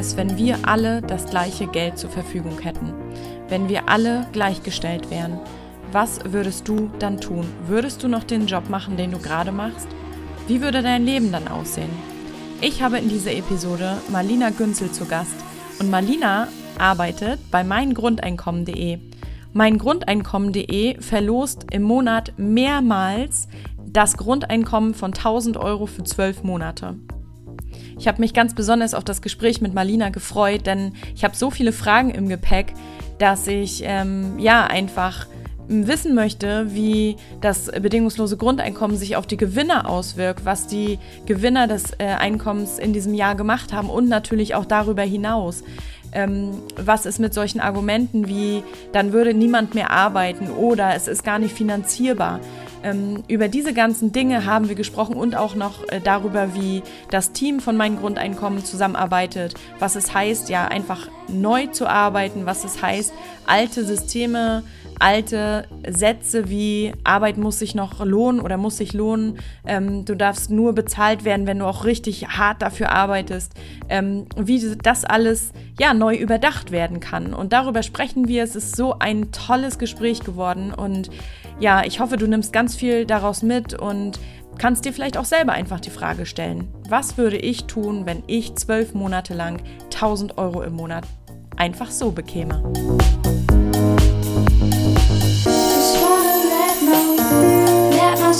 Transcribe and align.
es, 0.00 0.16
wenn 0.16 0.36
wir 0.36 0.58
alle 0.62 1.02
das 1.02 1.26
gleiche 1.26 1.66
Geld 1.66 1.98
zur 1.98 2.10
Verfügung 2.10 2.58
hätten? 2.60 2.92
Wenn 3.48 3.68
wir 3.68 3.88
alle 3.88 4.26
gleichgestellt 4.32 5.10
wären? 5.10 5.38
Was 5.92 6.20
würdest 6.24 6.66
du 6.66 6.90
dann 6.98 7.20
tun? 7.20 7.46
Würdest 7.66 8.02
du 8.02 8.08
noch 8.08 8.24
den 8.24 8.46
Job 8.46 8.70
machen, 8.70 8.96
den 8.96 9.10
du 9.10 9.18
gerade 9.18 9.52
machst? 9.52 9.88
Wie 10.48 10.62
würde 10.62 10.82
dein 10.82 11.04
Leben 11.04 11.32
dann 11.32 11.48
aussehen? 11.48 11.90
Ich 12.60 12.82
habe 12.82 12.98
in 12.98 13.08
dieser 13.08 13.32
Episode 13.32 13.98
Marlina 14.08 14.50
Günzel 14.50 14.90
zu 14.90 15.04
Gast 15.04 15.34
und 15.78 15.90
Marlina 15.90 16.48
arbeitet 16.80 17.38
bei 17.50 17.62
meingrundeinkommen.de. 17.62 18.98
Meingrundeinkommen.de 19.52 21.00
verlost 21.00 21.66
im 21.70 21.82
Monat 21.82 22.32
mehrmals 22.36 23.48
das 23.86 24.16
Grundeinkommen 24.16 24.94
von 24.94 25.12
1000 25.12 25.56
Euro 25.56 25.86
für 25.86 26.04
zwölf 26.04 26.42
Monate. 26.42 26.96
Ich 27.98 28.08
habe 28.08 28.20
mich 28.20 28.32
ganz 28.32 28.54
besonders 28.54 28.94
auf 28.94 29.04
das 29.04 29.20
Gespräch 29.20 29.60
mit 29.60 29.74
Marlina 29.74 30.08
gefreut, 30.08 30.66
denn 30.66 30.94
ich 31.14 31.24
habe 31.24 31.36
so 31.36 31.50
viele 31.50 31.72
Fragen 31.72 32.10
im 32.10 32.28
Gepäck, 32.28 32.72
dass 33.18 33.46
ich 33.46 33.82
ähm, 33.84 34.38
ja 34.38 34.66
einfach 34.66 35.26
wissen 35.70 36.14
möchte, 36.14 36.74
wie 36.74 37.16
das 37.40 37.66
bedingungslose 37.66 38.36
Grundeinkommen 38.36 38.96
sich 38.96 39.16
auf 39.16 39.26
die 39.26 39.36
Gewinner 39.36 39.88
auswirkt, 39.88 40.44
was 40.44 40.66
die 40.66 40.98
Gewinner 41.26 41.68
des 41.68 41.92
äh, 41.98 42.06
Einkommens 42.06 42.78
in 42.78 42.92
diesem 42.92 43.14
Jahr 43.14 43.36
gemacht 43.36 43.72
haben 43.72 43.88
und 43.88 44.08
natürlich 44.08 44.54
auch 44.54 44.64
darüber 44.64 45.02
hinaus. 45.02 45.62
Ähm, 46.12 46.62
was 46.76 47.06
ist 47.06 47.18
mit 47.18 47.34
solchen 47.34 47.60
Argumenten 47.60 48.28
wie, 48.28 48.62
dann 48.92 49.12
würde 49.12 49.34
niemand 49.34 49.74
mehr 49.74 49.90
arbeiten 49.90 50.50
oder 50.50 50.94
es 50.94 51.08
ist 51.08 51.24
gar 51.24 51.38
nicht 51.38 51.54
finanzierbar. 51.54 52.40
Ähm, 52.82 53.22
über 53.28 53.48
diese 53.48 53.74
ganzen 53.74 54.12
Dinge 54.12 54.46
haben 54.46 54.68
wir 54.68 54.74
gesprochen 54.74 55.14
und 55.14 55.36
auch 55.36 55.54
noch 55.54 55.86
äh, 55.88 56.00
darüber, 56.02 56.54
wie 56.54 56.82
das 57.10 57.32
Team 57.32 57.60
von 57.60 57.76
meinem 57.76 57.98
Grundeinkommen 57.98 58.64
zusammenarbeitet, 58.64 59.54
was 59.78 59.96
es 59.96 60.14
heißt, 60.14 60.48
ja 60.48 60.66
einfach 60.66 61.08
neu 61.28 61.66
zu 61.66 61.86
arbeiten, 61.86 62.46
was 62.46 62.64
es 62.64 62.82
heißt, 62.82 63.12
alte 63.46 63.84
Systeme 63.84 64.62
alte 65.00 65.66
Sätze 65.88 66.48
wie 66.48 66.92
Arbeit 67.04 67.38
muss 67.38 67.58
sich 67.58 67.74
noch 67.74 68.04
lohnen 68.04 68.40
oder 68.40 68.56
muss 68.56 68.76
sich 68.76 68.92
lohnen, 68.92 69.38
ähm, 69.66 70.04
du 70.04 70.14
darfst 70.14 70.50
nur 70.50 70.74
bezahlt 70.74 71.24
werden, 71.24 71.46
wenn 71.46 71.58
du 71.58 71.66
auch 71.66 71.84
richtig 71.84 72.28
hart 72.28 72.62
dafür 72.62 72.92
arbeitest, 72.92 73.52
ähm, 73.88 74.26
wie 74.36 74.76
das 74.82 75.04
alles 75.04 75.52
ja 75.78 75.94
neu 75.94 76.14
überdacht 76.14 76.70
werden 76.70 77.00
kann. 77.00 77.34
Und 77.34 77.52
darüber 77.52 77.82
sprechen 77.82 78.28
wir. 78.28 78.44
Es 78.44 78.56
ist 78.56 78.76
so 78.76 78.98
ein 78.98 79.32
tolles 79.32 79.78
Gespräch 79.78 80.20
geworden 80.20 80.72
und 80.72 81.10
ja, 81.58 81.84
ich 81.84 82.00
hoffe, 82.00 82.16
du 82.16 82.26
nimmst 82.26 82.52
ganz 82.52 82.76
viel 82.76 83.04
daraus 83.04 83.42
mit 83.42 83.74
und 83.74 84.18
kannst 84.58 84.84
dir 84.84 84.92
vielleicht 84.92 85.16
auch 85.16 85.24
selber 85.24 85.52
einfach 85.52 85.80
die 85.80 85.90
Frage 85.90 86.26
stellen, 86.26 86.68
was 86.88 87.16
würde 87.16 87.36
ich 87.36 87.64
tun, 87.64 88.06
wenn 88.06 88.22
ich 88.26 88.54
zwölf 88.56 88.94
Monate 88.94 89.34
lang 89.34 89.62
1000 89.84 90.38
Euro 90.38 90.62
im 90.62 90.74
Monat 90.74 91.04
einfach 91.56 91.90
so 91.90 92.10
bekäme? 92.10 92.62
Ich 98.30 98.36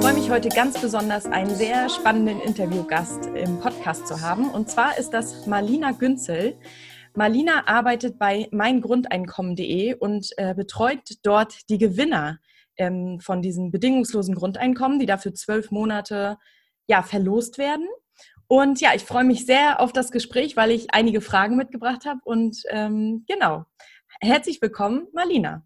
freue 0.00 0.14
mich 0.14 0.30
heute 0.30 0.50
ganz 0.50 0.80
besonders, 0.80 1.26
einen 1.26 1.52
sehr 1.52 1.88
spannenden 1.88 2.40
Interviewgast 2.40 3.26
im 3.34 3.58
Podcast 3.58 4.06
zu 4.06 4.20
haben. 4.20 4.48
Und 4.48 4.70
zwar 4.70 4.96
ist 4.98 5.10
das 5.10 5.48
Marlina 5.48 5.90
Günzel. 5.90 6.56
Marlina 7.16 7.66
arbeitet 7.66 8.20
bei 8.20 8.46
meingrundeinkommen.de 8.52 9.94
und 9.94 10.30
äh, 10.36 10.54
betreut 10.54 11.00
dort 11.24 11.68
die 11.68 11.78
Gewinner 11.78 12.38
ähm, 12.76 13.18
von 13.18 13.42
diesen 13.42 13.72
bedingungslosen 13.72 14.36
Grundeinkommen, 14.36 15.00
die 15.00 15.06
dafür 15.06 15.34
zwölf 15.34 15.72
Monate 15.72 16.38
ja, 16.86 17.02
verlost 17.02 17.58
werden. 17.58 17.88
Und 18.46 18.80
ja, 18.80 18.90
ich 18.94 19.02
freue 19.02 19.24
mich 19.24 19.44
sehr 19.44 19.80
auf 19.80 19.92
das 19.92 20.12
Gespräch, 20.12 20.56
weil 20.56 20.70
ich 20.70 20.94
einige 20.94 21.20
Fragen 21.20 21.56
mitgebracht 21.56 22.04
habe. 22.06 22.20
Und 22.22 22.62
ähm, 22.68 23.24
genau, 23.26 23.64
herzlich 24.20 24.62
willkommen, 24.62 25.08
Marlina. 25.12 25.64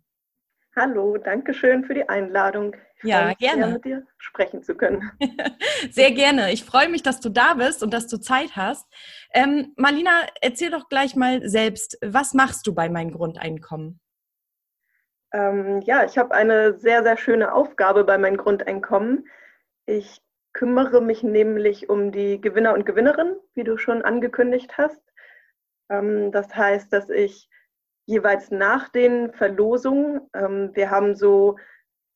Hallo, 0.78 1.16
danke 1.16 1.54
schön 1.54 1.84
für 1.84 1.94
die 1.94 2.06
Einladung. 2.06 2.76
Ich 2.98 3.08
Ja, 3.08 3.32
gerne. 3.32 3.62
Sehr, 3.62 3.72
mit 3.72 3.84
dir 3.86 4.06
sprechen 4.18 4.62
zu 4.62 4.74
können. 4.74 5.10
Sehr 5.90 6.10
gerne. 6.10 6.52
Ich 6.52 6.66
freue 6.66 6.90
mich, 6.90 7.02
dass 7.02 7.18
du 7.18 7.30
da 7.30 7.54
bist 7.54 7.82
und 7.82 7.94
dass 7.94 8.08
du 8.08 8.18
Zeit 8.18 8.56
hast. 8.56 8.86
Ähm, 9.32 9.72
Marlina, 9.76 10.10
erzähl 10.42 10.70
doch 10.70 10.90
gleich 10.90 11.16
mal 11.16 11.48
selbst, 11.48 11.96
was 12.04 12.34
machst 12.34 12.66
du 12.66 12.74
bei 12.74 12.90
meinem 12.90 13.10
Grundeinkommen? 13.10 14.00
Ähm, 15.32 15.80
ja, 15.80 16.04
ich 16.04 16.18
habe 16.18 16.34
eine 16.34 16.74
sehr, 16.74 17.02
sehr 17.02 17.16
schöne 17.16 17.54
Aufgabe 17.54 18.04
bei 18.04 18.18
meinem 18.18 18.36
Grundeinkommen. 18.36 19.26
Ich 19.86 20.20
kümmere 20.52 21.00
mich 21.00 21.22
nämlich 21.22 21.88
um 21.88 22.12
die 22.12 22.38
Gewinner 22.38 22.74
und 22.74 22.84
Gewinnerinnen, 22.84 23.36
wie 23.54 23.64
du 23.64 23.78
schon 23.78 24.02
angekündigt 24.02 24.76
hast. 24.76 25.00
Ähm, 25.88 26.32
das 26.32 26.54
heißt, 26.54 26.92
dass 26.92 27.08
ich 27.08 27.48
jeweils 28.06 28.50
nach 28.50 28.88
den 28.88 29.32
Verlosungen, 29.32 30.20
ähm, 30.34 30.70
wir 30.74 30.90
haben 30.90 31.14
so 31.14 31.56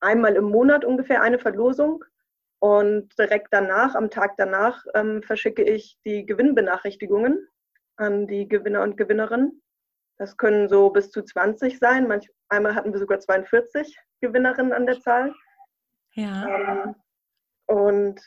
einmal 0.01 0.34
im 0.37 0.45
Monat 0.45 0.84
ungefähr 0.84 1.23
eine 1.23 1.39
Verlosung 1.39 2.05
und 2.61 3.17
direkt 3.19 3.49
danach, 3.51 3.95
am 3.95 4.11
Tag 4.11 4.37
danach, 4.37 4.84
ähm, 4.95 5.23
verschicke 5.23 5.62
ich 5.62 5.99
die 6.05 6.25
Gewinnbenachrichtigungen 6.25 7.47
an 7.97 8.27
die 8.27 8.49
Gewinner 8.49 8.83
und 8.83 8.97
Gewinnerinnen. 8.97 9.62
Das 10.19 10.37
können 10.37 10.69
so 10.69 10.91
bis 10.91 11.11
zu 11.11 11.23
20 11.23 11.78
sein. 11.78 12.07
Manch, 12.07 12.31
einmal 12.49 12.75
hatten 12.75 12.93
wir 12.93 13.01
sogar 13.01 13.21
42 13.21 13.99
Gewinnerinnen 14.21 14.72
an 14.72 14.87
der 14.87 15.01
Zahl. 15.01 15.34
Ja. 16.12 16.49
Ähm, 16.49 16.95
und 17.67 18.21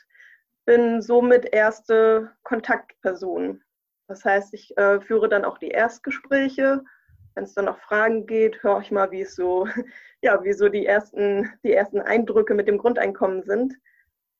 bin 0.64 1.02
somit 1.02 1.52
erste 1.52 2.32
Kontaktperson. 2.42 3.62
Das 4.08 4.24
heißt, 4.24 4.54
ich 4.54 4.76
äh, 4.76 5.00
führe 5.00 5.28
dann 5.28 5.44
auch 5.44 5.58
die 5.58 5.68
Erstgespräche. 5.68 6.84
Wenn 7.34 7.44
es 7.44 7.54
dann 7.54 7.66
noch 7.66 7.78
Fragen 7.78 8.26
geht, 8.26 8.62
höre 8.62 8.80
ich 8.80 8.90
mal, 8.90 9.10
wie 9.10 9.22
es 9.22 9.34
so, 9.34 9.66
ja, 10.22 10.42
wie 10.44 10.52
so 10.52 10.68
die 10.68 10.86
ersten, 10.86 11.52
die 11.64 11.72
ersten 11.72 12.00
Eindrücke 12.00 12.54
mit 12.54 12.68
dem 12.68 12.78
Grundeinkommen 12.78 13.42
sind. 13.42 13.74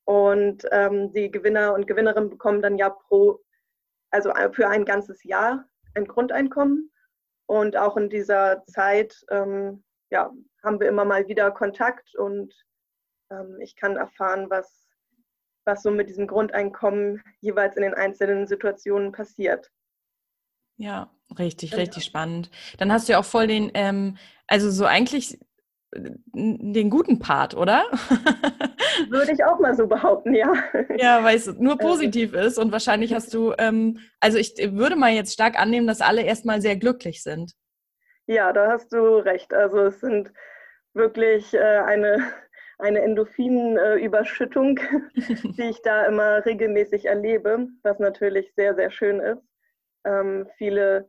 Und 0.06 0.66
ähm, 0.70 1.12
die 1.12 1.30
Gewinner 1.30 1.74
und 1.74 1.86
Gewinnerinnen 1.86 2.30
bekommen 2.30 2.60
dann 2.60 2.76
ja 2.76 2.90
pro, 2.90 3.40
also 4.10 4.32
für 4.52 4.68
ein 4.68 4.84
ganzes 4.84 5.24
Jahr 5.24 5.64
ein 5.94 6.06
Grundeinkommen. 6.06 6.90
Und 7.46 7.76
auch 7.76 7.96
in 7.96 8.08
dieser 8.08 8.62
Zeit 8.64 9.24
ähm, 9.30 9.82
ja, 10.10 10.32
haben 10.62 10.80
wir 10.80 10.88
immer 10.88 11.04
mal 11.04 11.26
wieder 11.28 11.50
Kontakt 11.50 12.14
und 12.16 12.54
ähm, 13.30 13.58
ich 13.60 13.76
kann 13.76 13.96
erfahren, 13.96 14.48
was, 14.48 14.88
was 15.64 15.82
so 15.82 15.90
mit 15.90 16.08
diesem 16.08 16.26
Grundeinkommen 16.26 17.22
jeweils 17.40 17.76
in 17.76 17.82
den 17.82 17.94
einzelnen 17.94 18.46
Situationen 18.46 19.12
passiert. 19.12 19.70
Ja, 20.76 21.10
richtig, 21.38 21.70
Genau. 21.70 21.82
richtig 21.82 22.04
spannend. 22.04 22.50
Dann 22.78 22.92
hast 22.92 23.08
du 23.08 23.12
ja 23.12 23.18
auch 23.18 23.24
voll 23.24 23.46
den, 23.46 23.70
ähm, 23.74 24.16
also 24.46 24.70
so 24.70 24.84
eigentlich 24.84 25.38
äh, 25.92 26.10
den 26.34 26.90
guten 26.90 27.18
Part, 27.18 27.54
oder? 27.54 27.84
Würde 29.08 29.32
ich 29.32 29.44
auch 29.44 29.58
mal 29.60 29.74
so 29.74 29.86
behaupten, 29.86 30.34
ja. 30.34 30.52
Ja, 30.96 31.22
weil 31.24 31.36
es 31.36 31.46
nur 31.46 31.78
positiv 31.78 32.32
ist 32.34 32.58
und 32.58 32.72
wahrscheinlich 32.72 33.12
hast 33.14 33.34
du, 33.34 33.52
ähm, 33.58 33.98
also 34.20 34.38
ich 34.38 34.54
würde 34.72 34.96
mal 34.96 35.12
jetzt 35.12 35.32
stark 35.32 35.58
annehmen, 35.58 35.86
dass 35.86 36.00
alle 36.00 36.22
erstmal 36.22 36.60
sehr 36.60 36.76
glücklich 36.76 37.22
sind. 37.22 37.52
Ja, 38.26 38.52
da 38.52 38.70
hast 38.70 38.92
du 38.92 39.16
recht. 39.16 39.52
Also 39.52 39.78
es 39.80 40.00
sind 40.00 40.32
wirklich 40.94 41.52
äh, 41.54 41.58
eine, 41.58 42.24
eine 42.78 43.00
Endorphinüberschüttung, 43.02 44.76
die 45.58 45.68
ich 45.68 45.82
da 45.82 46.06
immer 46.06 46.44
regelmäßig 46.44 47.06
erlebe, 47.06 47.68
was 47.82 47.98
natürlich 47.98 48.52
sehr, 48.54 48.74
sehr 48.74 48.90
schön 48.90 49.20
ist. 49.20 49.42
Ähm, 50.04 50.48
viele, 50.56 51.08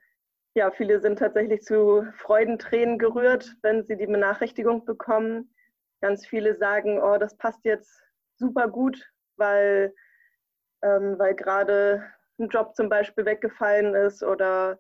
ja, 0.55 0.71
viele 0.71 0.99
sind 0.99 1.19
tatsächlich 1.19 1.61
zu 1.61 2.05
Freudentränen 2.17 2.97
gerührt, 2.97 3.55
wenn 3.61 3.83
sie 3.85 3.97
die 3.97 4.07
Benachrichtigung 4.07 4.85
bekommen. 4.85 5.53
Ganz 6.01 6.25
viele 6.25 6.55
sagen, 6.55 7.01
oh, 7.01 7.17
das 7.17 7.35
passt 7.37 7.65
jetzt 7.65 8.01
super 8.37 8.67
gut, 8.67 9.01
weil, 9.37 9.93
ähm, 10.81 11.17
weil 11.17 11.35
gerade 11.35 12.03
ein 12.39 12.49
Job 12.49 12.75
zum 12.75 12.89
Beispiel 12.89 13.25
weggefallen 13.25 13.95
ist 13.95 14.23
oder 14.23 14.79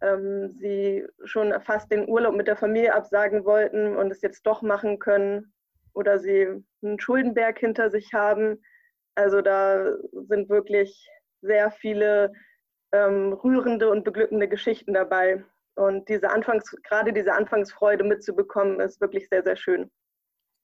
ähm, 0.00 0.50
sie 0.52 1.06
schon 1.24 1.52
fast 1.62 1.90
den 1.90 2.08
Urlaub 2.08 2.34
mit 2.34 2.48
der 2.48 2.56
Familie 2.56 2.94
absagen 2.94 3.44
wollten 3.44 3.96
und 3.96 4.10
es 4.10 4.22
jetzt 4.22 4.46
doch 4.46 4.62
machen 4.62 4.98
können 4.98 5.52
oder 5.92 6.18
sie 6.18 6.64
einen 6.82 7.00
Schuldenberg 7.00 7.58
hinter 7.58 7.90
sich 7.90 8.12
haben. 8.14 8.62
Also 9.14 9.42
da 9.42 9.96
sind 10.12 10.48
wirklich 10.48 11.08
sehr 11.42 11.70
viele 11.70 12.32
ähm, 12.92 13.32
rührende 13.32 13.90
und 13.90 14.04
beglückende 14.04 14.48
Geschichten 14.48 14.94
dabei. 14.94 15.44
Und 15.74 16.08
diese 16.08 16.30
Anfangs, 16.30 16.76
gerade 16.82 17.12
diese 17.12 17.32
Anfangsfreude 17.32 18.04
mitzubekommen, 18.04 18.80
ist 18.80 19.00
wirklich 19.00 19.28
sehr, 19.28 19.42
sehr 19.42 19.56
schön. 19.56 19.90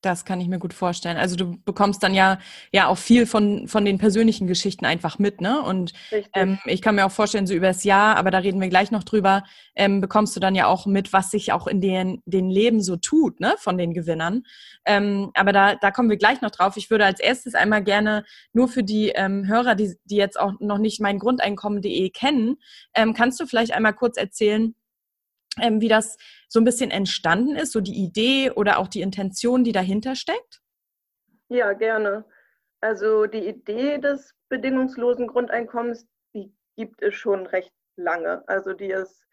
Das 0.02 0.24
kann 0.24 0.40
ich 0.40 0.48
mir 0.48 0.58
gut 0.58 0.74
vorstellen. 0.74 1.16
Also 1.16 1.36
du 1.36 1.56
bekommst 1.64 2.02
dann 2.02 2.14
ja 2.14 2.38
ja 2.72 2.86
auch 2.86 2.98
viel 2.98 3.26
von 3.26 3.66
von 3.66 3.84
den 3.84 3.98
persönlichen 3.98 4.46
Geschichten 4.46 4.84
einfach 4.84 5.18
mit, 5.18 5.40
ne? 5.40 5.62
Und 5.62 5.94
ähm, 6.34 6.58
ich 6.66 6.82
kann 6.82 6.94
mir 6.94 7.06
auch 7.06 7.10
vorstellen, 7.10 7.46
so 7.46 7.54
über 7.54 7.68
das 7.68 7.82
Jahr, 7.82 8.16
aber 8.16 8.30
da 8.30 8.38
reden 8.38 8.60
wir 8.60 8.68
gleich 8.68 8.90
noch 8.90 9.04
drüber, 9.04 9.42
ähm, 9.74 10.00
bekommst 10.00 10.36
du 10.36 10.40
dann 10.40 10.54
ja 10.54 10.66
auch 10.66 10.86
mit, 10.86 11.12
was 11.12 11.30
sich 11.30 11.52
auch 11.52 11.66
in 11.66 11.80
den 11.80 12.22
den 12.26 12.50
Leben 12.50 12.82
so 12.82 12.96
tut, 12.96 13.40
ne? 13.40 13.54
Von 13.58 13.78
den 13.78 13.94
Gewinnern. 13.94 14.44
Ähm, 14.84 15.30
aber 15.34 15.52
da 15.52 15.74
da 15.76 15.90
kommen 15.90 16.10
wir 16.10 16.18
gleich 16.18 16.42
noch 16.42 16.50
drauf. 16.50 16.76
Ich 16.76 16.90
würde 16.90 17.06
als 17.06 17.18
erstes 17.18 17.54
einmal 17.54 17.82
gerne 17.82 18.24
nur 18.52 18.68
für 18.68 18.84
die 18.84 19.08
ähm, 19.08 19.46
Hörer, 19.48 19.74
die 19.74 19.94
die 20.04 20.16
jetzt 20.16 20.38
auch 20.38 20.52
noch 20.60 20.78
nicht 20.78 21.00
mein 21.00 21.18
Grundeinkommen.de 21.18 22.10
kennen, 22.10 22.56
ähm, 22.94 23.14
kannst 23.14 23.40
du 23.40 23.46
vielleicht 23.46 23.72
einmal 23.72 23.94
kurz 23.94 24.18
erzählen, 24.18 24.74
ähm, 25.60 25.80
wie 25.80 25.88
das 25.88 26.16
so 26.48 26.60
ein 26.60 26.64
bisschen 26.64 26.90
entstanden 26.90 27.56
ist, 27.56 27.72
so 27.72 27.80
die 27.80 27.94
Idee 27.94 28.50
oder 28.50 28.78
auch 28.78 28.88
die 28.88 29.00
Intention, 29.00 29.64
die 29.64 29.72
dahinter 29.72 30.14
steckt? 30.14 30.60
Ja, 31.48 31.72
gerne. 31.72 32.24
Also 32.80 33.26
die 33.26 33.46
Idee 33.46 33.98
des 33.98 34.34
bedingungslosen 34.48 35.26
Grundeinkommens, 35.26 36.06
die 36.34 36.52
gibt 36.76 37.02
es 37.02 37.14
schon 37.14 37.46
recht 37.46 37.72
lange. 37.96 38.46
Also 38.48 38.72
die 38.72 38.90
ist 38.90 39.24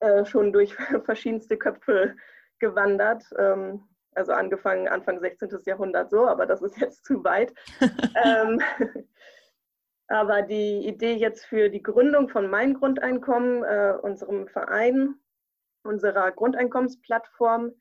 äh, 0.00 0.24
schon 0.24 0.52
durch 0.52 0.74
verschiedenste 1.04 1.56
Köpfe 1.56 2.16
gewandert. 2.58 3.24
Ähm, 3.38 3.86
also 4.14 4.32
angefangen 4.32 4.88
Anfang 4.88 5.20
16. 5.20 5.50
Jahrhundert 5.66 6.10
so, 6.10 6.26
aber 6.26 6.46
das 6.46 6.62
ist 6.62 6.78
jetzt 6.78 7.04
zu 7.04 7.22
weit. 7.22 7.54
ähm, 8.24 8.60
aber 10.08 10.42
die 10.42 10.86
Idee 10.88 11.14
jetzt 11.14 11.44
für 11.46 11.70
die 11.70 11.82
Gründung 11.82 12.28
von 12.28 12.50
Mein 12.50 12.74
Grundeinkommen, 12.74 13.62
äh, 13.62 13.94
unserem 14.02 14.48
Verein, 14.48 15.14
unserer 15.82 16.30
Grundeinkommensplattform, 16.32 17.72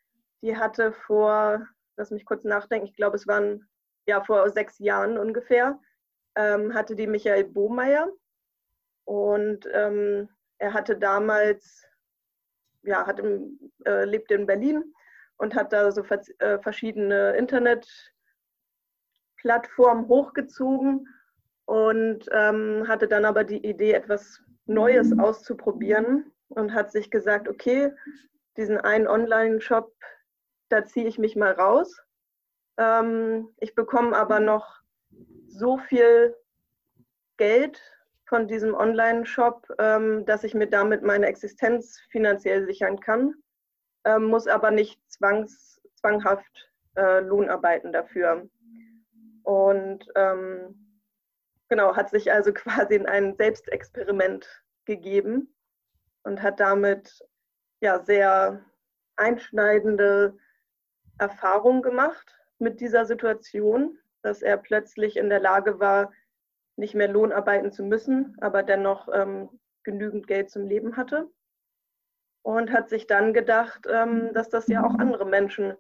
die 0.42 0.58
hatte 0.58 0.94
vor, 0.94 1.68
lass 1.98 2.12
mich 2.12 2.26
kurz 2.26 2.44
nachdenken, 2.44 2.88
ich 2.88 2.96
glaube, 2.96 3.16
es 3.16 3.28
waren 3.28 3.68
ja 4.08 4.24
vor 4.24 4.50
sechs 4.50 4.80
Jahren 4.80 5.18
ungefähr, 5.18 5.80
ähm, 6.36 6.74
hatte 6.74 6.96
die 6.96 7.08
Michael 7.08 7.46
Bohmeier. 7.46 8.10
Und 9.06 9.68
ähm, 9.74 10.30
er 10.60 10.74
hatte 10.74 10.98
damals, 10.98 11.86
ja, 12.84 13.06
hat 13.06 13.20
im, 13.20 13.60
äh, 13.86 14.06
lebte 14.06 14.36
in 14.36 14.46
Berlin 14.46 14.94
und 15.38 15.56
hat 15.56 15.74
da 15.74 15.92
so 15.92 16.04
äh, 16.04 16.60
verschiedene 16.60 17.32
Internetplattformen 17.32 20.08
hochgezogen 20.08 21.08
und 21.66 22.30
ähm, 22.32 22.88
hatte 22.88 23.08
dann 23.08 23.26
aber 23.26 23.44
die 23.44 23.66
Idee, 23.66 23.94
etwas 23.94 24.42
Neues 24.66 25.18
auszuprobieren 25.18 26.32
und 26.50 26.74
hat 26.74 26.92
sich 26.92 27.10
gesagt, 27.12 27.48
okay, 27.48 27.92
diesen 28.58 28.78
einen 28.78 29.08
Online-Shop, 29.08 29.94
da 30.70 30.86
ziehe 30.86 31.08
ich 31.08 31.18
mich 31.18 31.36
mal 31.36 31.52
raus. 31.52 32.02
Ähm, 32.78 33.50
ich 33.58 33.76
bekomme 33.76 34.16
aber 34.16 34.40
noch 34.40 34.82
so 35.48 35.78
viel 35.78 36.36
Geld 37.38 37.82
von 38.26 38.48
diesem 38.48 38.74
Online-Shop, 38.74 39.68
ähm, 39.80 40.26
dass 40.26 40.44
ich 40.44 40.54
mir 40.54 40.68
damit 40.68 41.04
meine 41.04 41.28
Existenz 41.28 42.00
finanziell 42.12 42.66
sichern 42.66 43.00
kann, 43.00 43.34
ähm, 44.06 44.26
muss 44.26 44.48
aber 44.48 44.72
nicht 44.72 45.02
zwangs, 45.10 45.82
zwanghaft 45.96 46.72
äh, 46.96 47.22
Lohn 47.22 47.50
arbeiten 47.50 47.92
dafür. 47.92 48.48
Und 49.44 50.06
ähm, 50.16 51.02
genau, 51.70 51.96
hat 51.96 52.10
sich 52.10 52.32
also 52.32 52.54
quasi 52.54 52.96
in 52.96 53.08
ein 53.08 53.36
Selbstexperiment 53.36 54.64
gegeben 54.86 55.54
und 56.24 56.42
hat 56.42 56.60
damit 56.60 57.20
ja 57.82 58.00
sehr 58.04 58.64
einschneidende 59.16 60.38
Erfahrungen 61.18 61.82
gemacht 61.82 62.38
mit 62.58 62.80
dieser 62.82 63.06
Situation, 63.06 63.98
dass 64.22 64.42
er 64.42 64.58
plötzlich 64.58 65.18
in 65.18 65.30
der 65.30 65.40
Lage 65.40 65.80
war, 65.80 66.12
nicht 66.76 66.96
mehr 66.96 67.10
Lohn 67.10 67.32
arbeiten 67.32 67.72
zu 67.72 67.84
müssen, 67.84 68.38
aber 68.40 68.64
dennoch 68.64 69.10
ähm, 69.14 69.50
genügend 69.84 70.28
Geld 70.28 70.50
zum 70.50 70.66
Leben 70.66 70.98
hatte. 70.98 71.30
Und 72.42 72.72
hat 72.72 72.90
sich 72.90 73.06
dann 73.06 73.34
gedacht, 73.34 73.86
ähm, 73.90 74.34
dass 74.34 74.50
das 74.50 74.68
ja 74.68 74.84
auch 74.84 74.96
andere 74.96 75.26
Menschen 75.26 75.76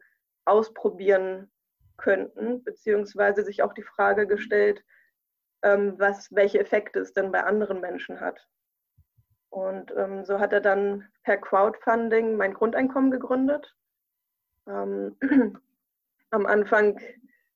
ausprobieren 0.46 1.50
könnten, 1.98 2.64
beziehungsweise 2.64 3.44
sich 3.44 3.64
auch 3.64 3.74
die 3.74 3.84
Frage 3.84 4.28
gestellt, 4.28 4.84
ähm, 5.64 5.96
was, 5.98 6.34
welche 6.34 6.60
Effekte 6.60 7.00
es 7.00 7.14
denn 7.14 7.32
bei 7.32 7.44
anderen 7.44 7.80
Menschen 7.80 8.20
hat. 8.20 8.48
Und 9.50 9.92
ähm, 9.98 10.24
so 10.25 10.40
hat 10.40 10.54
er 10.54 10.62
dann 10.62 11.07
per 11.24 11.38
Crowdfunding 11.38 12.38
mein 12.38 12.54
Grundeinkommen 12.54 13.12
gegründet. 13.12 13.75
Ähm, 14.68 15.16
am 16.30 16.46
Anfang 16.46 17.00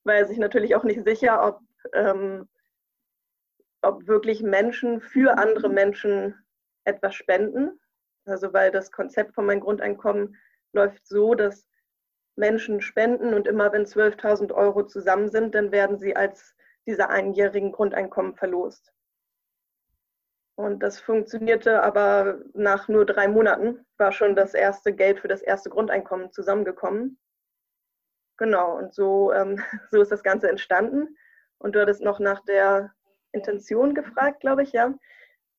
war 0.04 0.16
er 0.16 0.25
sich 0.25 0.38
natürlich 0.38 0.75
auch 0.75 0.84
nicht 0.84 1.04
sicher, 1.06 1.45
ob, 1.45 1.60
ähm, 1.94 2.50
ob 3.81 4.07
wirklich 4.07 4.42
Menschen 4.42 5.01
für 5.01 5.38
andere 5.38 5.69
Menschen 5.69 6.36
etwas 6.84 7.13
spenden. 7.16 7.80
Also 8.25 8.54
weil 8.54 8.72
das 8.72 8.92
Konzept 8.92 9.36
von 9.36 9.46
mein 9.46 9.60
Grundeinkommen 9.60 10.38
läuft 10.72 11.06
so, 11.07 11.36
dass 11.36 11.68
Menschen 12.36 12.81
spenden 12.81 13.34
und 13.34 13.48
immer 13.48 13.72
wenn 13.72 13.86
12.000 13.86 14.54
Euro 14.54 14.84
zusammen 14.88 15.30
sind, 15.30 15.54
dann 15.54 15.72
werden 15.72 16.00
sie 16.00 16.16
als 16.16 16.56
dieser 16.88 17.10
einjährigen 17.10 17.72
Grundeinkommen 17.72 18.36
verlost. 18.36 18.92
Und 20.56 20.84
das 20.84 21.00
funktionierte 21.00 21.82
aber 21.82 22.40
nach 22.54 22.88
nur 22.88 23.06
drei 23.06 23.28
Monaten, 23.28 23.86
war 23.98 24.12
schon 24.12 24.36
das 24.36 24.54
erste 24.54 24.94
Geld 24.94 25.20
für 25.20 25.28
das 25.28 25.42
erste 25.42 25.70
Grundeinkommen 25.70 26.32
zusammengekommen. 26.32 27.20
Genau, 28.38 28.78
und 28.78 28.94
so, 28.94 29.32
ähm, 29.34 29.60
so 29.92 30.02
ist 30.02 30.12
das 30.12 30.24
Ganze 30.24 30.50
entstanden. 30.50 31.18
Und 31.58 31.76
du 31.76 31.82
hattest 31.82 32.02
noch 32.02 32.20
nach 32.20 32.42
der 32.46 32.94
Intention 33.32 33.96
gefragt, 33.96 34.42
glaube 34.42 34.64
ich, 34.64 34.74
ja. 34.74 34.94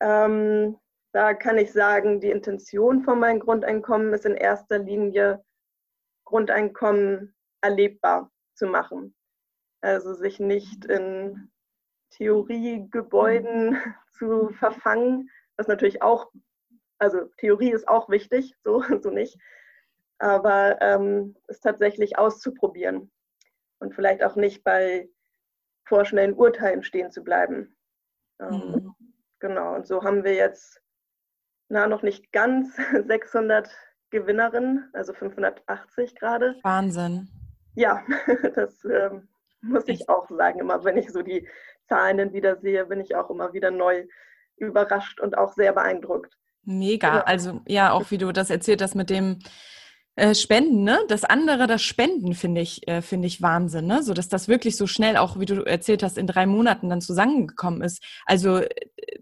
Ähm, 0.01 0.79
da 1.13 1.35
kann 1.35 1.59
ich 1.59 1.73
sagen, 1.73 2.21
die 2.21 2.31
Intention 2.31 3.03
von 3.03 3.19
meinem 3.21 3.41
Grundeinkommen 3.41 4.13
ist 4.13 4.27
in 4.27 4.35
erster 4.35 4.79
Linie, 4.79 5.45
Grundeinkommen 6.25 7.35
erlebbar 7.61 8.31
zu 8.55 8.67
machen. 8.67 9.15
Also 9.81 10.15
sich 10.15 10.41
nicht 10.41 10.85
in 10.87 11.53
Theoriegebäuden 12.17 13.79
zu 14.13 14.51
verfangen, 14.51 15.31
was 15.57 15.69
natürlich 15.69 16.03
auch, 16.03 16.31
also 16.99 17.25
Theorie 17.39 17.73
ist 17.73 17.89
auch 17.89 18.09
wichtig, 18.09 18.55
so, 18.63 18.83
so 19.01 19.11
nicht, 19.11 19.39
aber 20.19 20.81
ähm, 20.81 21.37
es 21.49 21.61
tatsächlich 21.61 22.19
auszuprobieren 22.19 23.11
und 23.81 23.95
vielleicht 23.95 24.23
auch 24.23 24.37
nicht 24.37 24.65
bei 24.65 25.09
vorschnellen 25.87 26.35
Urteilen 26.35 26.83
stehen 26.83 27.11
zu 27.11 27.23
bleiben. 27.23 27.77
Ähm, 28.41 28.51
mhm. 28.51 28.95
Genau, 29.41 29.75
und 29.75 29.87
so 29.87 30.03
haben 30.03 30.25
wir 30.25 30.35
jetzt, 30.35 30.81
na, 31.69 31.87
noch 31.87 32.03
nicht 32.03 32.33
ganz 32.33 32.77
600 33.07 33.69
Gewinnerinnen, 34.11 34.89
also 34.93 35.13
580 35.13 36.15
gerade. 36.15 36.57
Wahnsinn. 36.63 37.29
Ja, 37.75 38.05
das 38.55 38.85
ähm, 38.85 39.29
muss 39.61 39.89
ich 39.89 40.09
auch 40.09 40.29
sagen, 40.29 40.61
immer 40.61 40.85
wenn 40.85 40.97
ich 40.97 41.11
so 41.11 41.23
die 41.23 41.49
Zahlen 41.89 42.19
dann 42.19 42.33
wieder 42.33 42.57
sehe, 42.61 42.87
bin 42.87 43.01
ich 43.01 43.15
auch 43.15 43.31
immer 43.31 43.53
wieder 43.53 43.71
neu 43.71 44.05
überrascht 44.57 45.21
und 45.21 45.37
auch 45.37 45.53
sehr 45.55 45.73
beeindruckt. 45.73 46.35
Mega. 46.63 47.17
Ja. 47.17 47.21
Also 47.23 47.61
ja, 47.67 47.93
auch 47.93 48.11
wie 48.11 48.19
du 48.19 48.33
das 48.33 48.51
erzählt 48.51 48.81
hast 48.83 48.95
mit 48.95 49.11
dem 49.11 49.39
äh, 50.17 50.35
Spenden, 50.35 50.85
ne? 50.85 51.01
Das 51.09 51.25
andere, 51.25 51.67
das 51.67 51.83
Spenden 51.83 52.35
finde 52.35 52.61
ich, 52.61 52.87
äh, 52.87 53.03
finde 53.03 53.27
ich 53.27 53.43
Wahnsinn, 53.43 53.87
ne? 53.87 54.03
So 54.03 54.15
dass 54.15 54.29
das 54.29 54.47
wirklich 54.47 54.77
so 54.77 54.87
schnell 54.87 55.17
auch, 55.17 55.41
wie 55.41 55.45
du 55.45 55.67
erzählt 55.67 56.05
hast, 56.05 56.19
in 56.19 56.29
drei 56.29 56.47
Monaten 56.47 56.89
dann 56.89 57.01
zusammengekommen 57.01 57.83
ist. 57.83 58.01
Also, 58.25 58.59
äh, 58.59 58.69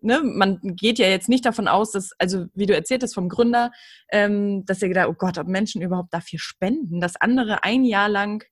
ne, 0.02 0.20
man 0.22 0.60
geht 0.62 0.98
ja 0.98 1.06
jetzt 1.06 1.30
nicht 1.30 1.46
davon 1.46 1.66
aus, 1.66 1.92
dass, 1.92 2.10
also 2.18 2.44
wie 2.54 2.66
du 2.66 2.74
erzählt 2.74 3.02
hast 3.02 3.14
vom 3.14 3.30
Gründer, 3.30 3.72
ähm, 4.10 4.66
dass 4.66 4.82
er 4.82 4.88
gedacht, 4.88 5.08
oh 5.08 5.14
Gott, 5.14 5.38
ob 5.38 5.46
Menschen 5.46 5.80
überhaupt 5.80 6.12
dafür 6.12 6.38
spenden, 6.38 7.00
dass 7.00 7.18
andere 7.18 7.64
ein 7.64 7.84
Jahr 7.84 8.10
lang 8.10 8.44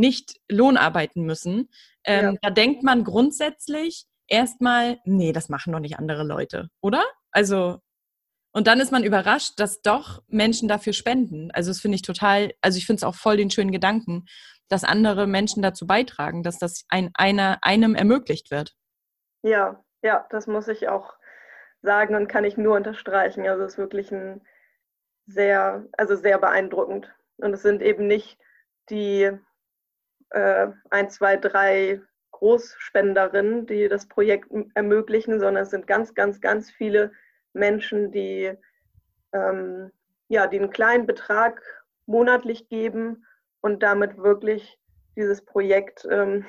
nicht 0.00 0.40
Lohn 0.50 0.76
arbeiten 0.76 1.22
müssen. 1.22 1.68
Ähm, 2.04 2.24
ja. 2.24 2.38
Da 2.42 2.50
denkt 2.50 2.82
man 2.82 3.04
grundsätzlich 3.04 4.06
erstmal, 4.26 4.98
nee, 5.04 5.32
das 5.32 5.48
machen 5.48 5.72
doch 5.72 5.80
nicht 5.80 5.98
andere 5.98 6.24
Leute, 6.24 6.70
oder? 6.80 7.04
Also, 7.30 7.78
und 8.52 8.66
dann 8.66 8.80
ist 8.80 8.90
man 8.90 9.04
überrascht, 9.04 9.52
dass 9.58 9.82
doch 9.82 10.22
Menschen 10.26 10.68
dafür 10.68 10.92
spenden. 10.92 11.50
Also, 11.52 11.70
das 11.70 11.80
finde 11.80 11.96
ich 11.96 12.02
total, 12.02 12.52
also 12.62 12.78
ich 12.78 12.86
finde 12.86 12.98
es 12.98 13.04
auch 13.04 13.14
voll 13.14 13.36
den 13.36 13.50
schönen 13.50 13.70
Gedanken, 13.70 14.24
dass 14.68 14.82
andere 14.84 15.26
Menschen 15.26 15.62
dazu 15.62 15.86
beitragen, 15.86 16.42
dass 16.42 16.58
das 16.58 16.84
ein, 16.88 17.10
einer, 17.14 17.58
einem 17.62 17.94
ermöglicht 17.94 18.50
wird. 18.50 18.74
Ja, 19.42 19.84
ja, 20.02 20.26
das 20.30 20.46
muss 20.46 20.68
ich 20.68 20.88
auch 20.88 21.14
sagen 21.82 22.14
und 22.14 22.28
kann 22.28 22.44
ich 22.44 22.56
nur 22.56 22.76
unterstreichen. 22.76 23.46
Also, 23.46 23.64
es 23.64 23.72
ist 23.72 23.78
wirklich 23.78 24.10
ein 24.10 24.40
sehr, 25.26 25.86
also 25.96 26.16
sehr 26.16 26.38
beeindruckend. 26.38 27.12
Und 27.36 27.52
es 27.52 27.62
sind 27.62 27.82
eben 27.82 28.06
nicht 28.06 28.38
die 28.90 29.30
äh, 30.30 30.68
ein, 30.90 31.10
zwei, 31.10 31.36
drei 31.36 32.00
Großspenderinnen, 32.32 33.66
die 33.66 33.88
das 33.88 34.08
Projekt 34.08 34.50
ermöglichen, 34.74 35.40
sondern 35.40 35.64
es 35.64 35.70
sind 35.70 35.86
ganz, 35.86 36.14
ganz, 36.14 36.40
ganz 36.40 36.70
viele 36.70 37.12
Menschen, 37.52 38.12
die, 38.12 38.52
ähm, 39.32 39.90
ja, 40.28 40.46
die 40.46 40.58
einen 40.58 40.70
kleinen 40.70 41.06
Betrag 41.06 41.62
monatlich 42.06 42.68
geben 42.68 43.26
und 43.60 43.82
damit 43.82 44.16
wirklich 44.16 44.78
dieses 45.16 45.44
Projekt 45.44 46.06
ähm, 46.10 46.44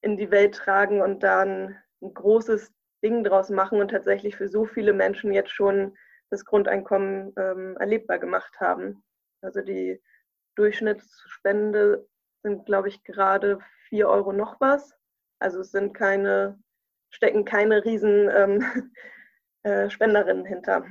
in 0.00 0.16
die 0.16 0.30
Welt 0.30 0.54
tragen 0.54 1.00
und 1.00 1.22
dann 1.22 1.76
ein 2.02 2.14
großes 2.14 2.72
Ding 3.02 3.22
draus 3.22 3.50
machen 3.50 3.80
und 3.80 3.90
tatsächlich 3.90 4.36
für 4.36 4.48
so 4.48 4.64
viele 4.64 4.92
Menschen 4.92 5.32
jetzt 5.32 5.50
schon 5.50 5.96
das 6.30 6.44
Grundeinkommen 6.44 7.32
ähm, 7.36 7.76
erlebbar 7.78 8.18
gemacht 8.18 8.58
haben. 8.60 9.02
Also 9.42 9.60
die 9.60 10.02
Durchschnittsspende 10.56 12.06
sind, 12.44 12.66
glaube 12.66 12.88
ich, 12.88 13.02
gerade 13.02 13.58
4 13.88 14.08
Euro 14.08 14.32
noch 14.32 14.60
was. 14.60 14.94
Also 15.40 15.60
es 15.60 15.72
sind 15.72 15.94
keine, 15.94 16.58
stecken 17.10 17.44
keine 17.44 17.84
riesen 17.84 18.30
ähm, 18.30 18.92
äh, 19.64 19.90
Spenderinnen 19.90 20.44
hinter. 20.44 20.84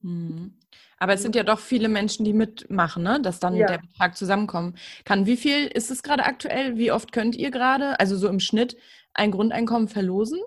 Mhm. 0.00 0.54
Aber 0.98 1.14
es 1.14 1.22
sind 1.22 1.34
ja 1.34 1.42
doch 1.42 1.58
viele 1.58 1.88
Menschen, 1.88 2.24
die 2.24 2.32
mitmachen, 2.32 3.02
ne? 3.02 3.20
dass 3.20 3.40
dann 3.40 3.56
Ja. 3.56 3.66
der 3.66 3.78
Betrag 3.78 4.16
zusammenkommen 4.16 4.76
kann. 5.04 5.26
Wie 5.26 5.36
viel 5.36 5.66
ist 5.66 5.90
es 5.90 6.02
gerade 6.04 6.24
aktuell? 6.24 6.76
Wie 6.76 6.92
oft 6.92 7.12
könnt 7.12 7.34
ihr 7.34 7.50
gerade, 7.50 7.98
also 7.98 8.16
so 8.16 8.28
im 8.28 8.38
Schnitt, 8.38 8.76
ein 9.12 9.32
Grundeinkommen 9.32 9.88
verlosen? 9.88 10.40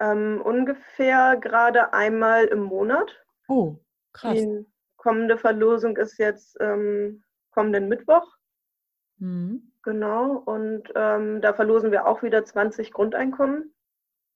Ähm, 0.00 0.42
ungefähr 0.44 1.36
gerade 1.36 1.92
einmal 1.92 2.46
im 2.46 2.62
Monat. 2.62 3.16
Oh, 3.46 3.76
krass. 4.12 4.34
Die 4.34 4.66
kommende 4.96 5.38
Verlosung 5.38 5.96
ist 5.96 6.18
jetzt 6.18 6.56
ähm, 6.60 7.22
kommenden 7.50 7.88
Mittwoch. 7.88 8.26
Mhm. 9.20 9.72
Genau. 9.82 10.42
Und 10.44 10.92
ähm, 10.94 11.40
da 11.40 11.54
verlosen 11.54 11.92
wir 11.92 12.06
auch 12.06 12.22
wieder 12.22 12.44
20 12.44 12.92
Grundeinkommen. 12.92 13.72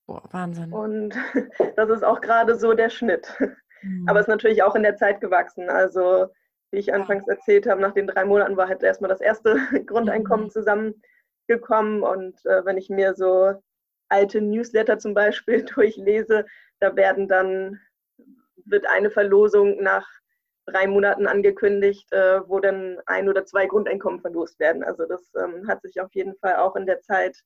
Boah, 0.07 0.23
Wahnsinn. 0.31 0.73
Und 0.73 1.15
das 1.77 1.91
ist 1.91 2.05
auch 2.05 2.21
gerade 2.21 2.57
so 2.57 2.75
der 2.75 2.91
Schnitt. 2.91 3.37
Mhm. 3.83 4.09
Aber 4.09 4.21
es 4.21 4.25
ist 4.27 4.31
natürlich 4.31 4.63
auch 4.63 4.75
in 4.75 4.83
der 4.83 4.97
Zeit 4.97 5.21
gewachsen. 5.21 5.69
Also, 5.69 6.29
wie 6.71 6.79
ich 6.79 6.95
anfangs 6.95 7.27
erzählt 7.29 7.67
habe, 7.67 7.81
nach 7.81 7.93
den 7.93 8.07
drei 8.07 8.25
Monaten 8.25 8.57
war 8.57 8.69
halt 8.69 8.83
erstmal 8.83 9.11
das 9.11 9.21
erste 9.21 9.57
Grundeinkommen 9.87 10.47
Mhm. 10.47 10.51
zusammengekommen. 10.51 12.03
Und 12.03 12.45
äh, 12.47 12.65
wenn 12.65 12.79
ich 12.79 12.89
mir 12.89 13.15
so 13.15 13.55
alte 14.09 14.41
Newsletter 14.41 14.99
zum 14.99 15.15
Beispiel 15.15 15.65
durchlese, 15.75 16.47
da 16.81 16.95
werden 16.97 17.29
dann, 17.29 17.81
wird 18.67 18.87
eine 18.87 19.11
Verlosung 19.11 19.83
nach 19.83 20.07
drei 20.67 20.87
Monaten 20.87 21.27
angekündigt, 21.27 22.11
äh, 22.13 22.41
wo 22.49 22.61
dann 22.61 22.99
ein 23.07 23.29
oder 23.29 23.45
zwei 23.45 23.67
Grundeinkommen 23.67 24.21
verlost 24.21 24.59
werden. 24.59 24.83
Also 24.83 25.07
das 25.07 25.33
ähm, 25.35 25.69
hat 25.69 25.83
sich 25.83 26.01
auf 26.01 26.15
jeden 26.15 26.37
Fall 26.37 26.57
auch 26.57 26.77
in 26.77 26.87
der 26.87 27.01
Zeit 27.01 27.39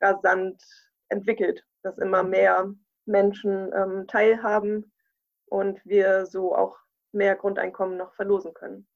rasant 0.00 0.62
entwickelt, 1.08 1.64
dass 1.82 1.98
immer 1.98 2.22
mehr 2.22 2.72
Menschen 3.06 3.72
ähm, 3.74 4.06
teilhaben 4.06 4.92
und 5.46 5.80
wir 5.84 6.26
so 6.26 6.54
auch 6.54 6.76
mehr 7.12 7.36
Grundeinkommen 7.36 7.96
noch 7.96 8.14
verlosen 8.14 8.54
können. 8.54 8.86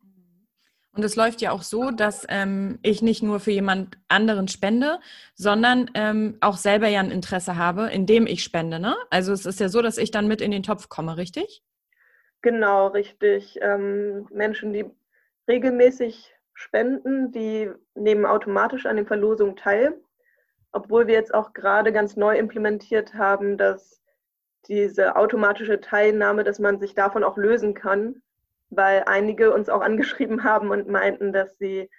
Und 0.92 1.04
es 1.04 1.14
läuft 1.14 1.40
ja 1.40 1.52
auch 1.52 1.62
so, 1.62 1.90
dass 1.90 2.26
ähm, 2.28 2.80
ich 2.82 3.02
nicht 3.02 3.22
nur 3.22 3.38
für 3.38 3.52
jemand 3.52 3.98
anderen 4.08 4.48
spende, 4.48 4.98
sondern 5.34 5.90
ähm, 5.94 6.38
auch 6.40 6.56
selber 6.56 6.88
ja 6.88 7.00
ein 7.00 7.12
Interesse 7.12 7.56
habe, 7.56 7.88
indem 7.90 8.26
ich 8.26 8.42
spende. 8.42 8.80
Ne? 8.80 8.96
Also 9.10 9.32
es 9.32 9.46
ist 9.46 9.60
ja 9.60 9.68
so, 9.68 9.80
dass 9.80 9.98
ich 9.98 10.10
dann 10.10 10.26
mit 10.26 10.40
in 10.40 10.50
den 10.50 10.62
Topf 10.64 10.88
komme, 10.88 11.16
richtig? 11.16 11.62
Genau, 12.42 12.88
richtig. 12.88 13.58
Ähm, 13.60 14.26
Menschen, 14.30 14.72
die 14.72 14.84
regelmäßig 15.48 16.34
spenden, 16.54 17.32
die 17.32 17.70
nehmen 17.94 18.26
automatisch 18.26 18.86
an 18.86 18.96
den 18.96 19.06
Verlosungen 19.06 19.56
teil. 19.56 20.00
Obwohl 20.72 21.06
wir 21.06 21.14
jetzt 21.14 21.34
auch 21.34 21.52
gerade 21.52 21.92
ganz 21.92 22.16
neu 22.16 22.36
implementiert 22.36 23.14
haben, 23.14 23.56
dass 23.56 24.02
diese 24.66 25.16
automatische 25.16 25.80
Teilnahme, 25.80 26.44
dass 26.44 26.58
man 26.58 26.78
sich 26.78 26.94
davon 26.94 27.24
auch 27.24 27.36
lösen 27.36 27.74
kann, 27.74 28.22
weil 28.70 29.04
einige 29.06 29.52
uns 29.52 29.68
auch 29.68 29.80
angeschrieben 29.88 30.44
haben 30.44 30.70
und 30.70 30.88
meinten, 30.88 31.32
dass 31.32 31.56
sie 31.58 31.90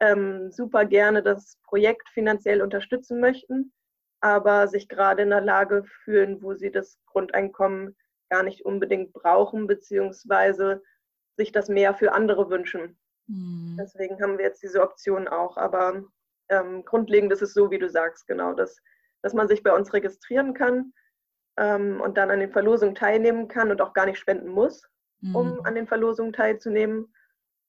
ähm, 0.00 0.50
super 0.50 0.84
gerne 0.84 1.22
das 1.22 1.58
Projekt 1.64 2.08
finanziell 2.08 2.62
unterstützen 2.62 3.20
möchten, 3.20 3.72
aber 4.20 4.68
sich 4.68 4.88
gerade 4.88 5.22
in 5.22 5.30
der 5.30 5.40
Lage 5.40 5.84
fühlen, 5.84 6.42
wo 6.42 6.54
sie 6.54 6.70
das 6.70 6.98
Grundeinkommen 7.06 7.94
gar 8.30 8.42
nicht 8.42 8.64
unbedingt 8.64 9.12
brauchen, 9.12 9.66
beziehungsweise 9.66 10.82
sich 11.36 11.52
das 11.52 11.68
mehr 11.68 11.94
für 11.94 12.12
andere 12.12 12.50
wünschen. 12.50 12.98
Mhm. 13.26 13.76
Deswegen 13.78 14.20
haben 14.22 14.38
wir 14.38 14.44
jetzt 14.44 14.62
diese 14.62 14.82
Option 14.82 15.28
auch. 15.28 15.56
Aber 15.56 16.04
ähm, 16.48 16.84
grundlegend 16.84 17.32
ist 17.32 17.42
es 17.42 17.54
so, 17.54 17.70
wie 17.70 17.78
du 17.78 17.88
sagst, 17.88 18.26
genau, 18.26 18.52
dass, 18.52 18.80
dass 19.22 19.34
man 19.34 19.48
sich 19.48 19.62
bei 19.62 19.72
uns 19.72 19.92
registrieren 19.92 20.54
kann 20.54 20.92
ähm, 21.56 22.00
und 22.00 22.16
dann 22.16 22.30
an 22.30 22.40
den 22.40 22.52
Verlosungen 22.52 22.94
teilnehmen 22.94 23.48
kann 23.48 23.70
und 23.70 23.80
auch 23.80 23.92
gar 23.92 24.06
nicht 24.06 24.18
spenden 24.18 24.48
muss, 24.48 24.86
um 25.32 25.54
Mhm. 25.54 25.60
an 25.64 25.74
den 25.74 25.86
Verlosungen 25.86 26.32
teilzunehmen. 26.32 27.12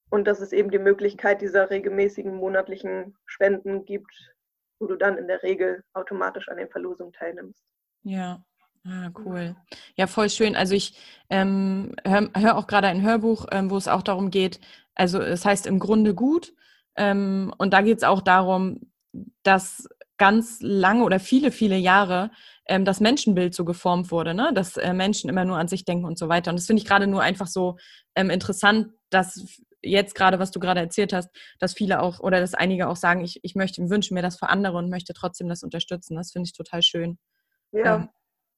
Und 0.08 0.28
dass 0.28 0.40
es 0.40 0.52
eben 0.52 0.70
die 0.70 0.78
Möglichkeit 0.78 1.40
dieser 1.40 1.68
regelmäßigen 1.70 2.36
monatlichen 2.36 3.16
Spenden 3.24 3.84
gibt, 3.84 4.34
wo 4.78 4.86
du 4.86 4.94
dann 4.94 5.18
in 5.18 5.26
der 5.26 5.42
Regel 5.42 5.82
automatisch 5.94 6.48
an 6.48 6.58
den 6.58 6.68
Verlosungen 6.68 7.12
teilnimmst. 7.12 7.64
Ja, 8.04 8.44
ah, 8.88 9.10
cool. 9.24 9.56
Ja, 9.96 10.06
voll 10.06 10.30
schön. 10.30 10.56
Also 10.56 10.74
ich 10.74 10.98
ähm, 11.30 11.94
höre 12.04 12.30
hör 12.34 12.56
auch 12.56 12.66
gerade 12.66 12.88
ein 12.88 13.02
Hörbuch, 13.02 13.46
ähm, 13.50 13.70
wo 13.70 13.76
es 13.76 13.88
auch 13.88 14.02
darum 14.02 14.30
geht, 14.30 14.60
also 14.94 15.20
es 15.20 15.44
heißt 15.44 15.66
im 15.66 15.78
Grunde 15.78 16.14
gut. 16.14 16.54
Ähm, 16.96 17.52
und 17.58 17.72
da 17.72 17.82
geht 17.82 17.98
es 17.98 18.04
auch 18.04 18.22
darum, 18.22 18.90
dass 19.42 19.88
ganz 20.18 20.58
lange 20.60 21.04
oder 21.04 21.20
viele, 21.20 21.50
viele 21.50 21.76
Jahre 21.76 22.30
ähm, 22.66 22.84
das 22.84 23.00
Menschenbild 23.00 23.54
so 23.54 23.64
geformt 23.64 24.10
wurde, 24.10 24.34
ne? 24.34 24.50
dass 24.54 24.76
äh, 24.76 24.94
Menschen 24.94 25.28
immer 25.28 25.44
nur 25.44 25.58
an 25.58 25.68
sich 25.68 25.84
denken 25.84 26.06
und 26.06 26.18
so 26.18 26.28
weiter. 26.28 26.50
Und 26.50 26.56
das 26.58 26.66
finde 26.66 26.82
ich 26.82 26.88
gerade 26.88 27.06
nur 27.06 27.22
einfach 27.22 27.46
so 27.46 27.76
ähm, 28.14 28.30
interessant, 28.30 28.88
dass 29.10 29.44
jetzt 29.82 30.14
gerade, 30.14 30.38
was 30.38 30.50
du 30.50 30.58
gerade 30.58 30.80
erzählt 30.80 31.12
hast, 31.12 31.30
dass 31.58 31.74
viele 31.74 32.00
auch 32.00 32.20
oder 32.20 32.40
dass 32.40 32.54
einige 32.54 32.88
auch 32.88 32.96
sagen, 32.96 33.22
ich, 33.22 33.40
ich 33.42 33.54
möchte, 33.54 33.88
wünsche 33.88 34.14
mir 34.14 34.22
das 34.22 34.38
für 34.38 34.48
andere 34.48 34.78
und 34.78 34.90
möchte 34.90 35.12
trotzdem 35.12 35.48
das 35.48 35.62
unterstützen. 35.62 36.16
Das 36.16 36.32
finde 36.32 36.48
ich 36.48 36.54
total 36.54 36.82
schön. 36.82 37.18
Ja. 37.72 37.96
Ähm, 37.96 38.08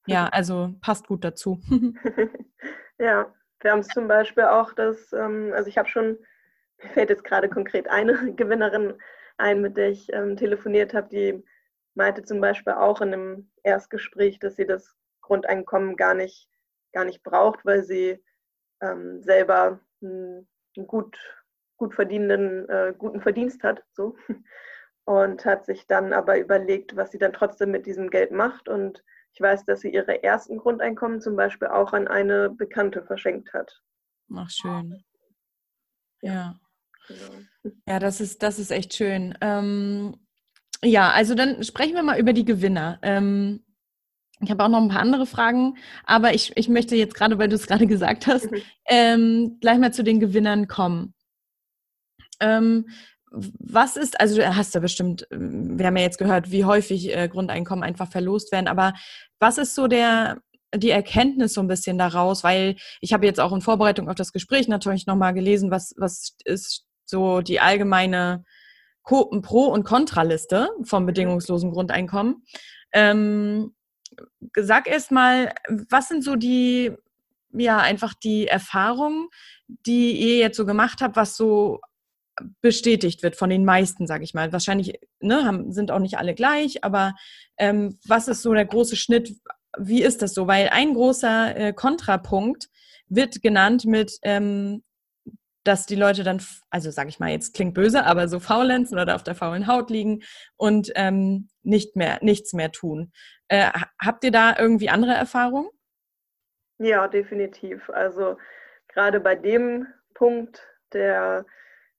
ja, 0.08 0.26
also 0.28 0.74
passt 0.80 1.06
gut 1.06 1.24
dazu. 1.24 1.60
ja, 2.98 3.32
wir 3.60 3.72
haben 3.72 3.80
es 3.80 3.88
zum 3.88 4.08
Beispiel 4.08 4.44
auch, 4.44 4.72
dass, 4.72 5.12
ähm, 5.12 5.52
also 5.54 5.68
ich 5.68 5.78
habe 5.78 5.88
schon, 5.88 6.18
mir 6.82 6.90
fällt 6.90 7.10
jetzt 7.10 7.24
gerade 7.24 7.48
konkret 7.48 7.88
eine 7.88 8.34
Gewinnerin 8.34 8.94
ein, 9.36 9.60
mit 9.60 9.76
der 9.76 9.90
ich 9.90 10.12
ähm, 10.12 10.36
telefoniert 10.36 10.94
habe, 10.94 11.08
die 11.08 11.44
meinte 11.94 12.22
zum 12.22 12.40
Beispiel 12.40 12.74
auch 12.74 13.00
in 13.00 13.12
einem 13.12 13.50
Erstgespräch, 13.62 14.38
dass 14.38 14.56
sie 14.56 14.66
das 14.66 14.96
Grundeinkommen 15.20 15.96
gar 15.96 16.14
nicht, 16.14 16.48
gar 16.92 17.04
nicht 17.04 17.22
braucht, 17.22 17.64
weil 17.64 17.82
sie 17.82 18.22
ähm, 18.80 19.22
selber 19.22 19.80
einen, 20.00 20.48
einen 20.76 20.86
gut, 20.86 21.18
gut 21.76 21.94
verdienenden, 21.94 22.68
äh, 22.68 22.94
guten 22.96 23.20
Verdienst 23.20 23.62
hat. 23.64 23.84
So. 23.92 24.16
Und 25.04 25.44
hat 25.44 25.66
sich 25.66 25.86
dann 25.86 26.12
aber 26.12 26.38
überlegt, 26.38 26.96
was 26.96 27.10
sie 27.10 27.18
dann 27.18 27.32
trotzdem 27.32 27.70
mit 27.70 27.86
diesem 27.86 28.10
Geld 28.10 28.30
macht. 28.30 28.68
Und 28.68 29.02
ich 29.32 29.40
weiß, 29.40 29.64
dass 29.64 29.80
sie 29.80 29.90
ihre 29.92 30.22
ersten 30.22 30.58
Grundeinkommen 30.58 31.20
zum 31.20 31.36
Beispiel 31.36 31.68
auch 31.68 31.92
an 31.92 32.08
eine 32.08 32.50
Bekannte 32.50 33.02
verschenkt 33.04 33.52
hat. 33.52 33.80
Ach, 34.34 34.50
schön. 34.50 35.04
Ja. 36.22 36.58
Genau. 37.06 37.72
Ja, 37.86 37.98
das 37.98 38.20
ist, 38.20 38.42
das 38.42 38.58
ist 38.58 38.70
echt 38.70 38.94
schön. 38.94 39.36
Ähm, 39.40 40.16
ja, 40.82 41.10
also 41.10 41.34
dann 41.34 41.62
sprechen 41.64 41.94
wir 41.94 42.02
mal 42.02 42.18
über 42.18 42.32
die 42.32 42.44
Gewinner. 42.44 42.98
Ähm, 43.02 43.64
ich 44.40 44.50
habe 44.50 44.62
auch 44.64 44.68
noch 44.68 44.80
ein 44.80 44.88
paar 44.88 45.00
andere 45.00 45.26
Fragen, 45.26 45.76
aber 46.04 46.34
ich, 46.34 46.56
ich 46.56 46.68
möchte 46.68 46.94
jetzt 46.96 47.14
gerade, 47.14 47.38
weil 47.38 47.48
du 47.48 47.56
es 47.56 47.66
gerade 47.66 47.86
gesagt 47.88 48.26
hast, 48.26 48.50
Mhm. 48.50 48.62
ähm, 48.86 49.58
gleich 49.60 49.78
mal 49.78 49.92
zu 49.92 50.02
den 50.04 50.20
Gewinnern 50.20 50.68
kommen. 50.68 51.14
Ähm, 52.40 52.88
was 53.30 53.96
ist, 53.96 54.20
also 54.20 54.36
du 54.36 54.56
hast 54.56 54.74
ja 54.74 54.80
bestimmt, 54.80 55.26
wir 55.30 55.86
haben 55.86 55.96
ja 55.96 56.02
jetzt 56.02 56.18
gehört, 56.18 56.50
wie 56.50 56.64
häufig 56.64 57.14
äh, 57.14 57.28
Grundeinkommen 57.28 57.84
einfach 57.84 58.10
verlost 58.10 58.52
werden, 58.52 58.68
aber 58.68 58.94
was 59.38 59.58
ist 59.58 59.74
so 59.74 59.86
der, 59.86 60.38
die 60.74 60.90
Erkenntnis 60.90 61.54
so 61.54 61.60
ein 61.60 61.68
bisschen 61.68 61.98
daraus? 61.98 62.44
Weil 62.44 62.76
ich 63.00 63.12
habe 63.12 63.26
jetzt 63.26 63.40
auch 63.40 63.52
in 63.52 63.60
Vorbereitung 63.60 64.08
auf 64.08 64.14
das 64.14 64.32
Gespräch 64.32 64.68
natürlich 64.68 65.06
nochmal 65.06 65.34
gelesen, 65.34 65.70
was, 65.70 65.94
was 65.96 66.36
ist 66.44 66.84
so 67.04 67.40
die 67.40 67.60
allgemeine 67.60 68.44
Pro- 69.02 69.68
und 69.68 69.84
Kontraliste 69.84 70.68
vom 70.82 71.06
bedingungslosen 71.06 71.70
Grundeinkommen. 71.70 72.44
Ähm, 72.92 73.74
sag 74.54 74.86
erst 74.86 75.10
mal, 75.10 75.54
was 75.88 76.08
sind 76.08 76.22
so 76.22 76.36
die, 76.36 76.92
ja, 77.52 77.78
einfach 77.78 78.12
die 78.12 78.46
Erfahrungen, 78.46 79.28
die 79.86 80.12
ihr 80.12 80.36
jetzt 80.36 80.56
so 80.56 80.66
gemacht 80.66 81.00
habt, 81.00 81.16
was 81.16 81.36
so 81.36 81.80
bestätigt 82.60 83.22
wird 83.22 83.36
von 83.36 83.50
den 83.50 83.64
meisten, 83.64 84.06
sage 84.06 84.24
ich 84.24 84.34
mal. 84.34 84.52
Wahrscheinlich 84.52 84.98
ne, 85.20 85.44
haben, 85.44 85.72
sind 85.72 85.90
auch 85.90 85.98
nicht 85.98 86.18
alle 86.18 86.34
gleich, 86.34 86.84
aber 86.84 87.14
ähm, 87.58 87.98
was 88.06 88.28
ist 88.28 88.42
so 88.42 88.52
der 88.52 88.64
große 88.64 88.96
Schnitt? 88.96 89.34
Wie 89.78 90.02
ist 90.02 90.22
das 90.22 90.34
so? 90.34 90.46
Weil 90.46 90.68
ein 90.70 90.94
großer 90.94 91.56
äh, 91.56 91.72
Kontrapunkt 91.72 92.68
wird 93.08 93.42
genannt 93.42 93.84
mit, 93.84 94.18
ähm, 94.22 94.82
dass 95.64 95.86
die 95.86 95.96
Leute 95.96 96.22
dann, 96.24 96.42
also 96.70 96.90
sage 96.90 97.10
ich 97.10 97.18
mal, 97.18 97.30
jetzt 97.30 97.54
klingt 97.54 97.74
böse, 97.74 98.04
aber 98.04 98.28
so 98.28 98.40
faulenzen 98.40 98.98
oder 98.98 99.14
auf 99.14 99.22
der 99.22 99.34
faulen 99.34 99.66
Haut 99.66 99.90
liegen 99.90 100.22
und 100.56 100.90
ähm, 100.94 101.48
nicht 101.62 101.96
mehr, 101.96 102.18
nichts 102.22 102.52
mehr 102.54 102.72
tun. 102.72 103.12
Äh, 103.48 103.66
ha- 103.66 103.90
habt 104.00 104.24
ihr 104.24 104.30
da 104.30 104.56
irgendwie 104.58 104.88
andere 104.88 105.12
Erfahrungen? 105.12 105.68
Ja, 106.78 107.08
definitiv. 107.08 107.90
Also 107.90 108.38
gerade 108.88 109.20
bei 109.20 109.34
dem 109.34 109.86
Punkt 110.14 110.66
der 110.92 111.44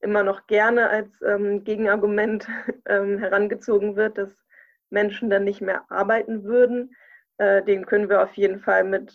immer 0.01 0.23
noch 0.23 0.47
gerne 0.47 0.89
als 0.89 1.09
ähm, 1.21 1.63
Gegenargument 1.63 2.47
ähm, 2.85 3.17
herangezogen 3.17 3.95
wird, 3.95 4.17
dass 4.17 4.45
Menschen 4.89 5.29
dann 5.29 5.43
nicht 5.43 5.61
mehr 5.61 5.89
arbeiten 5.91 6.43
würden. 6.43 6.95
Äh, 7.37 7.63
den 7.63 7.85
können 7.85 8.09
wir 8.09 8.23
auf 8.23 8.33
jeden 8.33 8.59
Fall 8.59 8.83
mit, 8.83 9.13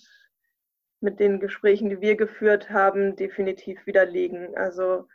mit 1.01 1.21
den 1.21 1.41
Gesprächen, 1.41 1.91
die 1.91 2.01
wir 2.01 2.17
geführt 2.17 2.71
haben, 2.71 3.17
definitiv 3.17 3.85
widerlegen. 3.87 4.57
Also 4.57 5.09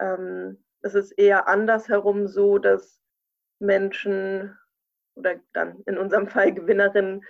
ähm, 0.00 0.62
es 0.82 0.94
ist 0.94 1.12
eher 1.12 1.48
andersherum 1.48 2.26
so, 2.26 2.58
dass 2.58 3.02
Menschen 3.58 4.56
oder 5.14 5.36
dann 5.52 5.82
in 5.86 5.98
unserem 5.98 6.26
Fall 6.28 6.52
Gewinnerinnen 6.54 7.24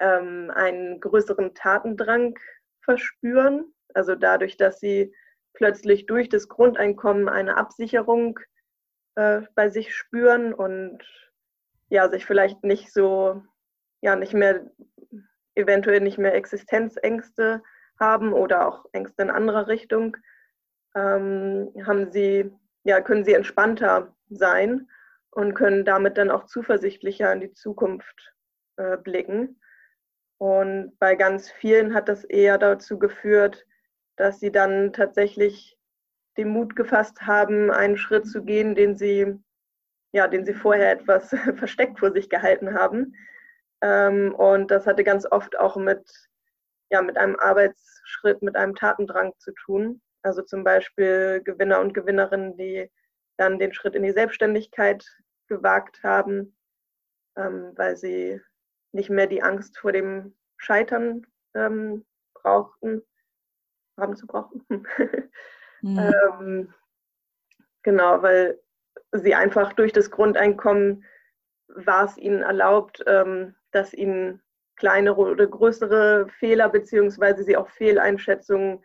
ähm, 0.00 0.50
einen 0.54 1.00
größeren 1.00 1.54
Tatendrang 1.54 2.38
verspüren. 2.82 3.72
Also 3.94 4.14
dadurch, 4.14 4.56
dass 4.56 4.80
sie 4.80 5.14
plötzlich 5.58 6.06
durch 6.06 6.28
das 6.28 6.48
Grundeinkommen 6.48 7.28
eine 7.28 7.56
Absicherung 7.56 8.38
äh, 9.16 9.42
bei 9.56 9.68
sich 9.70 9.92
spüren 9.92 10.54
und 10.54 11.00
ja, 11.88 12.08
sich 12.08 12.24
vielleicht 12.24 12.62
nicht 12.62 12.92
so, 12.92 13.42
ja, 14.00 14.14
nicht 14.14 14.34
mehr, 14.34 14.70
eventuell 15.56 16.00
nicht 16.00 16.16
mehr 16.16 16.36
Existenzängste 16.36 17.60
haben 17.98 18.32
oder 18.32 18.68
auch 18.68 18.84
Ängste 18.92 19.22
in 19.22 19.30
anderer 19.30 19.66
Richtung, 19.66 20.16
ähm, 20.94 21.72
haben 21.84 22.12
sie, 22.12 22.52
ja, 22.84 23.00
können 23.00 23.24
sie 23.24 23.34
entspannter 23.34 24.14
sein 24.30 24.88
und 25.30 25.54
können 25.54 25.84
damit 25.84 26.18
dann 26.18 26.30
auch 26.30 26.44
zuversichtlicher 26.44 27.32
in 27.32 27.40
die 27.40 27.52
Zukunft 27.52 28.32
äh, 28.76 28.96
blicken. 28.96 29.60
Und 30.38 30.96
bei 31.00 31.16
ganz 31.16 31.50
vielen 31.50 31.94
hat 31.94 32.08
das 32.08 32.22
eher 32.22 32.58
dazu 32.58 33.00
geführt, 33.00 33.66
dass 34.18 34.40
sie 34.40 34.50
dann 34.50 34.92
tatsächlich 34.92 35.78
den 36.36 36.48
Mut 36.48 36.76
gefasst 36.76 37.22
haben, 37.22 37.70
einen 37.70 37.96
Schritt 37.96 38.26
zu 38.26 38.44
gehen, 38.44 38.74
den 38.74 38.96
sie, 38.96 39.34
ja, 40.12 40.26
den 40.26 40.44
sie 40.44 40.54
vorher 40.54 40.92
etwas 40.92 41.30
versteckt 41.56 42.00
vor 42.00 42.12
sich 42.12 42.28
gehalten 42.28 42.74
haben. 42.74 43.14
Ähm, 43.80 44.34
und 44.34 44.70
das 44.70 44.86
hatte 44.86 45.04
ganz 45.04 45.24
oft 45.30 45.58
auch 45.58 45.76
mit, 45.76 46.10
ja, 46.90 47.00
mit 47.00 47.16
einem 47.16 47.36
Arbeitsschritt, 47.36 48.42
mit 48.42 48.56
einem 48.56 48.74
Tatendrang 48.74 49.32
zu 49.38 49.52
tun. 49.52 50.02
Also 50.22 50.42
zum 50.42 50.64
Beispiel 50.64 51.40
Gewinner 51.44 51.80
und 51.80 51.94
Gewinnerinnen, 51.94 52.56
die 52.56 52.90
dann 53.36 53.60
den 53.60 53.72
Schritt 53.72 53.94
in 53.94 54.02
die 54.02 54.12
Selbstständigkeit 54.12 55.04
gewagt 55.46 56.02
haben, 56.02 56.56
ähm, 57.36 57.72
weil 57.76 57.96
sie 57.96 58.40
nicht 58.90 59.10
mehr 59.10 59.28
die 59.28 59.42
Angst 59.42 59.78
vor 59.78 59.92
dem 59.92 60.36
Scheitern 60.56 61.24
ähm, 61.54 62.04
brauchten, 62.34 63.02
haben 63.98 64.16
zu 64.16 64.26
brauchen. 64.26 64.64
mhm. 65.82 65.98
ähm, 65.98 66.74
genau, 67.82 68.22
weil 68.22 68.60
sie 69.12 69.34
einfach 69.34 69.72
durch 69.72 69.92
das 69.92 70.10
Grundeinkommen 70.10 71.04
war 71.68 72.04
es 72.04 72.16
ihnen 72.16 72.42
erlaubt, 72.42 73.02
ähm, 73.06 73.54
dass 73.70 73.92
ihnen 73.94 74.42
kleinere 74.76 75.20
oder 75.20 75.46
größere 75.46 76.28
Fehler 76.38 76.68
beziehungsweise 76.68 77.42
sie 77.42 77.56
auch 77.56 77.68
Fehleinschätzungen 77.68 78.82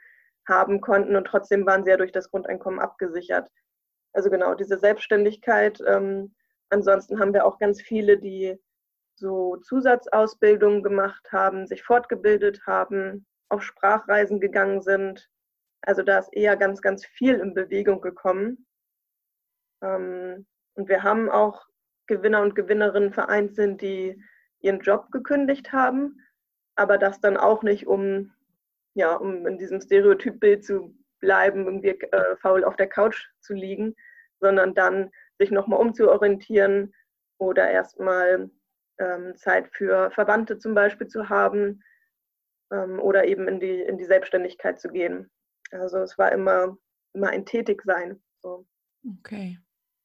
haben 0.48 0.82
konnten 0.82 1.15
und 1.15 1.25
trotzdem 1.25 1.65
waren 1.65 1.84
sie 1.84 1.91
ja 1.91 1.98
durch 1.98 2.12
das 2.12 2.29
Grundeinkommen 2.29 2.79
abgesichert. 2.79 3.50
Also 4.13 4.29
genau, 4.29 4.55
diese 4.55 4.77
Selbstständigkeit. 4.77 5.82
Ähm, 5.88 6.36
ansonsten 6.70 7.20
haben 7.20 7.34
wir 7.34 7.46
auch 7.46 7.60
ganz 7.60 7.82
viele, 7.82 8.17
die 8.17 8.60
so 9.15 9.58
Zusatzausbildungen 9.58 10.84
gemacht 10.84 11.32
haben, 11.32 11.67
sich 11.67 11.84
fortgebildet 11.84 12.62
haben, 12.65 13.25
auf 13.50 13.64
Sprachreisen 13.64 14.40
gegangen 14.40 14.82
sind. 14.82 15.30
Also 15.82 16.02
da 16.02 16.20
ist 16.20 16.34
eher 16.34 16.58
ganz, 16.58 16.82
ganz 16.82 17.06
viel 17.06 17.36
in 17.36 17.54
Bewegung 17.54 18.02
gekommen. 18.02 18.66
Ähm, 19.82 20.46
und 20.76 20.90
wir 20.90 21.04
haben 21.04 21.30
auch 21.30 21.66
Gewinner 22.08 22.42
und 22.42 22.56
Gewinnerinnen 22.56 23.14
vereint 23.14 23.56
sind, 23.56 23.82
die 23.82 24.22
ihren 24.60 24.80
Job 24.80 25.12
gekündigt 25.12 25.72
haben, 25.72 26.20
aber 26.76 26.98
das 26.98 27.20
dann 27.20 27.38
auch 27.38 27.63
nicht, 27.63 27.86
um, 27.88 28.32
ja, 28.96 29.15
um 29.15 29.46
in 29.46 29.58
diesem 29.58 29.82
Stereotypbild 29.82 30.65
zu 30.65 30.96
bleiben, 31.20 31.65
irgendwie 31.65 31.89
äh, 31.89 32.36
faul 32.38 32.63
auf 32.63 32.76
der 32.76 32.88
Couch 32.88 33.30
zu 33.41 33.54
liegen, 33.54 33.96
sondern 34.39 34.74
dann 34.74 35.12
sich 35.38 35.52
nochmal 35.52 35.80
umzuorientieren 35.80 36.94
oder 37.38 37.70
erstmal 37.70 38.50
ähm, 39.00 39.36
Zeit 39.36 39.70
für 39.74 40.12
Verwandte 40.12 40.58
zum 40.58 40.74
Beispiel 40.74 41.08
zu 41.08 41.30
haben 41.30 41.82
ähm, 42.74 43.00
oder 43.00 43.26
eben 43.26 43.48
in 43.48 43.60
die, 43.60 43.82
in 43.82 43.98
die 43.98 44.06
Selbstständigkeit 44.06 44.80
zu 44.80 44.90
gehen. 44.90 45.30
Also 45.72 46.00
es 46.00 46.18
war 46.18 46.32
immer, 46.32 46.78
immer 47.14 47.30
ein 47.30 47.46
Tätigsein. 47.46 48.22
So. 48.42 48.66
Okay. 49.20 49.60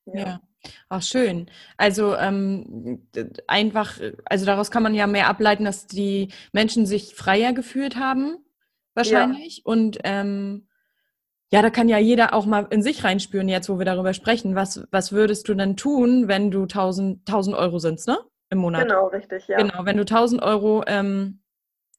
Ja. 0.06 0.14
ja. 0.14 0.40
Auch 0.88 1.02
schön. 1.02 1.50
Also 1.76 2.16
ähm, 2.16 3.06
einfach, 3.46 4.00
also 4.24 4.44
daraus 4.44 4.70
kann 4.70 4.82
man 4.82 4.94
ja 4.94 5.06
mehr 5.06 5.28
ableiten, 5.28 5.64
dass 5.64 5.86
die 5.86 6.32
Menschen 6.52 6.84
sich 6.84 7.14
freier 7.14 7.52
gefühlt 7.52 7.96
haben, 7.96 8.44
wahrscheinlich. 8.94 9.58
Ja. 9.58 9.62
Und 9.64 9.98
ähm, 10.04 10.68
ja, 11.50 11.62
da 11.62 11.70
kann 11.70 11.88
ja 11.88 11.98
jeder 11.98 12.34
auch 12.34 12.44
mal 12.44 12.66
in 12.70 12.82
sich 12.82 13.04
reinspüren, 13.04 13.48
jetzt 13.48 13.68
wo 13.68 13.78
wir 13.78 13.86
darüber 13.86 14.12
sprechen. 14.12 14.54
Was, 14.54 14.86
was 14.90 15.12
würdest 15.12 15.48
du 15.48 15.54
denn 15.54 15.76
tun, 15.76 16.28
wenn 16.28 16.50
du 16.50 16.62
1000, 16.62 17.20
1000 17.26 17.56
Euro 17.56 17.78
sind, 17.78 18.04
ne? 18.06 18.18
Im 18.50 18.58
Monat. 18.58 18.88
Genau, 18.88 19.06
richtig, 19.08 19.46
ja. 19.46 19.58
Genau, 19.58 19.84
wenn 19.84 19.96
du 19.96 20.02
1000 20.02 20.42
Euro 20.42 20.82
ähm, 20.86 21.40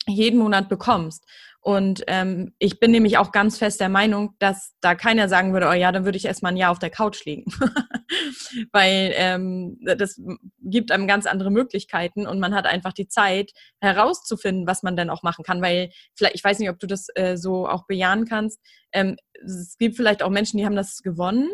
jeden 0.09 0.39
Monat 0.39 0.69
bekommst. 0.69 1.25
Und 1.61 2.03
ähm, 2.07 2.53
ich 2.57 2.79
bin 2.79 2.91
nämlich 2.91 3.17
auch 3.17 3.33
ganz 3.33 3.57
fest 3.57 3.81
der 3.81 3.89
Meinung, 3.89 4.33
dass 4.39 4.75
da 4.79 4.95
keiner 4.95 5.27
sagen 5.27 5.51
würde, 5.51 5.67
oh 5.67 5.73
ja, 5.73 5.91
dann 5.91 6.05
würde 6.05 6.17
ich 6.17 6.23
erstmal 6.23 6.53
ein 6.53 6.57
Jahr 6.57 6.71
auf 6.71 6.79
der 6.79 6.89
Couch 6.89 7.25
liegen. 7.25 7.51
Weil 8.71 9.11
ähm, 9.15 9.77
das 9.81 10.21
gibt 10.61 10.91
einem 10.91 11.05
ganz 11.05 11.25
andere 11.25 11.51
Möglichkeiten 11.51 12.25
und 12.25 12.39
man 12.39 12.55
hat 12.55 12.65
einfach 12.65 12.93
die 12.93 13.07
Zeit 13.07 13.51
herauszufinden, 13.81 14.67
was 14.67 14.83
man 14.83 14.95
denn 14.95 15.09
auch 15.09 15.21
machen 15.21 15.43
kann. 15.43 15.61
Weil 15.61 15.91
vielleicht, 16.15 16.35
ich 16.35 16.43
weiß 16.43 16.59
nicht, 16.59 16.69
ob 16.69 16.79
du 16.79 16.87
das 16.87 17.07
äh, 17.15 17.35
so 17.35 17.67
auch 17.67 17.85
bejahen 17.87 18.25
kannst. 18.25 18.61
Ähm, 18.93 19.17
es 19.33 19.75
gibt 19.77 19.97
vielleicht 19.97 20.23
auch 20.23 20.29
Menschen, 20.29 20.57
die 20.57 20.65
haben 20.65 20.77
das 20.77 21.01
gewonnen 21.03 21.49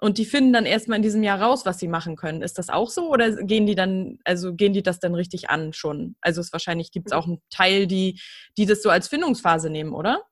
und 0.00 0.18
die 0.18 0.24
finden 0.24 0.52
dann 0.52 0.66
erstmal 0.66 0.96
in 0.96 1.02
diesem 1.02 1.22
Jahr 1.22 1.40
raus, 1.40 1.64
was 1.64 1.78
sie 1.78 1.88
machen 1.88 2.16
können. 2.16 2.42
Ist 2.42 2.58
das 2.58 2.68
auch 2.68 2.90
so 2.90 3.10
oder 3.10 3.30
gehen 3.44 3.66
die 3.66 3.74
dann, 3.74 4.18
also 4.24 4.54
gehen 4.54 4.72
die 4.72 4.82
das 4.82 5.00
dann 5.00 5.14
richtig 5.14 5.50
an 5.50 5.72
schon? 5.72 6.16
Also 6.20 6.40
es 6.40 6.52
wahrscheinlich 6.52 6.90
gibt 6.92 7.06
es 7.06 7.12
auch 7.12 7.26
einen 7.26 7.40
Teil, 7.50 7.86
die, 7.86 8.20
die 8.58 8.66
das 8.66 8.82
so 8.82 8.90
als 8.90 9.08
Findungsphase 9.08 9.70
nehmen, 9.70 9.94
oder? 9.94 10.22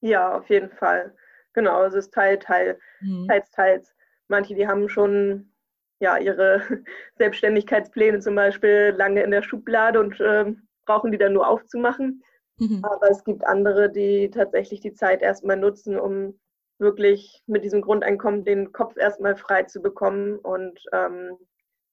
Ja, 0.00 0.36
auf 0.36 0.48
jeden 0.50 0.70
Fall. 0.70 1.14
Genau, 1.54 1.84
es 1.84 1.94
ist 1.94 2.12
Teil, 2.12 2.38
Teil, 2.38 2.78
mhm. 3.00 3.26
teils, 3.26 3.50
teils. 3.50 3.94
Manche, 4.28 4.54
die 4.54 4.68
haben 4.68 4.88
schon 4.88 5.52
ja, 5.98 6.18
ihre 6.18 6.60
Selbstständigkeitspläne 7.16 8.20
zum 8.20 8.34
Beispiel 8.34 8.94
lange 8.96 9.22
in 9.22 9.30
der 9.30 9.42
Schublade 9.42 9.98
und 10.00 10.20
äh, 10.20 10.52
brauchen 10.84 11.10
die 11.10 11.18
dann 11.18 11.32
nur 11.32 11.48
aufzumachen. 11.48 12.22
Mhm. 12.58 12.84
Aber 12.84 13.10
es 13.10 13.24
gibt 13.24 13.44
andere, 13.46 13.90
die 13.90 14.30
tatsächlich 14.30 14.80
die 14.80 14.94
Zeit 14.94 15.22
erstmal 15.22 15.56
nutzen, 15.56 15.98
um 15.98 16.38
wirklich 16.78 17.42
mit 17.46 17.64
diesem 17.64 17.80
Grundeinkommen 17.80 18.44
den 18.44 18.72
Kopf 18.72 18.96
erstmal 18.96 19.36
frei 19.36 19.64
zu 19.64 19.80
bekommen 19.80 20.38
und 20.38 20.80
ähm, 20.92 21.36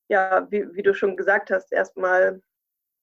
ja, 0.10 0.48
wie, 0.52 0.74
wie, 0.74 0.84
du 0.84 0.94
schon 0.94 1.16
gesagt 1.16 1.50
hast, 1.50 1.72
erstmal 1.72 2.42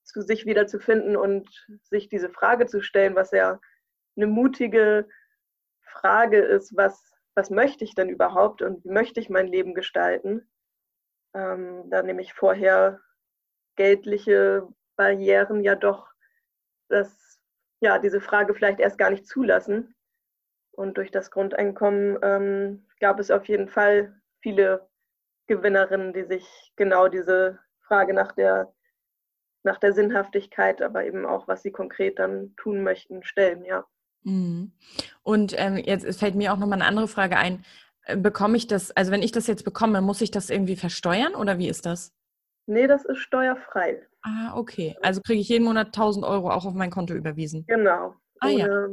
zu 0.03 0.21
sich 0.21 0.45
wieder 0.45 0.67
zu 0.67 0.79
finden 0.79 1.15
und 1.15 1.49
sich 1.83 2.09
diese 2.09 2.29
Frage 2.29 2.67
zu 2.67 2.81
stellen, 2.81 3.15
was 3.15 3.31
ja 3.31 3.59
eine 4.15 4.27
mutige 4.27 5.07
Frage 5.81 6.39
ist, 6.39 6.75
was, 6.75 7.13
was 7.35 7.49
möchte 7.49 7.83
ich 7.83 7.95
denn 7.95 8.09
überhaupt 8.09 8.61
und 8.61 8.83
wie 8.85 8.91
möchte 8.91 9.19
ich 9.19 9.29
mein 9.29 9.47
Leben 9.47 9.73
gestalten? 9.73 10.49
Ähm, 11.33 11.89
da 11.89 12.03
nämlich 12.03 12.33
vorher 12.33 12.99
geldliche 13.75 14.67
Barrieren 14.95 15.63
ja 15.63 15.75
doch 15.75 16.09
das, 16.89 17.39
ja, 17.79 17.97
diese 17.99 18.21
Frage 18.21 18.53
vielleicht 18.53 18.79
erst 18.79 18.97
gar 18.97 19.09
nicht 19.09 19.25
zulassen. 19.25 19.95
Und 20.71 20.97
durch 20.97 21.11
das 21.11 21.31
Grundeinkommen 21.31 22.17
ähm, 22.21 22.85
gab 22.99 23.19
es 23.19 23.29
auf 23.31 23.45
jeden 23.45 23.67
Fall 23.67 24.15
viele 24.41 24.87
Gewinnerinnen, 25.47 26.13
die 26.13 26.23
sich 26.23 26.73
genau 26.75 27.07
diese 27.07 27.59
Frage 27.81 28.13
nach 28.13 28.31
der, 28.31 28.73
nach 29.63 29.77
der 29.77 29.93
Sinnhaftigkeit, 29.93 30.81
aber 30.81 31.05
eben 31.05 31.25
auch, 31.25 31.47
was 31.47 31.61
sie 31.61 31.71
konkret 31.71 32.19
dann 32.19 32.55
tun 32.55 32.83
möchten, 32.83 33.23
stellen, 33.23 33.65
ja. 33.65 33.85
Mhm. 34.23 34.71
Und 35.23 35.53
ähm, 35.57 35.77
jetzt 35.77 36.19
fällt 36.19 36.35
mir 36.35 36.53
auch 36.53 36.57
nochmal 36.57 36.79
eine 36.79 36.87
andere 36.87 37.07
Frage 37.07 37.37
ein. 37.37 37.65
Äh, 38.03 38.17
bekomme 38.17 38.55
ich 38.55 38.67
das, 38.67 38.91
also 38.91 39.11
wenn 39.11 39.23
ich 39.23 39.31
das 39.31 39.47
jetzt 39.47 39.65
bekomme, 39.65 40.01
muss 40.01 40.21
ich 40.21 40.31
das 40.31 40.49
irgendwie 40.49 40.75
versteuern 40.75 41.35
oder 41.35 41.57
wie 41.57 41.67
ist 41.67 41.85
das? 41.85 42.13
Nee, 42.67 42.87
das 42.87 43.03
ist 43.03 43.17
steuerfrei. 43.17 44.07
Ah, 44.21 44.55
okay. 44.55 44.95
Also 45.01 45.19
kriege 45.21 45.41
ich 45.41 45.49
jeden 45.49 45.65
Monat 45.65 45.87
1000 45.87 46.23
Euro 46.23 46.51
auch 46.51 46.65
auf 46.65 46.75
mein 46.75 46.91
Konto 46.91 47.13
überwiesen. 47.13 47.65
Genau. 47.67 48.15
Ah, 48.39 48.47
ohne, 48.47 48.57
ja 48.57 48.87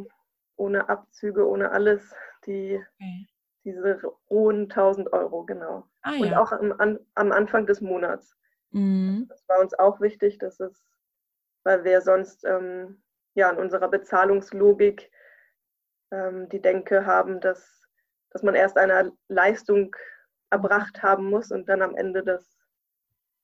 ohne 0.59 0.88
Abzüge, 0.88 1.47
ohne 1.47 1.71
alles, 1.71 2.14
die, 2.47 2.83
okay. 2.94 3.27
diese 3.64 4.01
rohen 4.31 4.62
1000 4.62 5.12
Euro, 5.12 5.44
genau. 5.44 5.85
Ah, 6.03 6.12
Und 6.12 6.31
ja. 6.31 6.40
auch 6.40 6.53
am, 6.53 6.73
an, 6.73 6.99
am 7.14 7.33
Anfang 7.33 7.66
des 7.66 7.81
Monats. 7.81 8.37
Mhm. 8.71 9.27
Das 9.29 9.49
war 9.49 9.61
uns 9.61 9.75
auch 9.79 10.01
wichtig, 10.01 10.38
dass 10.38 10.61
es, 10.61 10.85
weil 11.64 11.85
wir 11.85 12.01
sonst 12.01 12.44
ähm, 12.44 13.03
ja 13.35 13.51
in 13.51 13.59
unserer 13.59 13.88
Bezahlungslogik 13.88 15.11
ähm, 16.11 16.49
die 16.49 16.61
Denke 16.61 17.07
haben, 17.07 17.40
dass 17.40 17.79
dass 18.31 18.42
man 18.42 18.55
erst 18.55 18.77
eine 18.77 19.12
Leistung 19.29 19.94
erbracht 20.51 21.03
haben 21.03 21.31
muss 21.31 21.51
und 21.51 21.68
dann 21.68 21.83
am 21.83 21.94
Ende 21.94 22.23
des, 22.23 22.59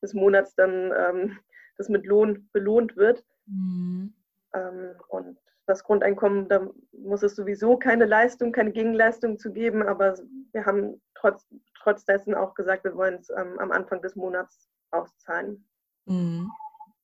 des 0.02 0.14
Monats 0.14 0.54
dann 0.54 0.92
ähm, 0.96 1.38
das 1.76 1.88
mit 1.88 2.06
Lohn 2.06 2.48
belohnt 2.52 2.96
wird. 2.96 3.24
Mhm. 3.46 4.14
Ähm, 4.54 4.94
und 5.08 5.38
das 5.66 5.84
Grundeinkommen, 5.84 6.48
da 6.48 6.66
muss 6.92 7.22
es 7.22 7.36
sowieso 7.36 7.76
keine 7.76 8.04
Leistung, 8.04 8.52
keine 8.52 8.72
Gegenleistung 8.72 9.38
zu 9.38 9.52
geben, 9.52 9.82
aber 9.82 10.14
wir 10.52 10.66
haben 10.66 11.00
trotz, 11.14 11.46
trotz 11.78 12.04
dessen 12.04 12.34
auch 12.34 12.54
gesagt, 12.54 12.84
wir 12.84 12.94
wollen 12.96 13.14
es 13.14 13.30
ähm, 13.30 13.58
am 13.58 13.72
Anfang 13.72 14.02
des 14.02 14.16
Monats 14.16 14.68
auszahlen. 14.90 15.66
Mhm. 16.06 16.50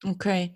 Okay, 0.05 0.55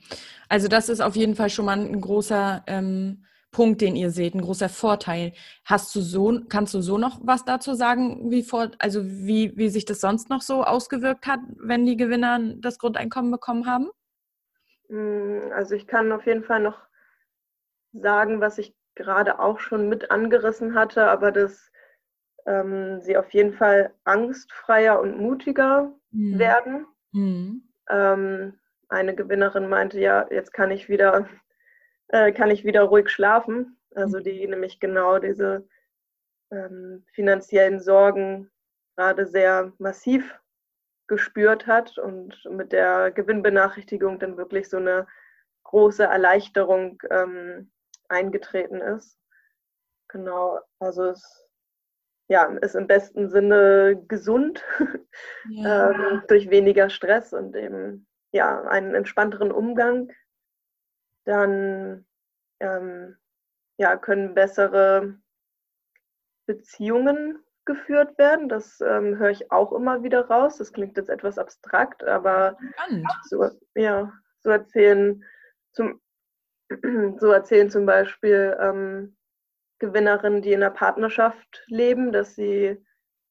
also 0.48 0.68
das 0.68 0.88
ist 0.88 1.00
auf 1.00 1.16
jeden 1.16 1.34
Fall 1.34 1.50
schon 1.50 1.66
mal 1.66 1.78
ein 1.78 2.00
großer 2.00 2.62
ähm, 2.66 3.24
Punkt, 3.50 3.82
den 3.82 3.94
ihr 3.94 4.10
seht, 4.10 4.34
ein 4.34 4.40
großer 4.40 4.68
Vorteil. 4.68 5.32
Hast 5.64 5.94
du 5.94 6.00
so, 6.00 6.40
kannst 6.48 6.74
du 6.74 6.80
so 6.80 6.98
noch 6.98 7.20
was 7.22 7.44
dazu 7.44 7.74
sagen, 7.74 8.30
wie 8.30 8.42
vor, 8.42 8.70
also 8.78 9.04
wie, 9.04 9.56
wie 9.56 9.68
sich 9.68 9.84
das 9.84 10.00
sonst 10.00 10.28
noch 10.28 10.40
so 10.40 10.64
ausgewirkt 10.64 11.26
hat, 11.26 11.40
wenn 11.56 11.86
die 11.86 11.96
Gewinner 11.96 12.40
das 12.56 12.78
Grundeinkommen 12.78 13.30
bekommen 13.30 13.66
haben? 13.66 13.90
Mm, 14.88 15.52
also 15.52 15.74
ich 15.74 15.86
kann 15.86 16.10
auf 16.10 16.26
jeden 16.26 16.44
Fall 16.44 16.60
noch 16.60 16.78
sagen, 17.94 18.40
was 18.40 18.59
ich 18.59 18.74
gerade 18.94 19.38
auch 19.40 19.59
schon 19.59 19.88
mit 19.88 20.11
angerissen 20.11 20.74
hatte, 20.74 21.07
aber 21.07 21.33
dass 21.33 21.70
ähm, 22.46 23.00
sie 23.00 23.16
auf 23.16 23.30
jeden 23.33 23.54
Fall 23.54 23.92
angstfreier 24.04 25.00
und 25.00 25.18
mutiger 25.18 25.92
mhm. 26.11 26.38
werden. 26.38 26.87
Mhm. 27.12 27.62
Ähm, 27.88 28.59
eine 28.88 29.14
Gewinnerin 29.14 29.68
meinte, 29.68 29.98
ja, 29.98 30.26
jetzt 30.30 30.52
kann 30.52 30.70
ich 30.70 30.88
wieder 30.88 31.28
äh, 32.09 32.33
kann 32.33 32.50
ich 32.50 32.64
wieder 32.64 32.83
ruhig 32.83 33.09
schlafen. 33.11 33.76
Also 33.94 34.20
die 34.20 34.46
nämlich 34.46 34.80
genau 34.80 35.18
diese 35.18 35.66
ähm, 36.50 37.04
finanziellen 37.12 37.80
Sorgen 37.80 38.50
gerade 38.96 39.26
sehr 39.26 39.72
massiv 39.78 40.38
gespürt 41.07 41.66
hat 41.66 41.98
und 41.98 42.44
mit 42.50 42.72
der 42.72 43.11
Gewinnbenachrichtigung 43.11 44.18
dann 44.18 44.37
wirklich 44.37 44.68
so 44.68 44.78
eine 44.78 45.07
große 45.64 46.04
Erleichterung 46.04 47.02
ähm, 47.11 47.70
eingetreten 48.08 48.80
ist. 48.80 49.18
Genau, 50.08 50.60
also 50.78 51.04
es 51.06 51.44
ja, 52.28 52.44
ist 52.44 52.74
im 52.74 52.86
besten 52.86 53.28
Sinne 53.28 54.02
gesund 54.08 54.64
ja. 55.50 55.90
ähm, 55.90 56.22
durch 56.28 56.48
weniger 56.50 56.88
Stress 56.88 57.32
und 57.32 57.54
eben 57.54 58.06
ja, 58.32 58.62
einen 58.62 58.94
entspannteren 58.94 59.52
Umgang 59.52 60.10
dann 61.24 62.06
ähm, 62.60 63.16
ja, 63.76 63.96
können 63.96 64.34
bessere 64.34 65.18
Beziehungen 66.46 67.42
geführt 67.64 68.18
werden. 68.18 68.48
Das 68.48 68.80
ähm, 68.80 69.18
höre 69.18 69.30
ich 69.30 69.50
auch 69.50 69.72
immer 69.72 70.02
wieder 70.02 70.26
raus. 70.26 70.58
Das 70.58 70.72
klingt 70.72 70.96
jetzt 70.96 71.08
etwas 71.08 71.38
abstrakt, 71.38 72.04
aber 72.04 72.58
so, 73.28 73.50
ja, 73.74 74.12
so 74.40 74.50
erzählen 74.50 75.24
zum, 75.72 76.00
so 77.18 77.31
erzählen 77.31 77.70
zum 77.70 77.87
Beispiel 77.87 78.57
ähm, 78.61 79.16
Gewinnerinnen, 79.79 80.42
die 80.42 80.53
in 80.53 80.62
einer 80.62 80.72
Partnerschaft 80.72 81.64
leben, 81.66 82.12
dass 82.12 82.35
sie 82.35 82.83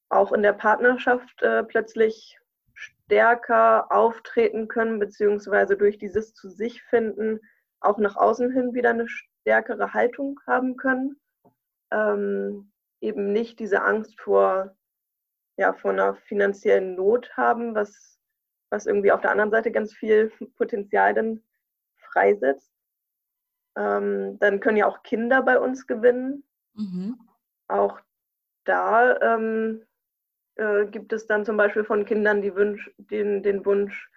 auch 0.10 0.32
in 0.32 0.44
der 0.44 0.54
Partnerschaft 0.54 1.42
äh, 1.42 1.64
plötzlich 1.64 2.38
stärker 2.74 3.92
auftreten 3.92 4.68
können, 4.68 5.00
beziehungsweise 5.00 5.78
durch 5.78 5.98
dieses 5.98 6.34
zu 6.34 6.50
sich 6.50 6.84
finden 6.84 7.40
auch 7.84 7.98
nach 7.98 8.16
außen 8.16 8.52
hin 8.52 8.74
wieder 8.74 8.92
eine 8.92 9.08
stärkere 9.08 9.94
Haltung 9.94 10.40
haben 10.48 10.78
können. 10.78 11.20
Ähm, 11.92 12.72
eben 13.02 13.34
nicht 13.34 13.60
diese 13.60 13.84
Angst 13.84 14.20
vor, 14.20 14.76
ja, 15.58 15.74
vor 15.74 15.92
einer 15.92 16.16
finanziellen 16.16 16.96
Not 16.96 17.36
haben, 17.36 17.76
was, 17.76 18.20
was 18.70 18.86
irgendwie 18.86 19.12
auf 19.12 19.22
der 19.22 19.32
anderen 19.32 19.52
Seite 19.52 19.72
ganz 19.72 19.94
viel 19.94 20.32
Potenzial 20.58 21.14
dann 21.14 21.44
freisetzt. 21.98 22.73
Ähm, 23.76 24.38
dann 24.40 24.60
können 24.60 24.78
ja 24.78 24.88
auch 24.88 25.04
Kinder 25.04 25.42
bei 25.42 25.60
uns 25.60 25.88
gewinnen. 25.88 26.44
Mhm. 26.74 27.20
Auch 27.68 28.00
da 28.66 29.20
ähm, 29.22 29.84
äh, 30.56 30.86
gibt 30.86 31.14
es 31.14 31.26
dann 31.26 31.46
zum 31.46 31.58
Beispiel 31.58 31.84
von 31.84 32.06
Kindern 32.06 32.42
die 32.42 32.56
Wünsch, 32.56 32.92
den, 32.98 33.44
den 33.44 33.66
Wunsch, 33.66 34.10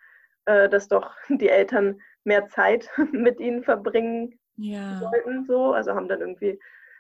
äh, 0.45 0.69
dass 0.69 0.89
doch 0.89 1.15
die 1.29 1.49
Eltern 1.49 2.01
mehr 2.25 2.49
Zeit 2.49 2.91
mit 3.13 3.41
ihnen 3.41 3.63
verbringen 3.63 4.39
ja. 4.57 4.99
sollten. 4.99 5.45
So. 5.47 5.73
Also 5.73 5.95
haben 5.95 6.09
dann 6.09 6.21
irgendwie 6.21 6.59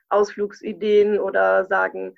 Ausflugsideen 0.08 1.18
oder 1.18 1.64
sagen, 1.66 2.16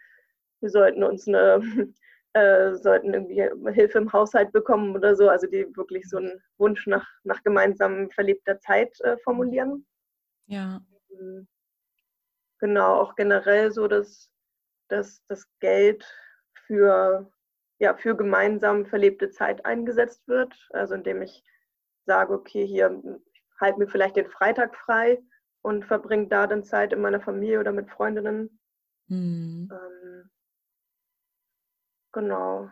wir 0.60 0.70
sollten 0.70 1.02
uns 1.02 1.26
eine, 1.26 1.60
äh, 2.34 2.74
sollten 2.74 3.14
irgendwie 3.14 3.48
Hilfe 3.72 3.98
im 3.98 4.12
Haushalt 4.12 4.52
bekommen 4.52 4.94
oder 4.94 5.16
so. 5.16 5.28
Also 5.28 5.46
die 5.46 5.66
wirklich 5.76 6.08
so 6.08 6.18
einen 6.18 6.40
Wunsch 6.58 6.86
nach, 6.86 7.06
nach 7.24 7.42
gemeinsam 7.42 8.10
verlebter 8.10 8.60
Zeit 8.60 9.00
äh, 9.00 9.16
formulieren. 9.18 9.86
Ja. 10.48 10.80
Genau, 12.58 13.00
auch 13.00 13.14
generell 13.14 13.70
so, 13.70 13.86
dass, 13.86 14.30
dass 14.88 15.22
das 15.28 15.46
Geld 15.60 16.04
für, 16.66 17.30
ja, 17.78 17.94
für 17.94 18.16
gemeinsam 18.16 18.86
verlebte 18.86 19.30
Zeit 19.30 19.64
eingesetzt 19.64 20.26
wird. 20.26 20.54
Also 20.70 20.94
indem 20.94 21.22
ich 21.22 21.44
sage, 22.06 22.32
okay, 22.32 22.66
hier 22.66 23.02
halt 23.60 23.78
mir 23.78 23.88
vielleicht 23.88 24.16
den 24.16 24.28
Freitag 24.30 24.74
frei 24.76 25.22
und 25.62 25.84
verbringe 25.84 26.28
da 26.28 26.46
dann 26.46 26.64
Zeit 26.64 26.92
in 26.92 27.00
meiner 27.00 27.20
Familie 27.20 27.60
oder 27.60 27.72
mit 27.72 27.90
Freundinnen. 27.90 28.58
Mhm. 29.08 29.70
Ähm, 29.70 30.30
genau. 32.12 32.70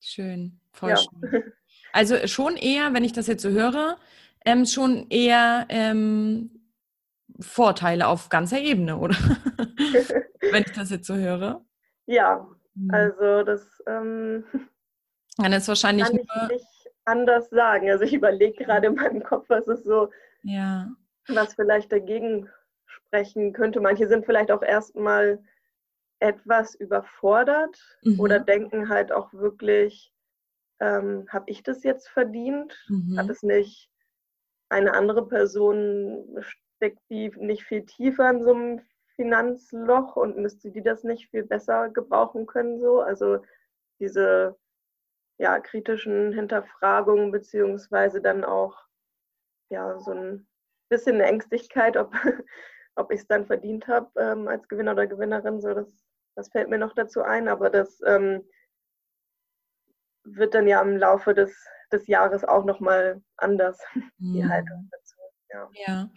Schön, 0.00 0.60
voll 0.72 0.90
ja. 0.90 0.96
schön. 0.96 1.52
Also 1.92 2.26
schon 2.26 2.56
eher, 2.56 2.94
wenn 2.94 3.04
ich 3.04 3.12
das 3.12 3.26
jetzt 3.26 3.42
so 3.42 3.50
höre, 3.50 3.98
ähm, 4.44 4.64
schon 4.64 5.08
eher 5.10 5.66
ähm, 5.68 6.61
Vorteile 7.42 8.06
auf 8.06 8.28
ganzer 8.28 8.58
Ebene, 8.58 8.96
oder? 8.98 9.14
wenn 10.52 10.62
ich 10.62 10.72
das 10.72 10.90
jetzt 10.90 11.06
so 11.06 11.14
höre. 11.14 11.64
Ja, 12.06 12.46
mhm. 12.74 12.90
also 12.90 13.42
das 13.44 13.82
ähm, 13.86 14.44
dann 15.38 15.52
ist 15.52 15.68
wahrscheinlich 15.68 16.06
kann 16.06 16.16
ich 16.16 16.48
nicht 16.50 16.66
anders 17.04 17.48
sagen. 17.50 17.90
Also 17.90 18.04
ich 18.04 18.12
überlege 18.12 18.64
gerade 18.64 18.88
in 18.88 18.94
meinem 18.94 19.22
Kopf, 19.22 19.48
was 19.48 19.66
ist 19.66 19.84
so, 19.84 20.10
ja. 20.42 20.90
was 21.28 21.54
vielleicht 21.54 21.92
dagegen 21.92 22.48
sprechen 22.86 23.52
könnte. 23.52 23.80
Manche 23.80 24.08
sind 24.08 24.26
vielleicht 24.26 24.50
auch 24.50 24.62
erstmal 24.62 25.42
etwas 26.20 26.74
überfordert 26.74 27.76
mhm. 28.02 28.20
oder 28.20 28.38
denken 28.38 28.88
halt 28.88 29.10
auch 29.10 29.32
wirklich, 29.32 30.12
ähm, 30.80 31.26
habe 31.28 31.50
ich 31.50 31.62
das 31.62 31.82
jetzt 31.82 32.08
verdient? 32.08 32.76
Mhm. 32.88 33.18
Hat 33.18 33.28
es 33.28 33.42
nicht 33.42 33.88
eine 34.68 34.94
andere 34.94 35.26
Person, 35.26 36.24
steckt 36.82 36.98
die 37.10 37.32
nicht 37.36 37.62
viel 37.62 37.86
tiefer 37.86 38.28
in 38.28 38.42
so 38.42 38.52
einem 38.52 38.80
Finanzloch 39.14 40.16
und 40.16 40.36
müsste 40.36 40.72
die 40.72 40.82
das 40.82 41.04
nicht 41.04 41.30
viel 41.30 41.44
besser 41.44 41.90
gebrauchen 41.90 42.44
können? 42.46 42.80
So? 42.80 43.00
Also 43.00 43.38
diese 44.00 44.58
ja, 45.38 45.60
kritischen 45.60 46.32
Hinterfragungen 46.32 47.30
beziehungsweise 47.30 48.20
dann 48.20 48.42
auch 48.42 48.76
ja, 49.70 50.00
so 50.00 50.10
ein 50.10 50.48
bisschen 50.88 51.16
eine 51.16 51.26
Ängstlichkeit, 51.26 51.96
ob, 51.96 52.12
ob 52.96 53.12
ich 53.12 53.20
es 53.20 53.26
dann 53.28 53.46
verdient 53.46 53.86
habe 53.86 54.10
ähm, 54.20 54.48
als 54.48 54.66
Gewinner 54.66 54.92
oder 54.92 55.06
Gewinnerin. 55.06 55.60
So, 55.60 55.74
das, 55.74 55.86
das 56.34 56.48
fällt 56.48 56.68
mir 56.68 56.78
noch 56.78 56.94
dazu 56.94 57.22
ein, 57.22 57.46
aber 57.46 57.70
das 57.70 58.00
ähm, 58.04 58.42
wird 60.24 60.54
dann 60.54 60.66
ja 60.66 60.82
im 60.82 60.96
Laufe 60.96 61.32
des, 61.32 61.54
des 61.92 62.08
Jahres 62.08 62.42
auch 62.42 62.64
nochmal 62.64 63.22
anders, 63.36 63.80
mhm. 63.94 64.32
die 64.32 64.48
Haltung 64.48 64.88
dazu. 64.90 65.01
Ja. 65.52 65.68
ja. 65.86 66.10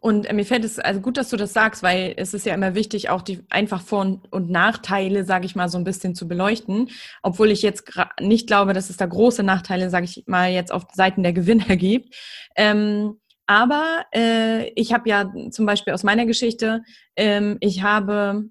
Und 0.00 0.26
äh, 0.26 0.32
mir 0.32 0.44
fällt 0.44 0.64
es 0.64 0.78
also 0.78 1.00
gut, 1.00 1.16
dass 1.16 1.30
du 1.30 1.36
das 1.36 1.52
sagst, 1.52 1.82
weil 1.82 2.14
es 2.16 2.34
ist 2.34 2.46
ja 2.46 2.54
immer 2.54 2.74
wichtig, 2.74 3.10
auch 3.10 3.22
die 3.22 3.44
einfach 3.50 3.82
Vor- 3.82 4.20
und 4.30 4.50
Nachteile, 4.50 5.24
sage 5.24 5.46
ich 5.46 5.56
mal, 5.56 5.68
so 5.68 5.78
ein 5.78 5.84
bisschen 5.84 6.14
zu 6.14 6.26
beleuchten. 6.28 6.90
Obwohl 7.22 7.50
ich 7.50 7.62
jetzt 7.62 7.84
nicht 8.20 8.46
glaube, 8.46 8.72
dass 8.72 8.90
es 8.90 8.96
da 8.96 9.06
große 9.06 9.42
Nachteile, 9.42 9.90
sage 9.90 10.04
ich 10.04 10.24
mal, 10.26 10.50
jetzt 10.50 10.72
auf 10.72 10.84
Seiten 10.92 11.22
der 11.22 11.32
Gewinner 11.32 11.76
gibt. 11.76 12.14
Ähm, 12.56 13.20
aber 13.46 14.04
äh, 14.14 14.70
ich 14.74 14.92
habe 14.92 15.08
ja 15.08 15.32
zum 15.50 15.66
Beispiel 15.66 15.94
aus 15.94 16.04
meiner 16.04 16.26
Geschichte, 16.26 16.82
ähm, 17.16 17.56
ich 17.60 17.82
habe 17.82 18.50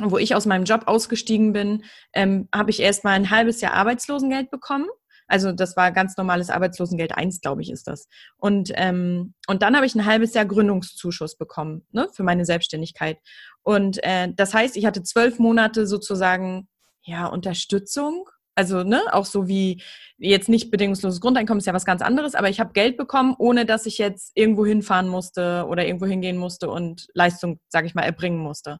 wo 0.00 0.18
ich 0.18 0.34
aus 0.34 0.46
meinem 0.46 0.64
Job 0.64 0.82
ausgestiegen 0.86 1.52
bin, 1.52 1.84
ähm, 2.12 2.48
habe 2.54 2.70
ich 2.70 2.80
erst 2.80 3.04
mal 3.04 3.12
ein 3.12 3.30
halbes 3.30 3.60
Jahr 3.60 3.74
Arbeitslosengeld 3.74 4.50
bekommen. 4.50 4.86
Also 5.28 5.52
das 5.52 5.76
war 5.76 5.92
ganz 5.92 6.16
normales 6.16 6.50
Arbeitslosengeld 6.50 7.12
1, 7.16 7.40
glaube 7.40 7.62
ich, 7.62 7.70
ist 7.70 7.86
das. 7.86 8.08
Und, 8.36 8.72
ähm, 8.74 9.34
und 9.46 9.62
dann 9.62 9.76
habe 9.76 9.86
ich 9.86 9.94
ein 9.94 10.06
halbes 10.06 10.34
Jahr 10.34 10.46
Gründungszuschuss 10.46 11.36
bekommen 11.36 11.86
ne, 11.92 12.08
für 12.12 12.24
meine 12.24 12.44
Selbstständigkeit. 12.44 13.18
Und 13.62 14.02
äh, 14.02 14.32
das 14.34 14.54
heißt, 14.54 14.76
ich 14.76 14.86
hatte 14.86 15.02
zwölf 15.02 15.38
Monate 15.38 15.86
sozusagen 15.86 16.68
ja 17.02 17.26
Unterstützung. 17.26 18.28
Also 18.54 18.82
ne, 18.82 19.02
auch 19.12 19.26
so 19.26 19.46
wie 19.46 19.82
jetzt 20.16 20.48
nicht 20.48 20.72
bedingungsloses 20.72 21.20
Grundeinkommen 21.20 21.60
ist 21.60 21.66
ja 21.66 21.74
was 21.74 21.84
ganz 21.84 22.02
anderes, 22.02 22.34
aber 22.34 22.48
ich 22.48 22.58
habe 22.58 22.72
Geld 22.72 22.96
bekommen, 22.96 23.36
ohne 23.38 23.64
dass 23.64 23.86
ich 23.86 23.98
jetzt 23.98 24.32
irgendwo 24.34 24.66
hinfahren 24.66 25.08
musste 25.08 25.66
oder 25.68 25.86
irgendwo 25.86 26.06
hingehen 26.06 26.36
musste 26.36 26.68
und 26.68 27.06
Leistung, 27.14 27.60
sage 27.68 27.86
ich 27.86 27.94
mal, 27.94 28.02
erbringen 28.02 28.40
musste. 28.40 28.78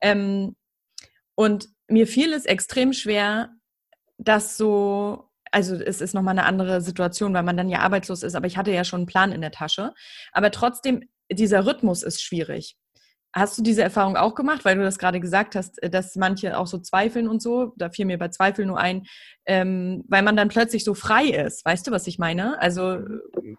Ähm, 0.00 0.56
Und 1.34 1.68
mir 1.88 2.06
fiel 2.06 2.32
es 2.32 2.46
extrem 2.46 2.92
schwer, 2.92 3.50
das 4.18 4.56
so, 4.56 5.27
also 5.52 5.76
es 5.76 6.00
ist 6.00 6.14
nochmal 6.14 6.38
eine 6.38 6.46
andere 6.46 6.80
Situation, 6.80 7.34
weil 7.34 7.42
man 7.42 7.56
dann 7.56 7.68
ja 7.68 7.80
arbeitslos 7.80 8.22
ist, 8.22 8.34
aber 8.34 8.46
ich 8.46 8.56
hatte 8.56 8.72
ja 8.72 8.84
schon 8.84 9.00
einen 9.00 9.06
Plan 9.06 9.32
in 9.32 9.40
der 9.40 9.50
Tasche. 9.50 9.92
Aber 10.32 10.50
trotzdem, 10.50 11.08
dieser 11.30 11.66
Rhythmus 11.66 12.02
ist 12.02 12.22
schwierig. 12.22 12.76
Hast 13.34 13.58
du 13.58 13.62
diese 13.62 13.82
Erfahrung 13.82 14.16
auch 14.16 14.34
gemacht, 14.34 14.64
weil 14.64 14.76
du 14.76 14.82
das 14.82 14.98
gerade 14.98 15.20
gesagt 15.20 15.54
hast, 15.54 15.82
äh, 15.82 15.90
dass 15.90 16.16
manche 16.16 16.56
auch 16.56 16.66
so 16.66 16.78
zweifeln 16.78 17.28
und 17.28 17.42
so? 17.42 17.74
Da 17.76 17.90
fiel 17.90 18.06
mir 18.06 18.18
bei 18.18 18.28
Zweifel 18.28 18.64
nur 18.64 18.78
ein, 18.78 19.04
ähm, 19.44 20.04
weil 20.08 20.22
man 20.22 20.36
dann 20.36 20.48
plötzlich 20.48 20.82
so 20.82 20.94
frei 20.94 21.26
ist. 21.26 21.64
Weißt 21.64 21.86
du, 21.86 21.90
was 21.90 22.06
ich 22.06 22.18
meine? 22.18 22.60
Also 22.60 23.00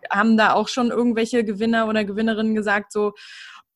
haben 0.10 0.38
da 0.38 0.54
auch 0.54 0.67
schon 0.67 0.89
irgendwelche 0.89 1.43
Gewinner 1.43 1.88
oder 1.88 2.04
Gewinnerinnen 2.04 2.56
gesagt, 2.56 2.91
so, 2.91 3.13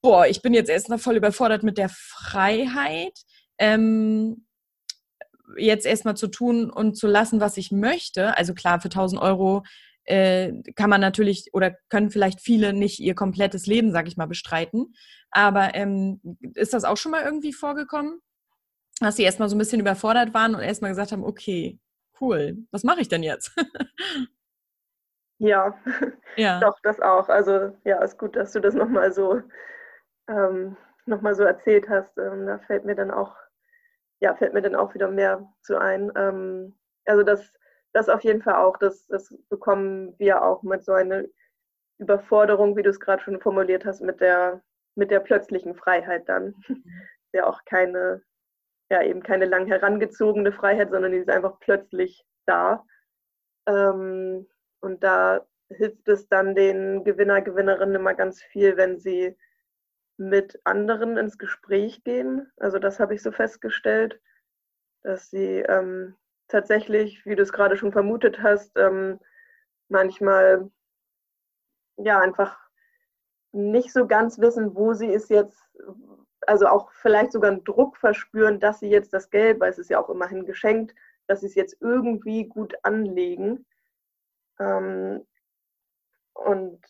boah, 0.02 0.26
ich 0.26 0.42
bin 0.42 0.54
jetzt 0.54 0.70
erst 0.70 0.90
mal 0.90 0.98
voll 0.98 1.16
überfordert 1.16 1.64
mit 1.64 1.78
der 1.78 1.90
Freiheit, 1.90 3.14
ähm, 3.60 4.46
jetzt 5.58 5.86
erstmal 5.86 6.16
zu 6.16 6.28
tun 6.28 6.70
und 6.70 6.96
zu 6.96 7.08
lassen, 7.08 7.40
was 7.40 7.58
ich 7.58 7.72
möchte. 7.72 8.38
Also 8.38 8.54
klar, 8.54 8.80
für 8.80 8.90
1000 8.90 9.22
Euro 9.22 9.64
äh, 10.06 10.52
kann 10.76 10.90
man 10.90 11.02
natürlich 11.02 11.50
oder 11.54 11.76
können 11.90 12.12
vielleicht 12.12 12.42
viele 12.42 12.74
nicht 12.74 13.00
ihr 13.00 13.16
komplettes 13.16 13.66
Leben, 13.66 13.92
sag 13.92 14.08
ich 14.08 14.18
mal, 14.18 14.28
bestreiten. 14.28 14.94
Aber 15.32 15.76
ähm, 15.76 16.22
ist 16.54 16.74
das 16.74 16.84
auch 16.84 16.98
schon 16.98 17.12
mal 17.12 17.24
irgendwie 17.24 17.54
vorgekommen? 17.54 18.20
Dass 19.00 19.16
sie 19.16 19.24
erstmal 19.24 19.50
so 19.50 19.56
ein 19.56 19.60
bisschen 19.60 19.80
überfordert 19.80 20.34
waren 20.34 20.56
und 20.56 20.62
erstmal 20.62 20.92
gesagt 20.92 21.12
haben, 21.12 21.24
okay, 21.24 21.80
cool, 22.22 22.58
was 22.72 22.84
mache 22.84 23.02
ich 23.02 23.10
denn 23.10 23.24
jetzt? 23.24 23.52
ja, 25.40 25.78
ja, 26.38 26.60
doch, 26.60 26.78
das 26.84 27.00
auch. 27.00 27.30
Also 27.30 27.76
ja, 27.86 28.02
ist 28.04 28.18
gut, 28.18 28.36
dass 28.36 28.52
du 28.52 28.60
das 28.60 28.76
nochmal 28.76 29.12
so, 29.12 29.42
ähm, 30.28 30.78
noch 31.06 31.22
so 31.34 31.44
erzählt 31.44 31.90
hast. 31.90 32.18
Ähm, 32.18 32.46
da 32.46 32.60
fällt 32.60 32.86
mir 32.86 32.96
dann 32.96 33.12
auch, 33.12 33.36
ja, 34.24 34.36
fällt 34.36 34.54
mir 34.54 34.62
dann 34.62 34.76
auch 34.76 34.94
wieder 34.94 35.10
mehr 35.10 35.48
zu 35.62 35.78
ein. 35.78 36.12
Ähm, 36.16 36.76
also 37.06 37.24
das 37.24 37.52
das 37.94 38.10
auf 38.10 38.24
jeden 38.24 38.42
Fall 38.42 38.56
auch, 38.56 38.78
das, 38.78 39.08
das 39.08 39.34
bekommen 39.50 40.16
wir 40.18 40.44
auch 40.44 40.64
mit 40.64 40.84
so 40.84 40.94
einer 40.94 41.24
Überforderung, 42.00 42.76
wie 42.76 42.82
du 42.82 42.90
es 42.90 43.00
gerade 43.00 43.24
schon 43.24 43.40
formuliert 43.40 43.86
hast, 43.86 44.02
mit 44.02 44.20
der, 44.20 44.62
mit 44.96 45.12
der 45.12 45.20
plötzlichen 45.20 45.76
Freiheit 45.76 46.28
dann. 46.28 46.56
Mhm. 46.68 46.84
Ja 47.36 47.48
auch 47.48 47.66
keine, 47.66 48.22
ja 48.92 49.02
eben 49.02 49.24
keine 49.24 49.46
lang 49.46 49.66
herangezogene 49.66 50.52
Freiheit, 50.52 50.92
sondern 50.92 51.12
die 51.12 51.20
ist 51.20 51.30
einfach 51.30 51.60
plötzlich 51.60 52.24
da. 52.46 52.84
Ähm, 53.68 54.48
und 54.82 55.04
da 55.04 55.46
hilft 55.70 56.08
es 56.08 56.28
dann 56.28 56.54
den 56.54 57.04
Gewinner, 57.04 57.42
Gewinnerinnen 57.42 57.96
immer 57.96 58.14
ganz 58.14 58.42
viel, 58.42 58.78
wenn 58.78 59.00
sie 59.00 59.36
mit 60.18 60.60
anderen 60.64 61.18
ins 61.18 61.38
Gespräch 61.38 62.04
gehen. 62.04 62.52
Also 62.58 62.80
das 62.80 63.00
habe 63.00 63.16
ich 63.16 63.22
so 63.22 63.32
festgestellt, 63.32 64.22
dass 65.02 65.30
sie 65.30 65.60
ähm, 65.60 66.16
tatsächlich, 66.48 67.26
wie 67.26 67.36
du 67.36 67.44
es 67.44 67.54
gerade 67.54 67.78
schon 67.78 67.92
vermutet 67.92 68.42
hast, 68.42 68.78
ähm, 68.78 69.20
manchmal 69.90 70.70
ja 71.98 72.20
einfach 72.20 72.58
nicht 73.52 73.92
so 73.94 74.08
ganz 74.08 74.40
wissen, 74.40 74.76
wo 74.76 74.94
sie 74.94 75.14
es 75.14 75.30
jetzt, 75.30 75.62
also 76.42 76.68
auch 76.68 76.92
vielleicht 76.92 77.32
sogar 77.32 77.52
einen 77.52 77.64
Druck 77.64 77.98
verspüren, 77.98 78.60
dass 78.60 78.80
sie 78.80 78.90
jetzt 78.90 79.14
das 79.14 79.30
Geld, 79.30 79.60
weil 79.60 79.70
es 79.70 79.78
ist 79.78 79.90
ja 79.90 80.00
auch 80.00 80.10
immerhin 80.10 80.46
geschenkt, 80.46 80.96
dass 81.28 81.42
sie 81.42 81.48
es 81.48 81.56
jetzt 81.56 81.78
irgendwie 81.80 82.46
gut 82.46 82.74
anlegen. 82.84 83.66
Ähm, 84.60 85.26
und 86.34 86.82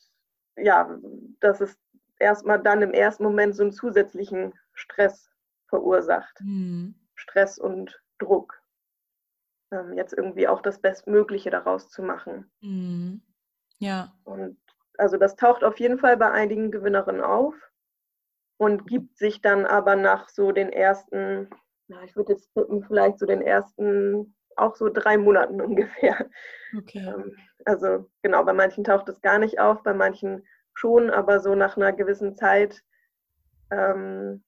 ja, 0.55 0.97
dass 1.39 1.61
es 1.61 1.77
erstmal 2.19 2.61
dann 2.61 2.81
im 2.81 2.91
ersten 2.91 3.23
Moment 3.23 3.55
so 3.55 3.63
einen 3.63 3.71
zusätzlichen 3.71 4.53
Stress 4.73 5.29
verursacht. 5.67 6.39
Mhm. 6.41 6.95
Stress 7.15 7.57
und 7.57 8.01
Druck 8.19 8.63
ähm, 9.73 9.93
jetzt 9.93 10.13
irgendwie 10.13 10.47
auch 10.47 10.61
das 10.61 10.79
Bestmögliche 10.79 11.49
daraus 11.49 11.89
zu 11.89 12.03
machen. 12.03 12.49
Mhm. 12.61 13.21
Ja. 13.79 14.13
Und 14.23 14.57
also 14.97 15.17
das 15.17 15.35
taucht 15.35 15.63
auf 15.63 15.79
jeden 15.79 15.97
Fall 15.97 16.17
bei 16.17 16.31
einigen 16.31 16.71
Gewinnerinnen 16.71 17.21
auf 17.21 17.55
und 18.57 18.87
gibt 18.87 19.17
sich 19.17 19.41
dann 19.41 19.65
aber 19.65 19.95
nach 19.95 20.29
so 20.29 20.51
den 20.51 20.71
ersten, 20.71 21.49
na, 21.87 22.03
ich 22.03 22.15
würde 22.15 22.33
jetzt 22.33 22.53
tippen, 22.53 22.83
vielleicht 22.83 23.19
so 23.19 23.25
den 23.25 23.41
ersten, 23.41 24.35
auch 24.55 24.75
so 24.75 24.89
drei 24.89 25.17
Monaten 25.17 25.59
ungefähr. 25.61 26.29
Okay. 26.77 27.05
Ähm, 27.07 27.35
also 27.65 28.09
genau, 28.21 28.43
bei 28.43 28.53
manchen 28.53 28.83
taucht 28.83 29.09
es 29.09 29.21
gar 29.21 29.39
nicht 29.39 29.59
auf, 29.59 29.83
bei 29.83 29.93
manchen 29.93 30.45
schon, 30.73 31.09
aber 31.09 31.39
so 31.39 31.55
nach 31.55 31.77
einer 31.77 31.93
gewissen 31.93 32.35
Zeit 32.35 32.83
ähm, 33.71 34.43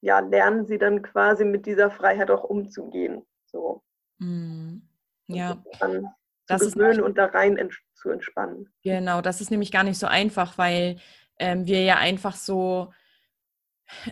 ja, 0.00 0.20
lernen 0.20 0.66
sie 0.66 0.78
dann 0.78 1.02
quasi 1.02 1.44
mit 1.44 1.66
dieser 1.66 1.90
Freiheit 1.90 2.30
auch 2.30 2.44
umzugehen. 2.44 3.26
So. 3.46 3.82
Mhm. 4.18 4.82
Ja. 5.26 5.62
Dann 5.78 6.08
das 6.46 6.62
zu 6.62 6.70
gewöhnen 6.72 7.00
ist, 7.00 7.04
und 7.04 7.18
da 7.18 7.26
rein 7.26 7.56
ents 7.56 7.76
zu 7.94 8.10
entspannen. 8.10 8.72
Genau, 8.82 9.20
das 9.20 9.40
ist 9.40 9.50
nämlich 9.50 9.70
gar 9.70 9.84
nicht 9.84 9.98
so 9.98 10.06
einfach, 10.06 10.58
weil 10.58 10.96
ähm, 11.38 11.66
wir 11.66 11.82
ja 11.82 11.96
einfach 11.96 12.34
so 12.34 12.92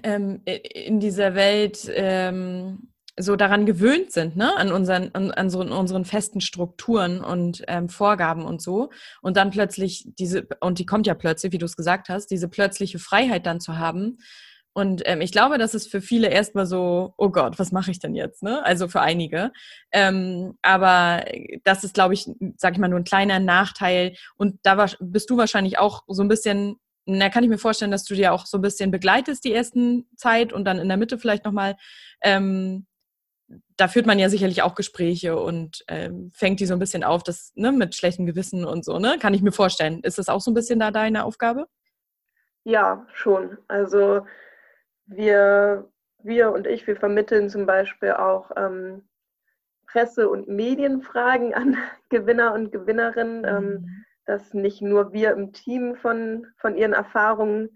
ähm, 0.03 0.43
in 0.45 1.01
dieser 1.01 1.35
Welt 1.35 1.91
ähm, 1.93 2.93
so 3.19 3.37
daran 3.37 3.67
gewöhnt 3.67 4.13
sind, 4.13 4.37
ne? 4.37 4.57
an 4.57 4.73
unseren, 4.73 5.11
an, 5.15 5.31
an 5.31 5.51
so 5.51 5.61
unseren 5.61 6.05
festen 6.05 6.41
Strukturen 6.41 7.23
und 7.23 7.65
ähm, 7.69 7.89
Vorgaben 7.89 8.45
und 8.45 8.63
so. 8.63 8.91
Und 9.23 9.37
dann 9.37 9.51
plötzlich 9.51 10.07
diese, 10.19 10.47
und 10.61 10.79
die 10.79 10.87
kommt 10.87 11.07
ja 11.07 11.15
plötzlich, 11.15 11.53
wie 11.53 11.59
du 11.59 11.67
es 11.67 11.77
gesagt 11.77 12.09
hast, 12.09 12.27
diese 12.31 12.49
plötzliche 12.49 12.99
Freiheit 12.99 13.47
dann 13.47 13.61
zu 13.61 13.79
haben, 13.79 14.19
und 14.79 15.03
ähm, 15.07 15.21
ich 15.21 15.33
glaube, 15.33 15.59
das 15.59 15.75
ist 15.75 15.91
für 15.91 16.01
viele 16.01 16.29
erstmal 16.29 16.65
so, 16.65 17.13
oh 17.17 17.31
Gott, 17.31 17.59
was 17.59 17.73
mache 17.73 17.91
ich 17.91 17.99
denn 17.99 18.15
jetzt? 18.15 18.45
Ne? 18.45 18.65
Also 18.65 18.87
für 18.87 19.01
einige. 19.01 19.51
Ähm, 19.91 20.57
aber 20.63 21.25
das 21.65 21.83
ist, 21.83 21.95
glaube 21.95 22.15
ich, 22.15 22.31
sag 22.57 22.75
ich 22.75 22.79
mal, 22.79 22.87
nur 22.87 23.01
ein 23.01 23.05
kleiner 23.05 23.41
Nachteil. 23.41 24.15
Und 24.37 24.61
da 24.63 24.77
war, 24.77 24.89
bist 25.01 25.31
du 25.31 25.37
wahrscheinlich 25.37 25.81
auch 25.81 26.05
so 26.07 26.23
ein 26.23 26.29
bisschen, 26.29 26.77
da 27.07 27.29
kann 27.29 27.43
ich 27.43 27.51
mir 27.51 27.59
vorstellen, 27.59 27.91
dass 27.91 28.05
du 28.05 28.15
dir 28.15 28.33
auch 28.33 28.47
so 28.47 28.59
ein 28.59 28.63
bisschen 28.63 28.93
begleitest 28.93 29.45
die 29.45 29.53
ersten 29.53 30.07
Zeit 30.17 30.53
und 30.53 30.65
dann 30.65 30.79
in 30.79 30.87
der 30.87 30.97
Mitte 30.97 31.19
vielleicht 31.19 31.45
nochmal. 31.45 31.75
Ähm, 32.23 32.87
da 33.77 33.89
führt 33.89 34.07
man 34.07 34.19
ja 34.19 34.29
sicherlich 34.29 34.63
auch 34.63 34.75
Gespräche 34.75 35.37
und 35.37 35.85
ähm, 35.89 36.31
fängt 36.35 36.61
die 36.61 36.67
so 36.67 36.75
ein 36.75 36.79
bisschen 36.79 37.05
auf, 37.05 37.23
das 37.23 37.53
ne, 37.55 37.73
mit 37.73 37.95
schlechtem 37.95 38.27
Gewissen 38.27 38.65
und 38.65 38.85
so, 38.85 38.99
ne? 38.99 39.17
Kann 39.21 39.35
ich 39.35 39.43
mir 39.43 39.53
vorstellen. 39.53 40.01
Ist 40.03 40.19
das 40.19 40.29
auch 40.29 40.41
so 40.41 40.51
ein 40.51 40.55
bisschen 40.55 40.79
da 40.79 40.91
deine 40.91 41.25
Aufgabe? 41.25 41.67
Ja, 42.65 43.07
schon. 43.13 43.57
Also 43.69 44.27
wir, 45.07 45.91
wir 46.23 46.53
und 46.53 46.67
ich, 46.67 46.87
wir 46.87 46.97
vermitteln 46.97 47.49
zum 47.49 47.65
Beispiel 47.65 48.13
auch 48.13 48.51
ähm, 48.57 49.09
Presse- 49.87 50.29
und 50.29 50.49
Medienfragen 50.49 51.55
an 51.55 51.77
Gewinner 52.11 52.53
und 52.53 52.71
Gewinnerinnen, 52.71 53.45
ähm, 53.47 53.65
mhm. 53.65 53.71
ähm, 53.71 54.05
dass 54.27 54.53
nicht 54.53 54.83
nur 54.83 55.13
wir 55.15 55.33
im 55.33 55.55
Team 55.55 55.97
von, 55.97 56.47
von 56.59 56.77
ihren 56.77 56.93
Erfahrungen 56.93 57.71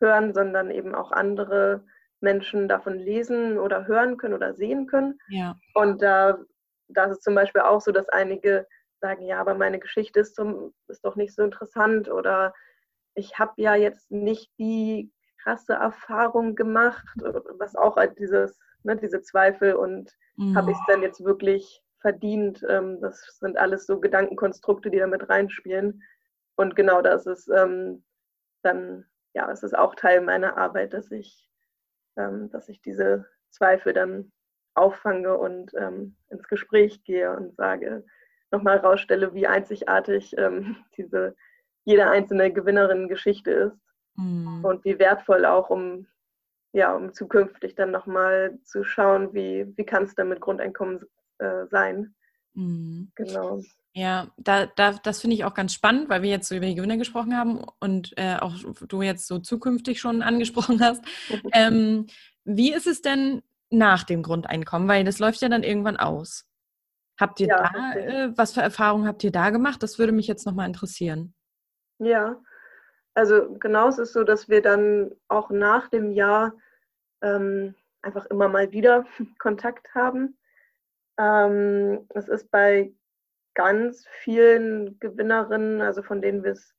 hören, 0.00 0.32
sondern 0.32 0.70
eben 0.70 0.94
auch 0.94 1.12
andere 1.12 1.84
Menschen 2.20 2.68
davon 2.68 2.98
lesen 2.98 3.58
oder 3.58 3.86
hören 3.86 4.16
können 4.16 4.34
oder 4.34 4.54
sehen 4.54 4.86
können. 4.86 5.18
Ja. 5.28 5.56
Und 5.74 6.02
da, 6.02 6.38
da 6.88 7.04
ist 7.04 7.18
es 7.18 7.20
zum 7.20 7.34
Beispiel 7.34 7.62
auch 7.62 7.80
so, 7.80 7.92
dass 7.92 8.08
einige 8.08 8.66
sagen, 9.00 9.24
ja, 9.24 9.40
aber 9.40 9.54
meine 9.54 9.78
Geschichte 9.78 10.20
ist, 10.20 10.34
zum, 10.34 10.74
ist 10.88 11.04
doch 11.04 11.16
nicht 11.16 11.34
so 11.34 11.42
interessant 11.42 12.10
oder 12.10 12.52
ich 13.14 13.38
habe 13.38 13.52
ja 13.56 13.74
jetzt 13.74 14.10
nicht 14.10 14.50
die 14.58 15.12
krasse 15.42 15.74
Erfahrung 15.74 16.54
gemacht, 16.54 17.06
was 17.58 17.74
auch 17.74 17.96
halt 17.96 18.18
dieses, 18.18 18.58
ne, 18.82 18.96
diese 18.96 19.22
Zweifel 19.22 19.74
und 19.74 20.10
mhm. 20.36 20.56
habe 20.56 20.70
ich 20.70 20.76
es 20.76 20.84
denn 20.86 21.02
jetzt 21.02 21.24
wirklich 21.24 21.82
verdient? 22.00 22.64
Ähm, 22.68 23.00
das 23.00 23.38
sind 23.40 23.58
alles 23.58 23.86
so 23.86 24.00
Gedankenkonstrukte, 24.00 24.90
die 24.90 24.98
da 24.98 25.06
mit 25.06 25.28
reinspielen. 25.28 26.02
Und 26.56 26.76
genau 26.76 27.02
das 27.02 27.26
ist 27.26 27.48
ähm, 27.48 28.04
dann, 28.62 29.06
ja, 29.34 29.50
es 29.50 29.62
ist 29.62 29.76
auch 29.76 29.94
Teil 29.94 30.20
meiner 30.20 30.56
Arbeit, 30.56 30.92
dass 30.92 31.10
ich, 31.10 31.49
dass 32.50 32.68
ich 32.68 32.80
diese 32.80 33.26
Zweifel 33.50 33.92
dann 33.92 34.32
auffange 34.74 35.36
und 35.36 35.72
ähm, 35.74 36.16
ins 36.28 36.48
Gespräch 36.48 37.04
gehe 37.04 37.34
und 37.36 37.56
sage, 37.56 38.04
nochmal 38.50 38.78
rausstelle, 38.78 39.34
wie 39.34 39.46
einzigartig 39.46 40.34
ähm, 40.38 40.76
diese 40.96 41.34
jede 41.84 42.08
einzelne 42.08 42.52
Gewinnerin-Geschichte 42.52 43.50
ist 43.50 43.78
mhm. 44.16 44.64
und 44.64 44.84
wie 44.84 44.98
wertvoll 44.98 45.44
auch, 45.44 45.70
um, 45.70 46.06
ja, 46.72 46.94
um 46.94 47.12
zukünftig 47.12 47.74
dann 47.74 47.90
nochmal 47.90 48.58
zu 48.64 48.84
schauen, 48.84 49.32
wie, 49.32 49.66
wie 49.76 49.84
kann 49.84 50.04
es 50.04 50.14
dann 50.14 50.28
mit 50.28 50.40
Grundeinkommen 50.40 51.04
äh, 51.38 51.66
sein. 51.66 52.14
Mhm. 52.54 53.12
Genau. 53.14 53.62
Ja, 53.92 54.28
da, 54.36 54.66
da, 54.66 54.92
das 54.92 55.20
finde 55.20 55.34
ich 55.34 55.44
auch 55.44 55.54
ganz 55.54 55.74
spannend, 55.74 56.08
weil 56.08 56.22
wir 56.22 56.30
jetzt 56.30 56.48
so 56.48 56.54
über 56.54 56.66
die 56.66 56.76
Gewinner 56.76 56.96
gesprochen 56.96 57.36
haben 57.36 57.64
und 57.80 58.12
äh, 58.16 58.36
auch 58.36 58.54
du 58.86 59.02
jetzt 59.02 59.26
so 59.26 59.38
zukünftig 59.38 60.00
schon 60.00 60.22
angesprochen 60.22 60.80
hast. 60.80 61.04
ähm, 61.52 62.06
wie 62.44 62.72
ist 62.72 62.86
es 62.86 63.02
denn 63.02 63.42
nach 63.68 64.04
dem 64.04 64.22
Grundeinkommen? 64.22 64.88
Weil 64.88 65.04
das 65.04 65.18
läuft 65.18 65.40
ja 65.42 65.48
dann 65.48 65.62
irgendwann 65.62 65.96
aus. 65.96 66.46
Habt 67.18 67.40
ihr 67.40 67.48
ja, 67.48 67.70
da, 67.72 67.92
äh, 68.00 68.38
was 68.38 68.52
für 68.52 68.62
Erfahrungen 68.62 69.06
habt 69.06 69.22
ihr 69.24 69.32
da 69.32 69.50
gemacht? 69.50 69.82
Das 69.82 69.98
würde 69.98 70.12
mich 70.12 70.26
jetzt 70.26 70.46
nochmal 70.46 70.66
interessieren. 70.66 71.34
Ja, 71.98 72.40
also 73.14 73.56
genau 73.58 73.88
es 73.88 73.98
ist 73.98 74.12
so, 74.12 74.24
dass 74.24 74.48
wir 74.48 74.62
dann 74.62 75.10
auch 75.28 75.50
nach 75.50 75.88
dem 75.88 76.12
Jahr 76.12 76.54
ähm, 77.22 77.74
einfach 78.02 78.24
immer 78.26 78.48
mal 78.48 78.72
wieder 78.72 79.04
Kontakt 79.38 79.94
haben. 79.94 80.38
Ähm, 81.20 82.06
es 82.14 82.28
ist 82.28 82.50
bei 82.50 82.92
ganz 83.54 84.06
vielen 84.22 84.98
Gewinnerinnen, 85.00 85.82
also 85.82 86.02
von 86.02 86.22
denen 86.22 86.42
wir 86.42 86.52
es 86.52 86.74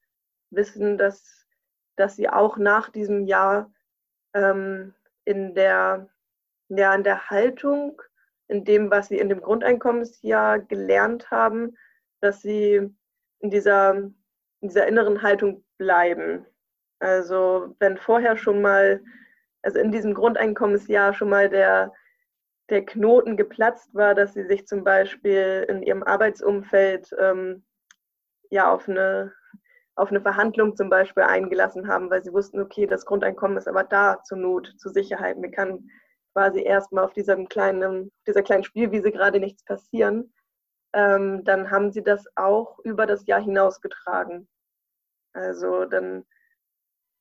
wissen, 0.50 0.98
dass, 0.98 1.46
dass 1.96 2.16
sie 2.16 2.28
auch 2.28 2.58
nach 2.58 2.90
diesem 2.90 3.28
Jahr 3.28 3.72
ähm, 4.34 4.96
in, 5.26 5.54
der, 5.54 6.10
ja, 6.70 6.96
in 6.96 7.04
der 7.04 7.30
Haltung, 7.30 8.02
in 8.48 8.66
dem, 8.66 8.90
was 8.90 9.10
sie 9.10 9.20
in 9.20 9.30
dem 9.30 9.42
Grundeinkommensjahr 9.42 10.60
gelernt 10.60 11.30
haben, 11.30 11.78
dass 12.20 12.42
sie 12.42 12.90
in 13.40 13.50
dieser, 13.52 13.94
in 13.94 14.16
dieser 14.62 14.88
inneren 14.88 15.22
Haltung 15.22 15.64
bleiben. 15.78 16.48
Also 17.00 17.76
wenn 17.80 17.96
vorher 17.98 18.38
schon 18.38 18.62
mal, 18.62 19.04
also 19.62 19.78
in 19.78 19.92
diesem 19.92 20.16
Grundeinkommensjahr 20.16 21.14
schon 21.14 21.30
mal 21.30 21.48
der, 21.48 21.94
der 22.72 22.86
Knoten 22.86 23.38
geplatzt 23.38 23.94
war, 23.94 24.16
dass 24.16 24.34
sie 24.34 24.46
sich 24.46 24.66
zum 24.66 24.84
Beispiel 24.84 25.66
in 25.68 25.84
ihrem 25.84 26.04
Arbeitsumfeld 26.04 27.14
ähm, 27.20 27.64
ja 28.50 28.74
auf 28.74 28.88
eine, 28.88 29.34
auf 29.96 30.10
eine 30.10 30.22
Verhandlung 30.22 30.76
zum 30.78 30.90
Beispiel 30.90 31.24
eingelassen 31.24 31.90
haben, 31.90 32.10
weil 32.10 32.24
sie 32.24 32.32
wussten, 32.34 32.62
okay, 32.62 32.88
das 32.88 33.06
Grundeinkommen 33.06 33.58
ist 33.58 33.68
aber 33.68 33.84
da 33.84 34.24
zur 34.24 34.38
Not, 34.38 34.74
zur 34.78 34.94
Sicherheit. 34.94 35.38
Mir 35.38 35.52
kann 35.52 35.90
quasi 36.34 36.64
erstmal 36.64 37.04
auf 37.04 37.14
diesem 37.14 37.50
kleinen, 37.50 38.10
dieser 38.26 38.42
kleinen 38.42 38.64
Spielwiese 38.64 39.12
gerade 39.12 39.42
nichts 39.42 39.66
passieren. 39.66 40.34
Ähm, 40.94 41.44
dann 41.44 41.72
haben 41.72 41.92
sie 41.92 42.04
das 42.04 42.26
auch 42.36 42.80
über 42.80 43.06
das 43.06 43.26
Jahr 43.26 43.42
hinaus 43.42 43.82
getragen. 43.82 44.48
Also 45.34 45.86
dann 45.86 46.26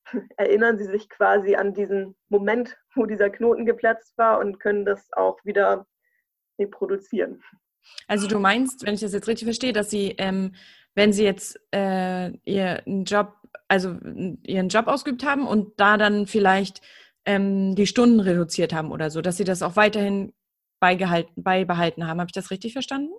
erinnern 0.37 0.79
sie 0.79 0.85
sich 0.85 1.09
quasi 1.09 1.55
an 1.57 1.75
diesen 1.75 2.17
Moment, 2.29 2.77
wo 2.95 3.07
dieser 3.07 3.31
Knoten 3.31 3.67
geplatzt 3.67 4.17
war 4.19 4.39
und 4.39 4.61
können 4.61 4.85
das 4.85 5.13
auch 5.13 5.45
wieder 5.45 5.87
reproduzieren. 6.59 7.43
Also 8.07 8.27
du 8.27 8.39
meinst, 8.39 8.87
wenn 8.87 8.95
ich 8.95 9.01
das 9.01 9.13
jetzt 9.13 9.29
richtig 9.29 9.47
verstehe, 9.47 9.73
dass 9.73 9.91
sie, 9.91 10.15
ähm, 10.19 10.55
wenn 10.95 11.13
sie 11.13 11.25
jetzt 11.25 11.59
äh, 11.73 12.31
ihren 12.45 13.05
Job, 13.05 13.35
also 13.69 13.97
ihren 14.43 14.69
Job 14.69 14.87
ausgeübt 14.87 15.25
haben 15.25 15.47
und 15.47 15.79
da 15.81 15.97
dann 15.97 16.27
vielleicht 16.27 16.83
ähm, 17.25 17.75
die 17.75 17.87
Stunden 17.87 18.21
reduziert 18.21 18.75
haben 18.75 18.93
oder 18.93 19.11
so, 19.11 19.21
dass 19.21 19.37
sie 19.37 19.45
das 19.45 19.63
auch 19.63 19.77
weiterhin 19.77 20.33
beibehalten 20.81 22.07
haben. 22.07 22.21
Habe 22.21 22.29
ich 22.29 22.33
das 22.33 22.51
richtig 22.51 22.73
verstanden? 22.73 23.13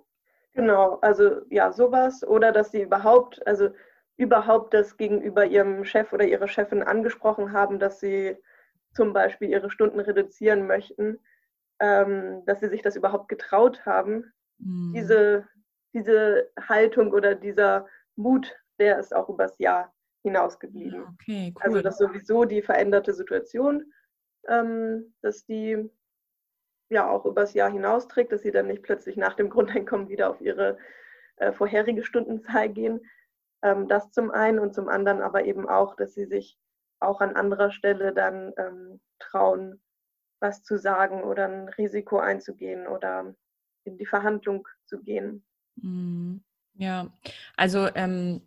Genau, 0.54 0.98
also 1.00 1.40
ja, 1.48 1.72
sowas. 1.72 2.26
Oder 2.26 2.52
dass 2.52 2.72
sie 2.72 2.82
überhaupt, 2.82 3.44
also 3.46 3.70
überhaupt 4.16 4.74
das 4.74 4.96
gegenüber 4.96 5.44
ihrem 5.44 5.84
Chef 5.84 6.12
oder 6.12 6.24
ihrer 6.24 6.48
Chefin 6.48 6.82
angesprochen 6.82 7.52
haben, 7.52 7.78
dass 7.78 8.00
sie 8.00 8.36
zum 8.94 9.12
Beispiel 9.12 9.48
ihre 9.48 9.70
Stunden 9.70 10.00
reduzieren 10.00 10.66
möchten, 10.66 11.18
ähm, 11.80 12.44
dass 12.46 12.60
sie 12.60 12.68
sich 12.68 12.82
das 12.82 12.96
überhaupt 12.96 13.28
getraut 13.28 13.84
haben. 13.86 14.32
Mhm. 14.58 14.92
Diese, 14.94 15.48
diese 15.94 16.50
Haltung 16.68 17.12
oder 17.12 17.34
dieser 17.34 17.86
Mut, 18.16 18.54
der 18.78 18.98
ist 18.98 19.14
auch 19.14 19.28
übers 19.28 19.58
Jahr 19.58 19.92
hinaus 20.22 20.58
geblieben. 20.58 21.06
Okay, 21.14 21.52
cool. 21.56 21.62
Also 21.62 21.80
dass 21.82 21.98
sowieso 21.98 22.44
die 22.44 22.62
veränderte 22.62 23.12
Situation, 23.12 23.92
ähm, 24.48 25.14
dass 25.22 25.44
die 25.44 25.90
ja 26.90 27.08
auch 27.08 27.24
übers 27.24 27.54
Jahr 27.54 27.70
hinaus 27.70 28.06
trägt, 28.06 28.32
dass 28.32 28.42
sie 28.42 28.50
dann 28.50 28.66
nicht 28.66 28.82
plötzlich 28.82 29.16
nach 29.16 29.34
dem 29.34 29.48
Grundeinkommen 29.50 30.08
wieder 30.08 30.30
auf 30.30 30.40
ihre 30.40 30.78
äh, 31.36 31.52
vorherige 31.52 32.04
Stundenzahl 32.04 32.68
gehen, 32.68 33.00
ähm, 33.62 33.88
das 33.88 34.10
zum 34.10 34.30
einen 34.30 34.58
und 34.58 34.74
zum 34.74 34.88
anderen 34.88 35.22
aber 35.22 35.44
eben 35.44 35.68
auch, 35.68 35.96
dass 35.96 36.14
sie 36.14 36.26
sich 36.26 36.58
auch 37.00 37.20
an 37.20 37.36
anderer 37.36 37.70
Stelle 37.70 38.12
dann 38.12 38.52
ähm, 38.56 39.00
trauen, 39.18 39.80
was 40.40 40.62
zu 40.62 40.78
sagen 40.78 41.22
oder 41.22 41.46
ein 41.46 41.68
Risiko 41.68 42.18
einzugehen 42.18 42.86
oder 42.86 43.34
in 43.84 43.98
die 43.98 44.06
Verhandlung 44.06 44.68
zu 44.86 45.00
gehen. 45.00 45.44
Mhm. 45.76 46.42
Ja, 46.74 47.12
also 47.56 47.88
ähm, 47.94 48.40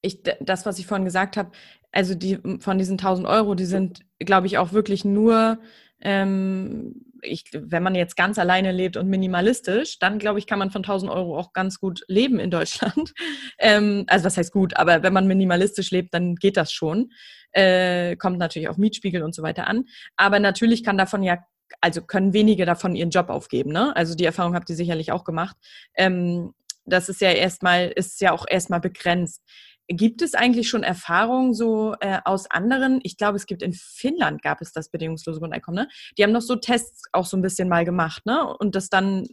ich, 0.00 0.22
das, 0.40 0.66
was 0.66 0.78
ich 0.78 0.86
vorhin 0.86 1.04
gesagt 1.04 1.36
habe, 1.36 1.52
also 1.92 2.14
die 2.14 2.38
von 2.58 2.78
diesen 2.78 2.98
1000 2.98 3.28
Euro, 3.28 3.54
die 3.54 3.64
sind, 3.64 4.04
glaube 4.18 4.46
ich, 4.46 4.58
auch 4.58 4.72
wirklich 4.72 5.04
nur 5.04 5.58
ähm, 6.00 7.11
ich, 7.22 7.44
wenn 7.52 7.82
man 7.82 7.94
jetzt 7.94 8.16
ganz 8.16 8.38
alleine 8.38 8.72
lebt 8.72 8.96
und 8.96 9.08
minimalistisch, 9.08 9.98
dann 9.98 10.18
glaube 10.18 10.38
ich, 10.38 10.46
kann 10.46 10.58
man 10.58 10.70
von 10.70 10.82
1000 10.82 11.10
Euro 11.10 11.38
auch 11.38 11.52
ganz 11.52 11.78
gut 11.78 12.02
leben 12.08 12.38
in 12.38 12.50
Deutschland. 12.50 13.12
Ähm, 13.58 14.04
also 14.08 14.24
was 14.24 14.36
heißt 14.36 14.52
gut, 14.52 14.76
aber 14.76 15.02
wenn 15.02 15.12
man 15.12 15.28
minimalistisch 15.28 15.90
lebt, 15.90 16.14
dann 16.14 16.34
geht 16.34 16.56
das 16.56 16.72
schon. 16.72 17.12
Äh, 17.52 18.16
kommt 18.16 18.38
natürlich 18.38 18.68
auf 18.68 18.76
Mietspiegel 18.76 19.22
und 19.22 19.34
so 19.34 19.42
weiter 19.42 19.68
an. 19.68 19.84
Aber 20.16 20.40
natürlich 20.40 20.82
kann 20.82 20.98
davon 20.98 21.22
ja, 21.22 21.38
also 21.80 22.02
können 22.02 22.32
wenige 22.32 22.64
davon 22.64 22.96
ihren 22.96 23.10
Job 23.10 23.28
aufgeben. 23.28 23.70
Ne? 23.70 23.94
Also 23.94 24.16
die 24.16 24.24
Erfahrung 24.24 24.54
habt 24.54 24.68
ihr 24.70 24.76
sicherlich 24.76 25.12
auch 25.12 25.22
gemacht. 25.22 25.56
Ähm, 25.94 26.54
das 26.84 27.08
ist 27.08 27.20
ja 27.20 27.30
erstmal, 27.30 27.88
ist 27.88 28.20
ja 28.20 28.32
auch 28.32 28.46
erstmal 28.48 28.80
begrenzt. 28.80 29.42
Gibt 29.88 30.22
es 30.22 30.34
eigentlich 30.34 30.68
schon 30.68 30.84
Erfahrungen 30.84 31.54
so 31.54 31.94
äh, 32.00 32.20
aus 32.24 32.50
anderen? 32.50 33.00
Ich 33.02 33.16
glaube, 33.16 33.36
es 33.36 33.46
gibt 33.46 33.62
in 33.62 33.72
Finnland 33.72 34.40
gab 34.40 34.60
es 34.60 34.72
das 34.72 34.88
bedingungslose 34.88 35.40
Grundeinkommen. 35.40 35.84
Ne? 35.84 35.90
Die 36.16 36.22
haben 36.22 36.32
noch 36.32 36.40
so 36.40 36.56
Tests 36.56 37.02
auch 37.12 37.26
so 37.26 37.36
ein 37.36 37.42
bisschen 37.42 37.68
mal 37.68 37.84
gemacht, 37.84 38.24
ne? 38.24 38.46
Und 38.58 38.76
das 38.76 38.88
dann, 38.88 39.26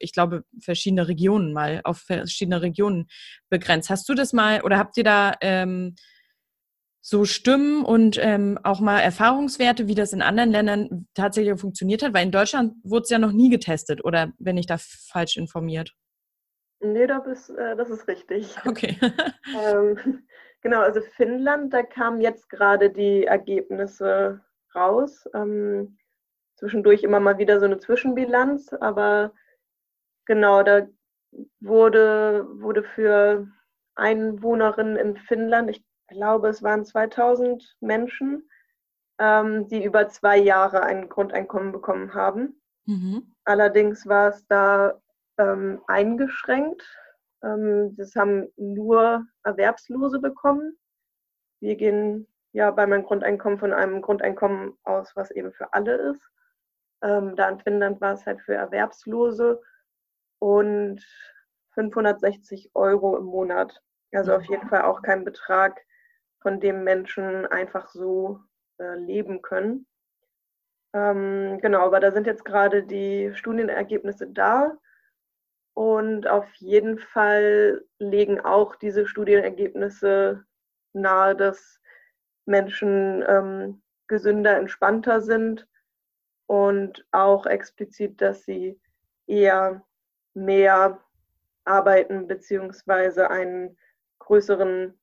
ich 0.00 0.12
glaube, 0.12 0.44
verschiedene 0.60 1.08
Regionen 1.08 1.52
mal 1.52 1.80
auf 1.84 1.98
verschiedene 1.98 2.62
Regionen 2.62 3.06
begrenzt. 3.48 3.90
Hast 3.90 4.08
du 4.08 4.14
das 4.14 4.32
mal 4.32 4.62
oder 4.62 4.76
habt 4.76 4.96
ihr 4.96 5.04
da 5.04 5.34
ähm, 5.40 5.94
so 7.00 7.24
Stimmen 7.24 7.84
und 7.84 8.18
ähm, 8.20 8.58
auch 8.62 8.80
mal 8.80 9.00
Erfahrungswerte, 9.00 9.88
wie 9.88 9.94
das 9.94 10.12
in 10.12 10.22
anderen 10.22 10.50
Ländern 10.50 11.06
tatsächlich 11.14 11.60
funktioniert 11.60 12.02
hat? 12.02 12.14
Weil 12.14 12.26
in 12.26 12.32
Deutschland 12.32 12.74
wurde 12.84 13.02
es 13.04 13.10
ja 13.10 13.18
noch 13.18 13.32
nie 13.32 13.50
getestet, 13.50 14.04
oder 14.04 14.32
bin 14.38 14.56
ich 14.56 14.66
da 14.66 14.76
falsch 14.78 15.36
informiert? 15.36 15.94
Nee, 16.82 17.06
das 17.06 17.26
ist, 17.26 17.50
äh, 17.50 17.76
das 17.76 17.90
ist 17.90 18.08
richtig. 18.08 18.56
Okay. 18.66 18.98
ähm, 19.64 20.24
genau, 20.60 20.80
also 20.80 21.00
Finnland, 21.00 21.72
da 21.72 21.82
kamen 21.82 22.20
jetzt 22.20 22.48
gerade 22.48 22.90
die 22.90 23.24
Ergebnisse 23.24 24.40
raus. 24.74 25.28
Ähm, 25.32 25.96
zwischendurch 26.56 27.02
immer 27.02 27.20
mal 27.20 27.38
wieder 27.38 27.58
so 27.60 27.66
eine 27.66 27.78
Zwischenbilanz, 27.78 28.72
aber 28.72 29.32
genau, 30.26 30.62
da 30.62 30.86
wurde, 31.60 32.46
wurde 32.60 32.82
für 32.82 33.48
Einwohnerinnen 33.94 34.96
in 34.96 35.16
Finnland, 35.16 35.70
ich 35.70 35.84
glaube, 36.08 36.48
es 36.48 36.62
waren 36.62 36.84
2000 36.84 37.76
Menschen, 37.80 38.48
ähm, 39.18 39.68
die 39.68 39.84
über 39.84 40.08
zwei 40.08 40.36
Jahre 40.36 40.82
ein 40.82 41.08
Grundeinkommen 41.08 41.72
bekommen 41.72 42.14
haben. 42.14 42.60
Mhm. 42.86 43.34
Allerdings 43.44 44.06
war 44.06 44.28
es 44.28 44.46
da 44.46 45.01
ähm, 45.42 45.82
eingeschränkt. 45.86 46.82
Ähm, 47.42 47.96
das 47.96 48.14
haben 48.14 48.48
nur 48.56 49.26
Erwerbslose 49.42 50.20
bekommen. 50.20 50.78
Wir 51.60 51.76
gehen 51.76 52.28
ja 52.52 52.70
bei 52.70 52.86
meinem 52.86 53.04
Grundeinkommen 53.04 53.58
von 53.58 53.72
einem 53.72 54.02
Grundeinkommen 54.02 54.78
aus, 54.84 55.16
was 55.16 55.30
eben 55.30 55.52
für 55.52 55.72
alle 55.72 55.94
ist. 56.12 56.22
Ähm, 57.02 57.34
da 57.34 57.48
in 57.48 57.60
Finnland 57.60 58.00
war 58.00 58.14
es 58.14 58.24
halt 58.26 58.40
für 58.42 58.54
Erwerbslose 58.54 59.60
und 60.38 61.04
560 61.74 62.70
Euro 62.74 63.16
im 63.16 63.24
Monat. 63.24 63.82
Also 64.12 64.34
auf 64.34 64.44
jeden 64.44 64.68
Fall 64.68 64.82
auch 64.82 65.02
kein 65.02 65.24
Betrag, 65.24 65.80
von 66.42 66.60
dem 66.60 66.84
Menschen 66.84 67.46
einfach 67.46 67.88
so 67.88 68.40
äh, 68.78 68.96
leben 68.96 69.42
können. 69.42 69.86
Ähm, 70.92 71.58
genau, 71.62 71.86
aber 71.86 72.00
da 72.00 72.12
sind 72.12 72.26
jetzt 72.26 72.44
gerade 72.44 72.82
die 72.82 73.32
Studienergebnisse 73.34 74.26
da. 74.26 74.76
Und 75.74 76.26
auf 76.26 76.52
jeden 76.56 76.98
Fall 76.98 77.84
legen 77.98 78.40
auch 78.40 78.76
diese 78.76 79.06
Studienergebnisse 79.06 80.44
nahe, 80.92 81.34
dass 81.34 81.80
Menschen 82.44 83.24
ähm, 83.26 83.82
gesünder, 84.06 84.56
entspannter 84.58 85.22
sind 85.22 85.66
und 86.46 87.06
auch 87.12 87.46
explizit, 87.46 88.20
dass 88.20 88.44
sie 88.44 88.78
eher 89.26 89.82
mehr 90.34 91.00
arbeiten 91.64 92.26
beziehungsweise 92.26 93.30
einen 93.30 93.78
größeren 94.18 94.98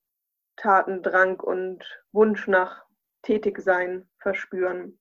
Tatendrang 0.56 1.40
und 1.40 1.84
Wunsch 2.12 2.46
nach 2.46 2.84
Tätigsein 3.22 4.08
verspüren. 4.18 4.98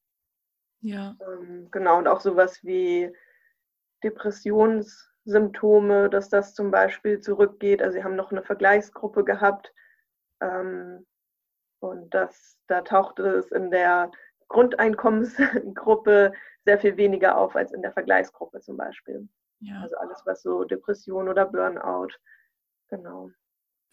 Ja. 0.82 1.16
Ähm, 1.28 1.68
genau, 1.70 1.98
und 1.98 2.08
auch 2.08 2.22
sowas 2.22 2.64
wie 2.64 3.14
Depressions- 4.04 5.09
Symptome, 5.30 6.10
dass 6.10 6.30
das 6.30 6.54
zum 6.56 6.72
Beispiel 6.72 7.20
zurückgeht. 7.20 7.82
Also 7.82 7.94
sie 7.94 8.04
haben 8.04 8.16
noch 8.16 8.32
eine 8.32 8.44
Vergleichsgruppe 8.44 9.24
gehabt 9.24 9.74
ähm, 10.42 11.06
und 11.80 12.14
das, 12.14 12.58
da 12.68 12.82
tauchte 12.82 13.24
es 13.24 13.52
in 13.52 13.72
der 13.72 14.12
Grundeinkommensgruppe 14.48 16.34
sehr 16.66 16.80
viel 16.80 16.98
weniger 16.98 17.38
auf 17.38 17.56
als 17.56 17.72
in 17.72 17.82
der 17.82 17.94
Vergleichsgruppe 17.94 18.60
zum 18.62 18.78
Beispiel. 18.78 19.30
Ja. 19.62 19.82
Also 19.82 19.96
alles, 19.98 20.22
was 20.26 20.42
so 20.42 20.64
Depression 20.64 21.30
oder 21.30 21.46
Burnout, 21.46 22.10
genau. 22.90 23.30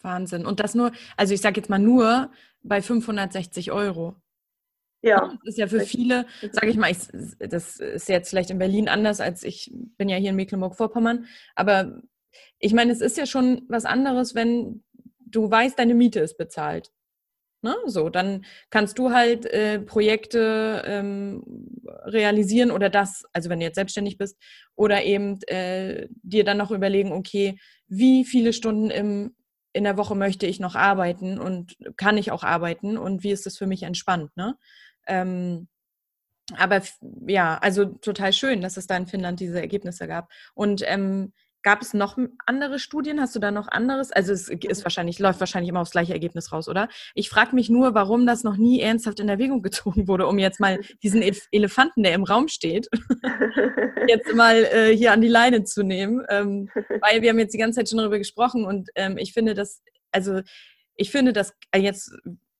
Wahnsinn. 0.01 0.45
Und 0.45 0.59
das 0.59 0.75
nur, 0.75 0.91
also 1.15 1.33
ich 1.33 1.41
sage 1.41 1.59
jetzt 1.59 1.69
mal 1.69 1.79
nur 1.79 2.31
bei 2.61 2.81
560 2.81 3.71
Euro. 3.71 4.15
Ja. 5.01 5.37
Das 5.45 5.53
ist 5.53 5.57
ja 5.57 5.67
für 5.67 5.81
viele, 5.81 6.25
sage 6.51 6.69
ich 6.69 6.77
mal, 6.77 6.91
ich, 6.91 6.97
das 7.39 7.79
ist 7.79 8.09
jetzt 8.09 8.29
vielleicht 8.29 8.49
in 8.49 8.57
Berlin 8.57 8.89
anders, 8.89 9.21
als 9.21 9.43
ich 9.43 9.71
bin 9.97 10.09
ja 10.09 10.17
hier 10.17 10.31
in 10.31 10.35
Mecklenburg-Vorpommern, 10.35 11.25
aber 11.55 12.01
ich 12.59 12.73
meine, 12.73 12.91
es 12.91 13.01
ist 13.01 13.17
ja 13.17 13.25
schon 13.25 13.63
was 13.69 13.85
anderes, 13.85 14.35
wenn 14.35 14.83
du 15.19 15.49
weißt, 15.49 15.77
deine 15.77 15.93
Miete 15.93 16.19
ist 16.19 16.37
bezahlt. 16.37 16.91
Ne? 17.63 17.75
So, 17.87 18.09
dann 18.09 18.45
kannst 18.69 18.99
du 18.99 19.11
halt 19.11 19.45
äh, 19.47 19.79
Projekte 19.79 20.83
ähm, 20.85 21.43
realisieren 22.05 22.71
oder 22.71 22.89
das, 22.89 23.23
also 23.33 23.49
wenn 23.49 23.59
du 23.59 23.65
jetzt 23.65 23.75
selbstständig 23.75 24.17
bist, 24.17 24.37
oder 24.75 25.03
eben 25.03 25.41
äh, 25.47 26.07
dir 26.21 26.43
dann 26.43 26.57
noch 26.57 26.71
überlegen, 26.71 27.11
okay, 27.11 27.57
wie 27.87 28.25
viele 28.25 28.53
Stunden 28.53 28.91
im, 28.91 29.35
in 29.73 29.83
der 29.85 29.97
Woche 29.97 30.15
möchte 30.15 30.45
ich 30.45 30.59
noch 30.59 30.75
arbeiten 30.75 31.39
und 31.39 31.75
kann 31.97 32.17
ich 32.17 32.31
auch 32.31 32.43
arbeiten 32.43 32.97
und 32.97 33.23
wie 33.23 33.31
ist 33.31 33.45
das 33.45 33.57
für 33.57 33.67
mich 33.67 33.83
entspannt, 33.83 34.35
ne? 34.37 34.55
Ähm, 35.07 35.67
aber 36.55 36.81
ja, 37.27 37.57
also 37.57 37.85
total 37.85 38.31
schön, 38.33 38.61
dass 38.61 38.77
es 38.77 38.87
da 38.87 38.95
in 38.95 39.07
Finnland 39.07 39.39
diese 39.39 39.59
Ergebnisse 39.59 40.07
gab. 40.07 40.31
Und 40.53 40.81
ähm, 40.85 41.33
Gab 41.67 41.81
es 41.81 41.93
noch 41.93 42.17
andere 42.45 42.79
Studien? 42.79 43.19
Hast 43.19 43.35
du 43.35 43.39
da 43.39 43.51
noch 43.51 43.67
anderes? 43.67 44.13
Also 44.13 44.31
es 44.31 44.47
ist 44.47 44.85
wahrscheinlich, 44.85 45.19
läuft 45.19 45.41
wahrscheinlich 45.41 45.69
immer 45.69 45.81
aufs 45.81 45.91
gleiche 45.91 46.13
Ergebnis 46.13 46.53
raus, 46.53 46.69
oder? 46.69 46.87
Ich 47.13 47.29
frage 47.29 47.53
mich 47.55 47.69
nur, 47.69 47.93
warum 47.93 48.25
das 48.25 48.45
noch 48.45 48.55
nie 48.55 48.79
ernsthaft 48.79 49.19
in 49.19 49.27
Erwägung 49.27 49.61
gezogen 49.63 50.07
wurde, 50.07 50.27
um 50.27 50.39
jetzt 50.39 50.61
mal 50.61 50.79
diesen 51.03 51.21
Elefanten, 51.51 52.03
der 52.03 52.13
im 52.13 52.23
Raum 52.23 52.47
steht, 52.47 52.87
jetzt 54.07 54.33
mal 54.33 54.63
äh, 54.63 54.95
hier 54.95 55.11
an 55.11 55.19
die 55.19 55.27
Leine 55.27 55.65
zu 55.65 55.83
nehmen. 55.83 56.23
Ähm, 56.29 56.69
weil 57.01 57.21
wir 57.21 57.31
haben 57.31 57.39
jetzt 57.39 57.53
die 57.53 57.59
ganze 57.59 57.79
Zeit 57.79 57.89
schon 57.89 57.97
darüber 57.97 58.17
gesprochen 58.17 58.63
und 58.63 58.89
ähm, 58.95 59.17
ich 59.17 59.33
finde 59.33 59.53
das, 59.53 59.81
also 60.11 60.39
ich 60.95 61.11
finde 61.11 61.33
das 61.33 61.53
äh, 61.71 61.79
jetzt 61.79 62.15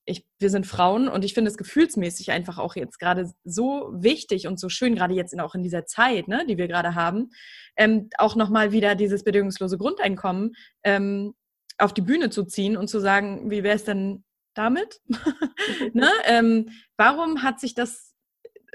ich, 0.08 0.26
wir 0.40 0.50
sind 0.50 0.66
Frauen 0.66 1.10
und 1.10 1.26
ich 1.26 1.34
finde 1.34 1.52
es 1.52 1.58
gefühlsmäßig 1.58 2.32
einfach 2.32 2.58
auch 2.58 2.76
jetzt 2.76 2.98
gerade 2.98 3.30
so 3.44 3.90
wichtig 3.94 4.48
und 4.48 4.58
so 4.60 4.70
schön, 4.70 4.96
gerade 4.96 5.14
jetzt 5.14 5.34
in, 5.34 5.42
auch 5.42 5.54
in 5.54 5.64
dieser 5.64 5.86
Zeit, 5.86 6.30
ne, 6.30 6.46
die 6.48 6.58
wir 6.58 6.68
gerade 6.68 6.96
haben, 6.96 7.30
ähm, 7.76 8.10
auch 8.18 8.36
nochmal 8.36 8.72
wieder 8.72 8.96
dieses 8.96 9.26
bedingungslose 9.26 9.78
Grundeinkommen 9.78 10.54
ähm, 10.84 11.36
auf 11.78 11.94
die 11.94 12.02
Bühne 12.02 12.30
zu 12.30 12.46
ziehen 12.46 12.78
und 12.78 12.88
zu 12.88 13.00
sagen, 13.00 13.52
wie 13.52 13.64
wäre 13.64 13.76
es 13.76 13.84
denn 13.84 14.24
damit? 14.56 15.02
ne? 15.94 16.10
ähm, 16.24 16.70
warum 16.96 17.44
hat 17.44 17.60
sich 17.60 17.76
das 17.76 18.16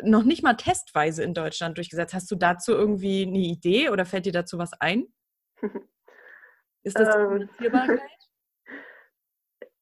noch 0.03 0.24
nicht 0.24 0.43
mal 0.43 0.55
testweise 0.55 1.22
in 1.22 1.33
Deutschland 1.33 1.78
durchgesetzt? 1.78 2.12
Hast 2.12 2.30
du 2.30 2.37
dazu 2.37 2.72
irgendwie 2.72 3.22
eine 3.22 3.39
Idee 3.39 3.89
oder 3.89 4.05
fällt 4.05 4.26
dir 4.26 4.33
dazu 4.33 4.59
was 4.59 4.72
ein? 4.74 5.07
Ist 6.85 6.99
das 6.99 7.14
ähm, 7.14 7.49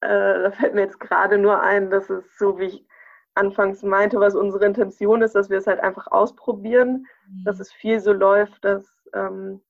äh, 0.01 0.42
da 0.42 0.51
fällt 0.51 0.74
mir 0.74 0.82
jetzt 0.82 1.01
gerade 1.01 1.38
nur 1.38 1.61
ein, 1.61 1.90
dass 1.90 2.11
es 2.11 2.38
so, 2.38 2.59
wie 2.59 2.66
ich 2.66 2.86
anfangs 3.34 3.82
meinte, 3.82 4.18
was 4.20 4.34
unsere 4.34 4.66
Intention 4.66 5.22
ist, 5.22 5.34
dass 5.34 5.51
wir 5.51 5.59
es 5.59 5.66
halt 5.66 5.80
einfach 5.80 6.09
ausprobieren, 6.09 7.07
mhm. 7.28 7.44
dass 7.44 7.61
es 7.61 7.72
viel 7.72 8.01
so 8.01 8.12
läuft, 8.12 8.64
dass 8.64 8.86
ähm, 9.14 9.61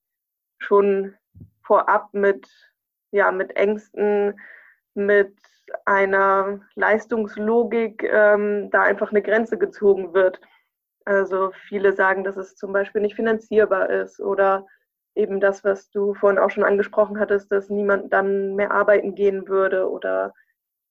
schon 0.59 1.15
vorab 1.63 2.13
mit, 2.13 2.49
ja, 3.13 3.31
mit 3.31 3.57
Ängsten, 3.57 4.39
mit 4.95 5.35
einer 5.85 6.61
Leistungslogik 6.75 8.03
ähm, 8.03 8.71
da 8.71 8.83
einfach 8.83 9.11
eine 9.11 9.23
Grenze 9.23 9.57
gezogen 9.57 10.15
wird. 10.15 10.41
Also 11.05 11.53
viele 11.69 11.93
sagen, 11.93 12.25
dass 12.25 12.37
es 12.37 12.57
zum 12.57 12.73
Beispiel 12.73 13.03
nicht 13.03 13.17
finanzierbar 13.17 13.89
ist 13.89 14.21
oder 14.21 14.67
eben 15.21 15.39
das, 15.39 15.63
was 15.65 15.91
du 15.91 16.15
vorhin 16.15 16.39
auch 16.39 16.51
schon 16.51 16.65
angesprochen 16.65 17.21
hattest, 17.21 17.53
dass 17.53 17.69
niemand 17.69 18.13
dann 18.13 18.57
mehr 18.57 18.71
arbeiten 18.71 19.15
gehen 19.15 19.47
würde 19.49 19.89
oder 19.91 20.33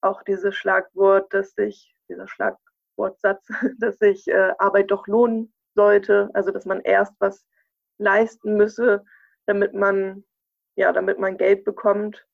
auch 0.01 0.21
dieses 0.23 0.55
Schlagwort, 0.55 1.33
dass 1.33 1.53
sich, 1.55 1.95
dieser 2.07 2.27
Schlagwortsatz, 2.27 3.47
dass 3.79 3.97
sich 3.97 4.27
äh, 4.27 4.53
Arbeit 4.59 4.91
doch 4.91 5.07
lohnen 5.07 5.51
sollte, 5.73 6.29
also 6.33 6.51
dass 6.51 6.65
man 6.65 6.81
erst 6.81 7.13
was 7.19 7.45
leisten 7.97 8.55
müsse, 8.55 9.03
damit 9.47 9.73
man, 9.73 10.23
ja, 10.75 10.93
damit 10.93 11.19
man 11.19 11.37
Geld 11.37 11.65
bekommt. 11.65 12.25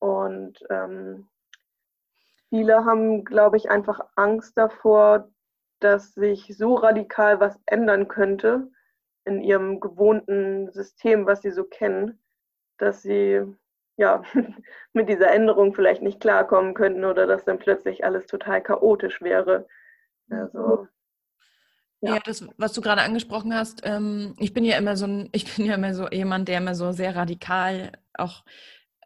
Und 0.00 0.58
ähm, 0.70 1.28
viele 2.48 2.84
haben, 2.84 3.24
glaube 3.24 3.56
ich, 3.56 3.70
einfach 3.70 4.00
Angst 4.16 4.58
davor, 4.58 5.30
dass 5.80 6.14
sich 6.14 6.56
so 6.56 6.74
radikal 6.74 7.38
was 7.38 7.58
ändern 7.66 8.08
könnte, 8.08 8.70
in 9.28 9.40
ihrem 9.40 9.80
gewohnten 9.80 10.70
System, 10.72 11.26
was 11.26 11.42
sie 11.42 11.50
so 11.50 11.64
kennen, 11.64 12.18
dass 12.78 13.02
sie 13.02 13.42
ja 13.96 14.22
mit 14.92 15.08
dieser 15.08 15.30
Änderung 15.30 15.74
vielleicht 15.74 16.02
nicht 16.02 16.20
klarkommen 16.20 16.74
könnten 16.74 17.04
oder 17.04 17.26
dass 17.26 17.44
dann 17.44 17.58
plötzlich 17.58 18.04
alles 18.04 18.26
total 18.26 18.62
chaotisch 18.62 19.20
wäre. 19.20 19.66
Also 20.30 20.88
ja. 22.00 22.14
ja, 22.14 22.20
das, 22.24 22.46
was 22.56 22.72
du 22.72 22.80
gerade 22.80 23.02
angesprochen 23.02 23.54
hast, 23.54 23.82
ähm, 23.84 24.34
ich 24.38 24.54
bin 24.54 24.64
ja 24.64 24.78
immer 24.78 24.96
so 24.96 25.06
ein, 25.06 25.28
ich 25.32 25.54
bin 25.56 25.66
ja 25.66 25.74
immer 25.74 25.94
so 25.94 26.08
jemand, 26.08 26.48
der 26.48 26.58
immer 26.58 26.74
so 26.74 26.92
sehr 26.92 27.14
radikal 27.14 27.92
auch 28.14 28.44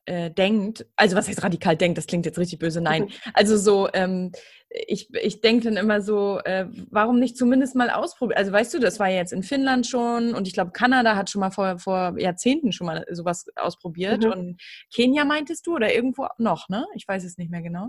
äh, 0.05 0.31
denkt, 0.31 0.87
also 0.97 1.17
was 1.17 1.29
heißt 1.29 1.45
radikal 1.45 1.77
denkt, 1.77 1.97
das 1.97 2.07
klingt 2.07 2.27
jetzt 2.27 2.39
richtig 2.39 2.59
böse, 2.59 2.81
nein. 2.81 3.09
Also 3.35 3.57
so, 3.57 3.89
ähm, 3.93 4.33
ich, 4.73 5.13
ich 5.15 5.41
denke 5.41 5.65
dann 5.65 5.77
immer 5.77 6.01
so, 6.01 6.41
äh, 6.45 6.67
warum 6.91 7.19
nicht 7.19 7.37
zumindest 7.37 7.75
mal 7.75 7.91
ausprobieren? 7.91 8.39
Also 8.39 8.53
weißt 8.53 8.73
du, 8.75 8.79
das 8.79 8.99
war 8.99 9.09
jetzt 9.09 9.33
in 9.33 9.43
Finnland 9.43 9.87
schon 9.87 10.35
und 10.35 10.49
ich 10.49 10.55
glaube, 10.55 10.73
Kanada 10.73 11.17
hat 11.17 11.31
schon 11.31 11.41
mal 11.41 11.51
vor, 11.51 11.79
vor 11.79 12.19
Jahrzehnten 12.19 12.73
schon 12.73 12.87
mal 12.87 13.05
sowas 13.11 13.47
ausprobiert 13.57 14.25
mhm. 14.25 14.33
und 14.33 14.63
Kenia 14.95 15.25
meintest 15.25 15.67
du 15.67 15.75
oder 15.75 15.95
irgendwo 15.95 16.27
noch, 16.39 16.69
ne? 16.69 16.87
Ich 16.95 17.07
weiß 17.07 17.25
es 17.25 17.39
nicht 17.39 17.51
mehr 17.51 17.63
genau. 17.63 17.89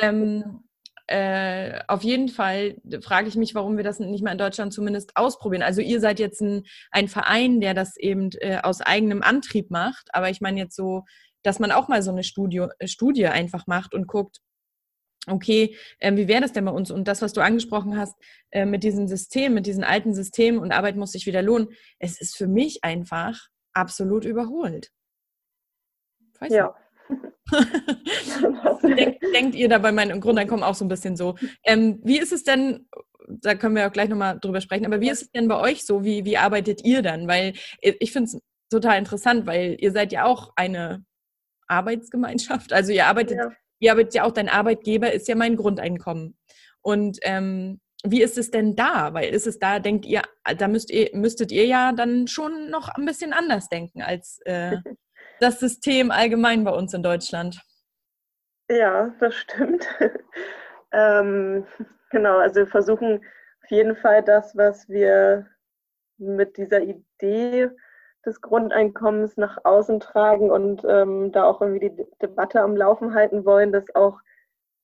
Ähm, 0.00 0.64
äh, 1.06 1.80
auf 1.88 2.02
jeden 2.02 2.28
Fall 2.28 2.76
frage 3.02 3.28
ich 3.28 3.36
mich, 3.36 3.54
warum 3.54 3.76
wir 3.76 3.84
das 3.84 3.98
nicht 3.98 4.22
mal 4.22 4.32
in 4.32 4.38
Deutschland 4.38 4.74
zumindest 4.74 5.16
ausprobieren. 5.16 5.62
Also 5.62 5.80
ihr 5.80 6.00
seid 6.00 6.18
jetzt 6.18 6.42
ein, 6.42 6.64
ein 6.90 7.08
Verein, 7.08 7.60
der 7.60 7.74
das 7.74 7.96
eben 7.96 8.30
äh, 8.40 8.58
aus 8.62 8.80
eigenem 8.80 9.22
Antrieb 9.22 9.70
macht, 9.70 10.08
aber 10.12 10.30
ich 10.30 10.40
meine 10.40 10.58
jetzt 10.60 10.76
so 10.76 11.04
dass 11.44 11.60
man 11.60 11.72
auch 11.72 11.88
mal 11.88 12.02
so 12.02 12.10
eine 12.10 12.24
Studie, 12.24 12.66
Studie 12.84 13.26
einfach 13.28 13.66
macht 13.66 13.94
und 13.94 14.06
guckt, 14.06 14.40
okay, 15.30 15.76
äh, 15.98 16.14
wie 16.14 16.28
wäre 16.28 16.40
das 16.40 16.52
denn 16.52 16.64
bei 16.64 16.70
uns? 16.70 16.90
Und 16.90 17.08
das, 17.08 17.22
was 17.22 17.32
du 17.32 17.40
angesprochen 17.40 17.96
hast 17.96 18.14
äh, 18.50 18.64
mit 18.64 18.82
diesem 18.82 19.08
System, 19.08 19.54
mit 19.54 19.66
diesen 19.66 19.84
alten 19.84 20.14
Systemen 20.14 20.60
und 20.60 20.72
Arbeit 20.72 20.96
muss 20.96 21.12
sich 21.12 21.26
wieder 21.26 21.42
lohnen, 21.42 21.68
es 21.98 22.20
ist 22.20 22.36
für 22.36 22.46
mich 22.46 22.84
einfach 22.84 23.48
absolut 23.72 24.24
überholt. 24.24 24.90
Weiß 26.40 26.52
ja. 26.52 26.74
denkt, 28.82 29.22
denkt, 29.34 29.54
ihr 29.54 29.68
da 29.68 29.78
bei 29.78 29.92
meinem 29.92 30.20
Grundeinkommen 30.20 30.62
auch 30.62 30.74
so 30.74 30.84
ein 30.84 30.88
bisschen 30.88 31.16
so? 31.16 31.36
Ähm, 31.64 32.00
wie 32.04 32.18
ist 32.18 32.32
es 32.32 32.44
denn, 32.44 32.88
da 33.26 33.54
können 33.54 33.76
wir 33.76 33.86
auch 33.86 33.92
gleich 33.92 34.08
nochmal 34.08 34.38
drüber 34.38 34.60
sprechen, 34.60 34.86
aber 34.86 35.00
wie 35.00 35.10
ist 35.10 35.22
es 35.22 35.30
denn 35.30 35.48
bei 35.48 35.58
euch 35.58 35.84
so? 35.86 36.04
Wie, 36.04 36.24
wie 36.24 36.36
arbeitet 36.36 36.84
ihr 36.84 37.02
dann? 37.02 37.26
Weil 37.26 37.54
äh, 37.80 37.94
ich 38.00 38.12
finde 38.12 38.26
es 38.26 38.40
total 38.70 38.98
interessant, 38.98 39.46
weil 39.46 39.76
ihr 39.78 39.92
seid 39.92 40.12
ja 40.12 40.24
auch 40.24 40.52
eine 40.56 41.04
Arbeitsgemeinschaft. 41.66 42.72
Also 42.72 42.92
ihr 42.92 43.06
arbeitet, 43.06 43.38
ja. 43.38 43.52
Ihr 43.78 43.92
arbeitet 43.92 44.14
ja 44.14 44.24
auch, 44.24 44.32
dein 44.32 44.48
Arbeitgeber 44.48 45.12
ist 45.12 45.28
ja 45.28 45.34
mein 45.34 45.56
Grundeinkommen. 45.56 46.36
Und 46.82 47.18
ähm, 47.22 47.80
wie 48.04 48.22
ist 48.22 48.38
es 48.38 48.50
denn 48.50 48.76
da? 48.76 49.12
Weil 49.12 49.30
ist 49.30 49.46
es 49.46 49.58
da, 49.58 49.80
denkt 49.80 50.06
ihr, 50.06 50.22
da 50.56 50.68
müsst 50.68 50.90
ihr, 50.90 51.10
müsstet 51.14 51.50
ihr 51.52 51.66
ja 51.66 51.92
dann 51.92 52.28
schon 52.28 52.70
noch 52.70 52.88
ein 52.88 53.04
bisschen 53.04 53.32
anders 53.32 53.68
denken 53.68 54.02
als 54.02 54.40
äh, 54.44 54.76
das 55.40 55.60
System 55.60 56.10
allgemein 56.10 56.64
bei 56.64 56.70
uns 56.70 56.94
in 56.94 57.02
Deutschland. 57.02 57.60
Ja, 58.70 59.14
das 59.18 59.34
stimmt. 59.34 59.88
ähm, 60.92 61.66
genau, 62.10 62.38
also 62.38 62.60
wir 62.60 62.66
versuchen 62.66 63.24
auf 63.62 63.70
jeden 63.70 63.96
Fall 63.96 64.22
das, 64.22 64.56
was 64.56 64.88
wir 64.88 65.46
mit 66.18 66.56
dieser 66.56 66.82
Idee 66.82 67.70
des 68.24 68.40
Grundeinkommens 68.40 69.36
nach 69.36 69.58
außen 69.64 70.00
tragen 70.00 70.50
und 70.50 70.84
ähm, 70.88 71.32
da 71.32 71.44
auch 71.44 71.60
irgendwie 71.60 71.90
die 71.90 72.06
Debatte 72.20 72.60
am 72.60 72.76
Laufen 72.76 73.14
halten 73.14 73.44
wollen, 73.44 73.72
das 73.72 73.94
auch 73.94 74.20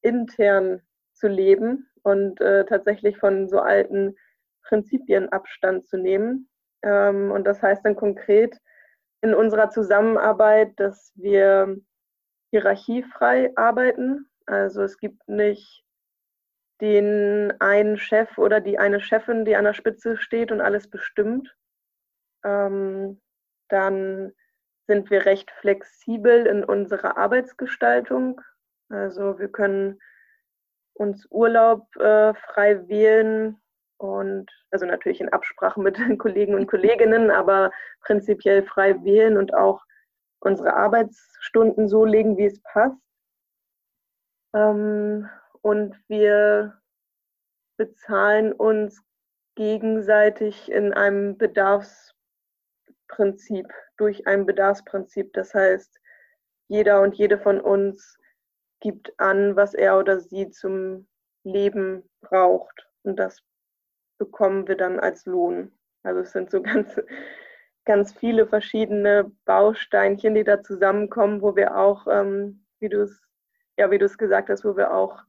intern 0.02 0.82
zu 1.14 1.28
leben 1.28 1.88
und 2.02 2.40
äh, 2.40 2.64
tatsächlich 2.64 3.18
von 3.18 3.48
so 3.48 3.60
alten 3.60 4.16
Prinzipien 4.62 5.30
Abstand 5.30 5.86
zu 5.86 5.96
nehmen. 5.96 6.48
Ähm, 6.82 7.30
und 7.30 7.44
das 7.44 7.62
heißt 7.62 7.84
dann 7.84 7.96
konkret 7.96 8.58
in 9.22 9.34
unserer 9.34 9.70
Zusammenarbeit, 9.70 10.72
dass 10.76 11.12
wir 11.16 11.76
hierarchiefrei 12.50 13.52
arbeiten. 13.56 14.28
Also 14.46 14.82
es 14.82 14.98
gibt 14.98 15.26
nicht 15.28 15.82
den 16.80 17.52
einen 17.60 17.96
Chef 17.96 18.36
oder 18.36 18.60
die 18.60 18.78
eine 18.78 19.00
Chefin, 19.00 19.44
die 19.44 19.56
an 19.56 19.64
der 19.64 19.72
Spitze 19.74 20.16
steht 20.16 20.52
und 20.52 20.60
alles 20.60 20.88
bestimmt, 20.88 21.56
ähm, 22.44 23.20
dann 23.74 24.32
sind 24.86 25.10
wir 25.10 25.26
recht 25.26 25.50
flexibel 25.50 26.46
in 26.46 26.62
unserer 26.62 27.16
Arbeitsgestaltung. 27.16 28.40
Also 28.88 29.38
wir 29.40 29.48
können 29.48 30.00
uns 30.94 31.26
Urlaub 31.28 31.84
äh, 31.96 32.34
frei 32.34 32.86
wählen 32.86 33.60
und 33.98 34.48
also 34.70 34.86
natürlich 34.86 35.20
in 35.20 35.32
Absprache 35.32 35.80
mit 35.80 35.98
Kollegen 36.18 36.54
und 36.54 36.68
Kolleginnen, 36.68 37.32
aber 37.32 37.72
prinzipiell 38.02 38.62
frei 38.62 39.02
wählen 39.02 39.36
und 39.36 39.52
auch 39.54 39.82
unsere 40.38 40.74
Arbeitsstunden 40.74 41.88
so 41.88 42.04
legen, 42.04 42.36
wie 42.36 42.46
es 42.46 42.62
passt. 42.62 43.00
Ähm, 44.54 45.28
und 45.62 45.98
wir 46.06 46.80
bezahlen 47.76 48.52
uns 48.52 49.02
gegenseitig 49.56 50.70
in 50.70 50.92
einem 50.92 51.38
Bedarfsprinzip, 53.16 53.72
durch 53.96 54.26
ein 54.26 54.46
Bedarfsprinzip. 54.46 55.32
Das 55.32 55.54
heißt, 55.54 56.00
jeder 56.68 57.00
und 57.00 57.14
jede 57.14 57.38
von 57.38 57.60
uns 57.60 58.18
gibt 58.80 59.18
an, 59.18 59.56
was 59.56 59.74
er 59.74 59.98
oder 59.98 60.20
sie 60.20 60.50
zum 60.50 61.06
Leben 61.44 62.08
braucht. 62.20 62.88
Und 63.02 63.16
das 63.16 63.42
bekommen 64.18 64.66
wir 64.68 64.76
dann 64.76 65.00
als 65.00 65.26
Lohn. 65.26 65.72
Also 66.02 66.20
es 66.20 66.32
sind 66.32 66.50
so 66.50 66.62
ganz, 66.62 67.00
ganz 67.84 68.12
viele 68.12 68.46
verschiedene 68.46 69.30
Bausteinchen, 69.44 70.34
die 70.34 70.44
da 70.44 70.62
zusammenkommen, 70.62 71.42
wo 71.42 71.56
wir 71.56 71.76
auch, 71.76 72.06
ähm, 72.08 72.64
wie 72.80 72.88
du 72.88 73.02
es 73.02 73.20
ja, 73.76 73.90
wie 73.90 73.98
du 73.98 74.04
es 74.04 74.18
gesagt 74.18 74.50
hast, 74.50 74.64
wo 74.64 74.76
wir 74.76 74.94
auch 74.94 75.24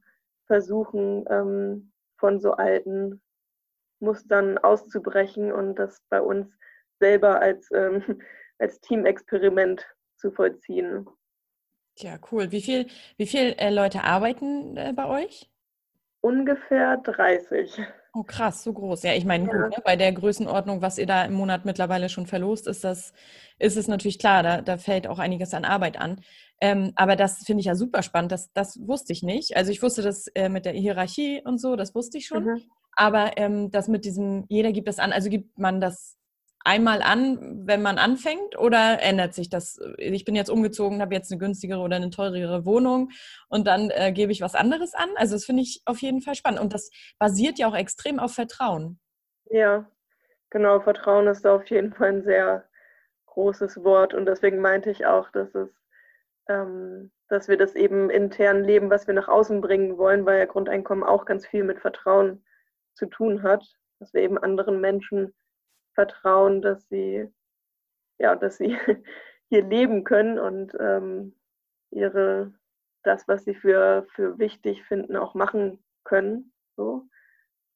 versuchen, 0.46 1.24
ähm, 1.28 1.92
von 2.16 2.38
so 2.38 2.52
alten 2.52 3.20
Mustern 3.98 4.56
auszubrechen 4.58 5.50
und 5.50 5.74
das 5.74 6.00
bei 6.08 6.20
uns 6.20 6.56
selber 6.98 7.40
als, 7.40 7.70
ähm, 7.72 8.02
als 8.58 8.80
Teamexperiment 8.80 9.86
zu 10.16 10.30
vollziehen. 10.30 11.06
Ja, 11.98 12.18
cool. 12.30 12.52
Wie 12.52 12.60
viele 12.60 12.86
wie 13.16 13.26
viel, 13.26 13.54
äh, 13.58 13.70
Leute 13.70 14.04
arbeiten 14.04 14.76
äh, 14.76 14.92
bei 14.94 15.06
euch? 15.06 15.50
Ungefähr 16.20 16.98
30. 16.98 17.80
Oh, 18.12 18.22
krass, 18.22 18.62
so 18.64 18.72
groß. 18.72 19.02
Ja, 19.02 19.12
ich 19.12 19.24
meine, 19.24 19.46
Ja. 19.46 19.52
gut, 19.52 19.76
ne, 19.76 19.82
bei 19.84 19.96
der 19.96 20.12
Größenordnung, 20.12 20.80
was 20.82 20.98
ihr 20.98 21.06
da 21.06 21.24
im 21.24 21.34
Monat 21.34 21.64
mittlerweile 21.64 22.08
schon 22.08 22.26
verlost, 22.26 22.66
ist 22.66 22.82
das, 22.82 23.12
ist 23.58 23.76
es 23.76 23.88
natürlich 23.88 24.18
klar, 24.18 24.42
da, 24.42 24.62
da 24.62 24.78
fällt 24.78 25.06
auch 25.06 25.18
einiges 25.18 25.54
an 25.54 25.64
Arbeit 25.64 25.98
an. 25.98 26.20
Ähm, 26.60 26.92
aber 26.96 27.16
das 27.16 27.44
finde 27.44 27.60
ich 27.60 27.66
ja 27.66 27.74
super 27.74 28.02
spannend. 28.02 28.32
Das, 28.32 28.52
das 28.52 28.78
wusste 28.86 29.12
ich 29.12 29.22
nicht. 29.22 29.56
Also 29.56 29.70
ich 29.70 29.82
wusste 29.82 30.02
das 30.02 30.28
äh, 30.28 30.48
mit 30.48 30.64
der 30.64 30.72
Hierarchie 30.72 31.42
und 31.44 31.58
so, 31.60 31.76
das 31.76 31.94
wusste 31.94 32.16
ich 32.18 32.26
schon. 32.26 32.44
Mhm. 32.44 32.62
Aber 32.92 33.36
ähm, 33.36 33.70
das 33.70 33.88
mit 33.88 34.06
diesem, 34.06 34.46
jeder 34.48 34.72
gibt 34.72 34.88
das 34.88 34.98
an, 34.98 35.12
also 35.12 35.28
gibt 35.28 35.58
man 35.58 35.80
das 35.82 36.16
einmal 36.66 37.00
an, 37.00 37.66
wenn 37.66 37.80
man 37.80 37.96
anfängt, 37.98 38.58
oder 38.58 39.00
ändert 39.00 39.34
sich 39.34 39.48
das? 39.48 39.78
Ich 39.98 40.24
bin 40.24 40.34
jetzt 40.34 40.50
umgezogen, 40.50 41.00
habe 41.00 41.14
jetzt 41.14 41.30
eine 41.30 41.38
günstigere 41.38 41.78
oder 41.78 41.96
eine 41.96 42.10
teurere 42.10 42.66
Wohnung 42.66 43.10
und 43.48 43.66
dann 43.66 43.90
äh, 43.90 44.12
gebe 44.12 44.32
ich 44.32 44.40
was 44.40 44.54
anderes 44.54 44.92
an. 44.94 45.08
Also 45.14 45.36
das 45.36 45.44
finde 45.44 45.62
ich 45.62 45.82
auf 45.84 45.98
jeden 46.02 46.20
Fall 46.20 46.34
spannend. 46.34 46.60
Und 46.60 46.74
das 46.74 46.90
basiert 47.18 47.58
ja 47.58 47.68
auch 47.68 47.76
extrem 47.76 48.18
auf 48.18 48.34
Vertrauen. 48.34 48.98
Ja, 49.48 49.88
genau. 50.50 50.80
Vertrauen 50.80 51.28
ist 51.28 51.46
auf 51.46 51.64
jeden 51.70 51.94
Fall 51.94 52.08
ein 52.08 52.24
sehr 52.24 52.68
großes 53.26 53.84
Wort 53.84 54.12
und 54.12 54.26
deswegen 54.26 54.60
meinte 54.60 54.90
ich 54.90 55.06
auch, 55.06 55.30
dass 55.30 55.54
es, 55.54 55.70
ähm, 56.48 57.12
dass 57.28 57.48
wir 57.48 57.56
das 57.56 57.74
eben 57.76 58.10
intern 58.10 58.64
leben, 58.64 58.90
was 58.90 59.06
wir 59.06 59.14
nach 59.14 59.28
außen 59.28 59.60
bringen 59.60 59.98
wollen, 59.98 60.26
weil 60.26 60.38
ja 60.38 60.46
Grundeinkommen 60.46 61.04
auch 61.04 61.26
ganz 61.26 61.46
viel 61.46 61.62
mit 61.62 61.78
Vertrauen 61.78 62.44
zu 62.94 63.06
tun 63.06 63.42
hat, 63.42 63.64
dass 64.00 64.12
wir 64.14 64.22
eben 64.22 64.38
anderen 64.38 64.80
Menschen 64.80 65.32
vertrauen, 65.96 66.62
dass 66.62 66.88
sie 66.88 67.28
ja, 68.18 68.36
dass 68.36 68.56
sie 68.56 68.76
hier 69.48 69.64
leben 69.64 70.04
können 70.04 70.38
und 70.38 70.76
ähm, 70.80 71.34
ihre 71.90 72.52
das, 73.02 73.28
was 73.28 73.44
sie 73.44 73.54
für, 73.54 74.06
für 74.14 74.38
wichtig 74.38 74.84
finden, 74.84 75.16
auch 75.16 75.34
machen 75.34 75.82
können. 76.02 76.52
So. 76.76 77.06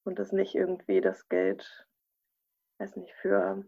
Und 0.03 0.19
das 0.19 0.33
nicht 0.33 0.55
irgendwie 0.55 0.99
das 0.99 1.29
Geld, 1.29 1.87
weiß 2.79 2.97
nicht, 2.97 3.13
für, 3.21 3.63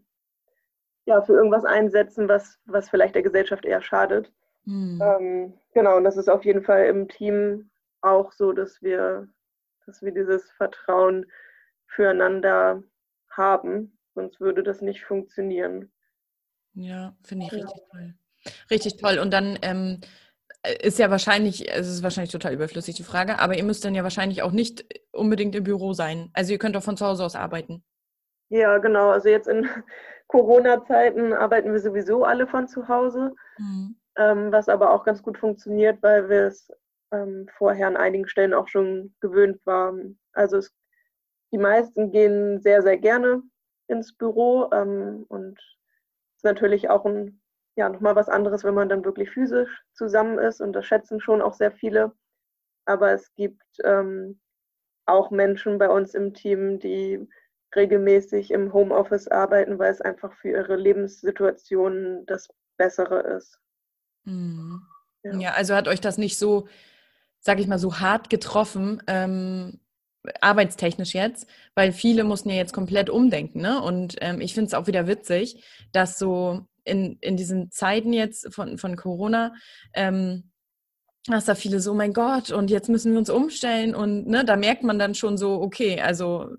ja, 1.06 1.22
für 1.22 1.32
irgendwas 1.32 1.64
einsetzen, 1.64 2.28
was, 2.28 2.60
was 2.66 2.90
vielleicht 2.90 3.14
der 3.14 3.22
Gesellschaft 3.22 3.64
eher 3.64 3.80
schadet. 3.80 4.30
Hm. 4.64 5.00
Ähm, 5.02 5.58
genau, 5.72 5.96
und 5.96 6.04
das 6.04 6.18
ist 6.18 6.28
auf 6.28 6.44
jeden 6.44 6.62
Fall 6.62 6.86
im 6.86 7.08
Team 7.08 7.70
auch 8.02 8.32
so, 8.32 8.52
dass 8.52 8.82
wir, 8.82 9.28
dass 9.86 10.02
wir 10.02 10.12
dieses 10.12 10.50
Vertrauen 10.52 11.24
füreinander 11.86 12.82
haben, 13.30 13.96
sonst 14.14 14.40
würde 14.40 14.62
das 14.62 14.80
nicht 14.80 15.04
funktionieren. 15.04 15.92
Ja, 16.74 17.16
finde 17.22 17.46
ich 17.46 17.52
Ja. 17.52 17.58
richtig 17.58 17.82
toll. 17.90 18.14
Richtig 18.70 18.96
toll. 18.98 19.18
Und 19.18 19.32
dann 19.32 19.58
ähm, 19.62 20.00
ist 20.82 20.98
ja 20.98 21.10
wahrscheinlich, 21.10 21.70
es 21.72 21.88
ist 21.88 22.02
wahrscheinlich 22.02 22.32
total 22.32 22.54
überflüssig 22.54 22.94
die 22.94 23.02
Frage, 23.02 23.38
aber 23.38 23.56
ihr 23.56 23.64
müsst 23.64 23.84
dann 23.84 23.94
ja 23.94 24.02
wahrscheinlich 24.02 24.42
auch 24.42 24.52
nicht 24.52 24.84
unbedingt 25.12 25.54
im 25.54 25.64
Büro 25.64 25.92
sein. 25.92 26.30
Also 26.34 26.52
ihr 26.52 26.58
könnt 26.58 26.76
auch 26.76 26.82
von 26.82 26.96
zu 26.96 27.06
Hause 27.06 27.24
aus 27.24 27.36
arbeiten. 27.36 27.84
Ja, 28.50 28.78
genau. 28.78 29.10
Also 29.10 29.28
jetzt 29.28 29.48
in 29.48 29.66
Corona-Zeiten 30.28 31.32
arbeiten 31.32 31.72
wir 31.72 31.80
sowieso 31.80 32.24
alle 32.24 32.46
von 32.46 32.68
zu 32.68 32.88
Hause, 32.88 33.34
Mhm. 33.58 33.96
ähm, 34.16 34.52
was 34.52 34.68
aber 34.68 34.90
auch 34.92 35.04
ganz 35.04 35.22
gut 35.22 35.38
funktioniert, 35.38 36.02
weil 36.02 36.28
wir 36.28 36.46
es 36.46 36.68
ähm, 37.12 37.46
vorher 37.56 37.86
an 37.86 37.96
einigen 37.96 38.26
Stellen 38.26 38.52
auch 38.52 38.66
schon 38.68 39.14
gewöhnt 39.20 39.64
waren. 39.64 40.18
Also 40.32 40.56
es, 40.58 40.74
die 41.52 41.58
meisten 41.58 42.10
gehen 42.10 42.60
sehr, 42.60 42.82
sehr 42.82 42.98
gerne 42.98 43.42
ins 43.88 44.16
Büro 44.16 44.70
ähm, 44.72 45.24
und 45.28 45.58
es 45.58 46.38
ist 46.38 46.44
natürlich 46.44 46.90
auch 46.90 47.04
ein, 47.04 47.40
ja, 47.76 47.88
nochmal 47.88 48.16
was 48.16 48.28
anderes, 48.28 48.64
wenn 48.64 48.74
man 48.74 48.88
dann 48.88 49.04
wirklich 49.04 49.30
physisch 49.30 49.84
zusammen 49.92 50.38
ist 50.38 50.60
und 50.60 50.72
das 50.72 50.86
schätzen 50.86 51.20
schon 51.20 51.42
auch 51.42 51.54
sehr 51.54 51.72
viele. 51.72 52.12
Aber 52.86 53.12
es 53.12 53.34
gibt 53.34 53.64
ähm, 53.84 54.40
auch 55.06 55.30
Menschen 55.30 55.78
bei 55.78 55.88
uns 55.88 56.14
im 56.14 56.34
Team, 56.34 56.78
die 56.78 57.26
regelmäßig 57.74 58.50
im 58.50 58.72
Homeoffice 58.72 59.28
arbeiten, 59.28 59.78
weil 59.78 59.90
es 59.90 60.00
einfach 60.00 60.32
für 60.34 60.50
ihre 60.50 60.76
Lebenssituation 60.76 62.24
das 62.26 62.48
Bessere 62.76 63.20
ist. 63.36 63.58
Mhm. 64.24 64.82
Ja. 65.22 65.38
Ja, 65.38 65.50
also 65.52 65.74
hat 65.74 65.88
euch 65.88 66.00
das 66.00 66.18
nicht 66.18 66.38
so, 66.38 66.68
sag 67.40 67.58
ich 67.58 67.66
mal, 67.66 67.78
so 67.78 67.98
hart 67.98 68.30
getroffen, 68.30 69.02
ähm, 69.06 69.80
arbeitstechnisch 70.40 71.14
jetzt, 71.14 71.46
weil 71.74 71.92
viele 71.92 72.24
mussten 72.24 72.50
ja 72.50 72.56
jetzt 72.56 72.72
komplett 72.72 73.10
umdenken, 73.10 73.60
ne? 73.60 73.82
Und 73.82 74.16
ähm, 74.20 74.40
ich 74.40 74.54
finde 74.54 74.68
es 74.68 74.74
auch 74.74 74.86
wieder 74.86 75.06
witzig, 75.06 75.62
dass 75.92 76.18
so 76.18 76.66
in, 76.84 77.18
in 77.20 77.36
diesen 77.36 77.70
Zeiten 77.70 78.12
jetzt 78.12 78.52
von, 78.54 78.78
von 78.78 78.96
Corona, 78.96 79.54
ähm, 79.94 80.50
dass 81.26 81.46
da 81.46 81.54
viele 81.54 81.80
so, 81.80 81.94
mein 81.94 82.12
Gott, 82.12 82.50
und 82.50 82.70
jetzt 82.70 82.88
müssen 82.88 83.12
wir 83.12 83.18
uns 83.18 83.30
umstellen 83.30 83.94
und 83.94 84.26
ne, 84.26 84.44
da 84.44 84.56
merkt 84.56 84.82
man 84.82 84.98
dann 84.98 85.14
schon 85.14 85.38
so, 85.38 85.60
okay, 85.62 86.00
also 86.00 86.50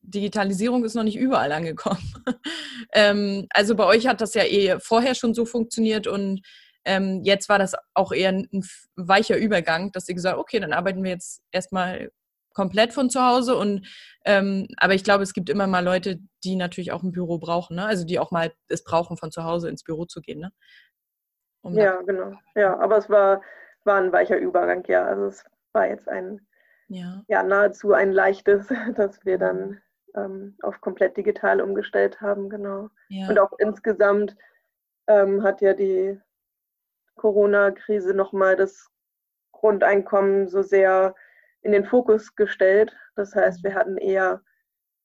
Digitalisierung 0.00 0.84
ist 0.84 0.94
noch 0.94 1.02
nicht 1.02 1.18
überall 1.18 1.52
angekommen. 1.52 2.14
ähm, 2.94 3.46
also 3.50 3.74
bei 3.74 3.84
euch 3.84 4.06
hat 4.06 4.20
das 4.20 4.34
ja 4.34 4.44
eh 4.44 4.78
vorher 4.80 5.14
schon 5.14 5.34
so 5.34 5.44
funktioniert 5.44 6.06
und 6.06 6.40
ähm, 6.84 7.22
jetzt 7.24 7.48
war 7.48 7.58
das 7.58 7.74
auch 7.94 8.12
eher 8.12 8.30
ein, 8.30 8.48
ein 8.52 8.64
weicher 8.94 9.36
Übergang, 9.36 9.92
dass 9.92 10.08
ihr 10.08 10.14
gesagt 10.14 10.38
okay, 10.38 10.60
dann 10.60 10.72
arbeiten 10.72 11.02
wir 11.02 11.10
jetzt 11.10 11.42
erstmal 11.50 12.10
komplett 12.56 12.94
von 12.94 13.10
zu 13.10 13.20
Hause 13.22 13.54
und 13.54 13.86
ähm, 14.24 14.66
aber 14.78 14.94
ich 14.94 15.04
glaube, 15.04 15.22
es 15.22 15.34
gibt 15.34 15.50
immer 15.50 15.66
mal 15.66 15.84
Leute, 15.84 16.18
die 16.42 16.56
natürlich 16.56 16.90
auch 16.90 17.02
ein 17.02 17.12
Büro 17.12 17.38
brauchen, 17.38 17.76
ne? 17.76 17.84
also 17.84 18.06
die 18.06 18.18
auch 18.18 18.30
mal 18.30 18.50
es 18.68 18.82
brauchen, 18.82 19.18
von 19.18 19.30
zu 19.30 19.44
Hause 19.44 19.68
ins 19.68 19.84
Büro 19.84 20.06
zu 20.06 20.22
gehen. 20.22 20.40
Ne? 20.40 20.52
Um 21.60 21.76
Ja, 21.76 22.00
genau. 22.00 22.32
Ja, 22.54 22.78
aber 22.78 22.96
es 22.96 23.10
war, 23.10 23.42
war 23.84 24.00
ein 24.00 24.10
weicher 24.10 24.38
Übergang, 24.38 24.84
ja. 24.88 25.04
Also 25.04 25.26
es 25.26 25.44
war 25.72 25.86
jetzt 25.86 26.08
ein, 26.08 26.40
ja. 26.88 27.22
ja, 27.28 27.42
nahezu 27.42 27.92
ein 27.92 28.10
leichtes, 28.10 28.68
dass 28.96 29.22
wir 29.26 29.36
dann 29.36 29.82
ähm, 30.14 30.56
auf 30.62 30.80
komplett 30.80 31.18
digital 31.18 31.60
umgestellt 31.60 32.22
haben, 32.22 32.48
genau. 32.48 32.88
ja. 33.10 33.28
Und 33.28 33.38
auch 33.38 33.52
insgesamt 33.58 34.34
ähm, 35.08 35.42
hat 35.42 35.60
ja 35.60 35.74
die 35.74 36.18
Corona-Krise 37.16 38.14
nochmal 38.14 38.56
das 38.56 38.90
Grundeinkommen 39.52 40.48
so 40.48 40.62
sehr 40.62 41.14
in 41.62 41.72
den 41.72 41.84
Fokus 41.84 42.34
gestellt. 42.34 42.94
Das 43.14 43.34
heißt, 43.34 43.64
wir 43.64 43.74
hatten 43.74 43.96
eher, 43.96 44.42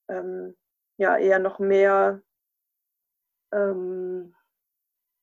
ähm, 0.10 0.56
ja, 0.98 1.18
eher 1.18 1.40
noch 1.40 1.60
mehr, 1.60 2.22
ähm, 3.52 4.36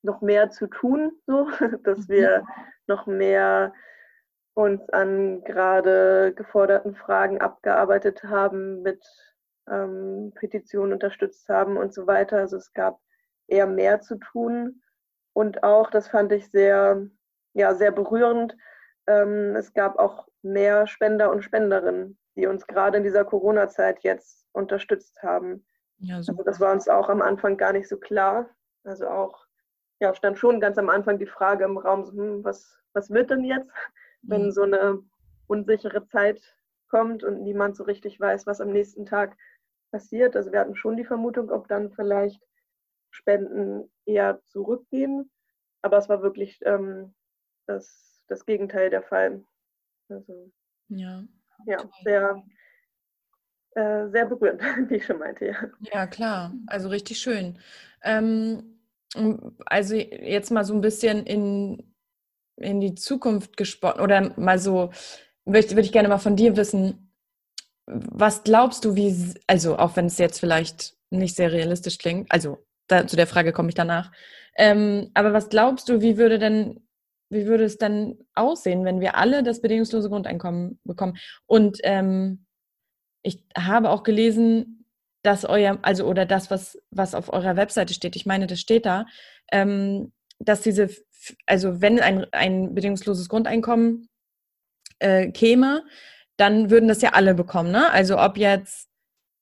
noch 0.01 0.21
mehr 0.21 0.49
zu 0.49 0.67
tun, 0.67 1.11
so, 1.25 1.49
dass 1.83 2.09
wir 2.09 2.45
noch 2.87 3.05
mehr 3.05 3.73
uns 4.53 4.89
an 4.89 5.43
gerade 5.43 6.33
geforderten 6.35 6.95
Fragen 6.95 7.39
abgearbeitet 7.39 8.23
haben, 8.23 8.81
mit 8.81 9.03
ähm, 9.69 10.33
Petitionen 10.35 10.93
unterstützt 10.93 11.47
haben 11.47 11.77
und 11.77 11.93
so 11.93 12.07
weiter. 12.07 12.37
Also 12.37 12.57
es 12.57 12.73
gab 12.73 12.99
eher 13.47 13.67
mehr 13.67 14.01
zu 14.01 14.17
tun. 14.17 14.81
Und 15.33 15.63
auch, 15.63 15.89
das 15.89 16.07
fand 16.09 16.31
ich 16.31 16.49
sehr, 16.51 17.07
ja, 17.53 17.73
sehr 17.73 17.91
berührend, 17.91 18.55
ähm, 19.07 19.55
es 19.55 19.73
gab 19.73 19.97
auch 19.97 20.27
mehr 20.41 20.87
Spender 20.87 21.31
und 21.31 21.43
Spenderinnen, 21.43 22.17
die 22.35 22.47
uns 22.47 22.67
gerade 22.67 22.97
in 22.97 23.03
dieser 23.03 23.25
Corona-Zeit 23.25 23.99
jetzt 24.03 24.45
unterstützt 24.53 25.21
haben. 25.23 25.65
ja, 25.99 26.17
Also 26.27 26.43
das 26.43 26.59
war 26.59 26.73
uns 26.73 26.87
auch 26.87 27.09
am 27.09 27.21
Anfang 27.21 27.57
gar 27.57 27.73
nicht 27.73 27.87
so 27.89 27.97
klar. 27.97 28.49
Also 28.83 29.07
auch, 29.07 29.45
ja, 29.99 30.13
stand 30.15 30.37
schon 30.39 30.59
ganz 30.59 30.77
am 30.77 30.89
Anfang 30.89 31.19
die 31.19 31.25
Frage 31.27 31.65
im 31.65 31.77
Raum, 31.77 32.05
hm, 32.11 32.43
was, 32.43 32.77
was 32.93 33.09
wird 33.11 33.29
denn 33.31 33.43
jetzt, 33.43 33.71
wenn 34.27 34.43
Mhm. 34.45 34.51
so 34.51 34.63
eine 34.63 34.99
unsichere 35.47 36.05
Zeit 36.07 36.41
kommt 36.89 37.23
und 37.23 37.43
niemand 37.43 37.75
so 37.75 37.83
richtig 37.83 38.19
weiß, 38.19 38.47
was 38.47 38.61
am 38.61 38.71
nächsten 38.71 39.05
Tag 39.05 39.35
passiert. 39.91 40.35
Also 40.35 40.51
wir 40.51 40.59
hatten 40.59 40.75
schon 40.75 40.97
die 40.97 41.05
Vermutung, 41.05 41.49
ob 41.51 41.67
dann 41.67 41.91
vielleicht 41.91 42.41
Spenden 43.11 43.91
eher 44.05 44.41
zurückgehen. 44.45 45.31
Aber 45.81 45.97
es 45.97 46.09
war 46.09 46.21
wirklich 46.21 46.59
ähm, 46.63 47.13
das, 47.67 48.23
das 48.27 48.45
Gegenteil 48.45 48.89
der 48.89 49.03
Fall. 49.03 49.43
Also 50.09 50.51
ja. 50.89 51.23
ja, 51.65 51.77
sehr, 52.03 52.43
äh, 53.75 54.09
sehr 54.09 54.25
berührend, 54.25 54.61
wie 54.89 54.95
ich 54.95 55.05
schon 55.05 55.19
meinte, 55.19 55.45
ja. 55.45 55.55
Ja, 55.93 56.07
klar. 56.07 56.53
Also 56.67 56.89
richtig 56.89 57.19
schön. 57.19 57.59
Ähm, 58.03 58.79
also 59.65 59.95
jetzt 59.95 60.51
mal 60.51 60.65
so 60.65 60.73
ein 60.73 60.81
bisschen 60.81 61.25
in, 61.25 61.93
in 62.57 62.79
die 62.79 62.95
Zukunft 62.95 63.57
gesprochen 63.57 64.01
oder 64.01 64.33
mal 64.39 64.59
so, 64.59 64.91
würde 65.45 65.75
würd 65.75 65.85
ich 65.85 65.91
gerne 65.91 66.09
mal 66.09 66.19
von 66.19 66.35
dir 66.35 66.55
wissen, 66.57 67.11
was 67.85 68.43
glaubst 68.43 68.85
du, 68.85 68.95
wie, 68.95 69.33
also 69.47 69.77
auch 69.77 69.95
wenn 69.95 70.05
es 70.05 70.17
jetzt 70.17 70.39
vielleicht 70.39 70.95
nicht 71.09 71.35
sehr 71.35 71.51
realistisch 71.51 71.97
klingt, 71.97 72.31
also 72.31 72.59
da, 72.87 73.07
zu 73.07 73.15
der 73.15 73.27
Frage 73.27 73.51
komme 73.51 73.69
ich 73.69 73.75
danach, 73.75 74.11
ähm, 74.55 75.09
aber 75.13 75.33
was 75.33 75.49
glaubst 75.49 75.89
du, 75.89 76.01
wie 76.01 76.17
würde 76.17 76.37
denn, 76.37 76.87
wie 77.29 77.45
würde 77.45 77.63
es 77.63 77.77
dann 77.77 78.17
aussehen, 78.35 78.85
wenn 78.85 78.99
wir 78.99 79.15
alle 79.15 79.43
das 79.43 79.61
bedingungslose 79.61 80.09
Grundeinkommen 80.09 80.79
bekommen? 80.83 81.17
Und 81.45 81.79
ähm, 81.83 82.45
ich 83.21 83.43
habe 83.57 83.89
auch 83.89 84.03
gelesen, 84.03 84.85
dass 85.23 85.45
euer, 85.45 85.77
also 85.81 86.05
oder 86.05 86.25
das, 86.25 86.49
was, 86.49 86.77
was 86.91 87.13
auf 87.13 87.31
eurer 87.31 87.55
Webseite 87.57 87.93
steht, 87.93 88.15
ich 88.15 88.25
meine, 88.25 88.47
das 88.47 88.59
steht 88.59 88.85
da, 88.85 89.05
ähm, 89.51 90.13
dass 90.39 90.61
diese, 90.61 90.89
also 91.45 91.81
wenn 91.81 91.99
ein, 91.99 92.25
ein 92.31 92.73
bedingungsloses 92.73 93.27
Grundeinkommen 93.27 94.07
äh, 94.99 95.31
käme, 95.31 95.83
dann 96.37 96.69
würden 96.69 96.87
das 96.87 97.01
ja 97.01 97.11
alle 97.13 97.35
bekommen. 97.35 97.71
Ne? 97.71 97.91
Also 97.91 98.17
ob 98.17 98.37
jetzt 98.37 98.87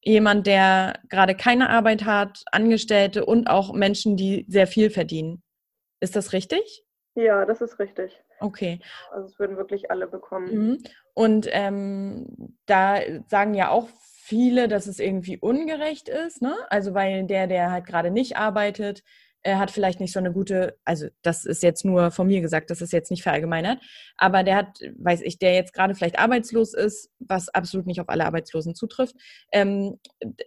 jemand, 0.04 0.48
der 0.48 1.00
gerade 1.10 1.36
keine 1.36 1.70
Arbeit 1.70 2.06
hat, 2.06 2.44
Angestellte 2.52 3.26
und 3.26 3.48
auch 3.48 3.74
Menschen, 3.74 4.18
die 4.18 4.46
sehr 4.48 4.66
viel 4.66 4.90
verdienen. 4.90 5.44
Ist 6.00 6.16
das 6.16 6.34
richtig? 6.34 6.87
Ja, 7.18 7.46
das 7.46 7.62
ist 7.62 7.80
richtig. 7.80 8.22
Okay. 8.40 8.80
Also 9.12 9.26
es 9.26 9.40
würden 9.40 9.58
wirklich 9.58 9.90
alle 9.90 10.06
bekommen. 10.06 10.54
Mhm. 10.54 10.84
Und 11.16 11.48
ähm, 11.50 12.56
da 12.68 13.00
sagen 13.28 13.56
ja 13.56 13.70
auch 13.72 13.90
viele, 14.22 14.68
dass 14.68 14.86
es 14.86 15.00
irgendwie 15.00 15.40
ungerecht 15.40 16.10
ist, 16.10 16.44
ne? 16.44 16.56
Also 16.70 16.94
weil 16.94 17.26
der, 17.26 17.48
der 17.48 17.72
halt 17.72 17.88
gerade 17.88 18.12
nicht 18.12 18.38
arbeitet, 18.38 19.04
er 19.42 19.58
hat 19.58 19.72
vielleicht 19.72 20.00
nicht 20.00 20.14
so 20.14 20.20
eine 20.20 20.32
gute, 20.32 20.78
also 20.86 21.08
das 21.24 21.46
ist 21.46 21.64
jetzt 21.64 21.86
nur 21.86 22.12
von 22.12 22.28
mir 22.28 22.42
gesagt, 22.42 22.70
das 22.70 22.82
ist 22.82 22.94
jetzt 22.94 23.10
nicht 23.10 23.24
verallgemeinert, 23.24 23.82
aber 24.18 24.44
der 24.44 24.56
hat, 24.56 24.80
weiß 24.98 25.22
ich, 25.22 25.40
der 25.40 25.56
jetzt 25.56 25.74
gerade 25.74 25.96
vielleicht 25.96 26.20
arbeitslos 26.20 26.76
ist, 26.76 27.10
was 27.18 27.50
absolut 27.50 27.88
nicht 27.88 28.00
auf 28.00 28.10
alle 28.10 28.26
Arbeitslosen 28.26 28.76
zutrifft, 28.76 29.16
ähm, 29.52 30.00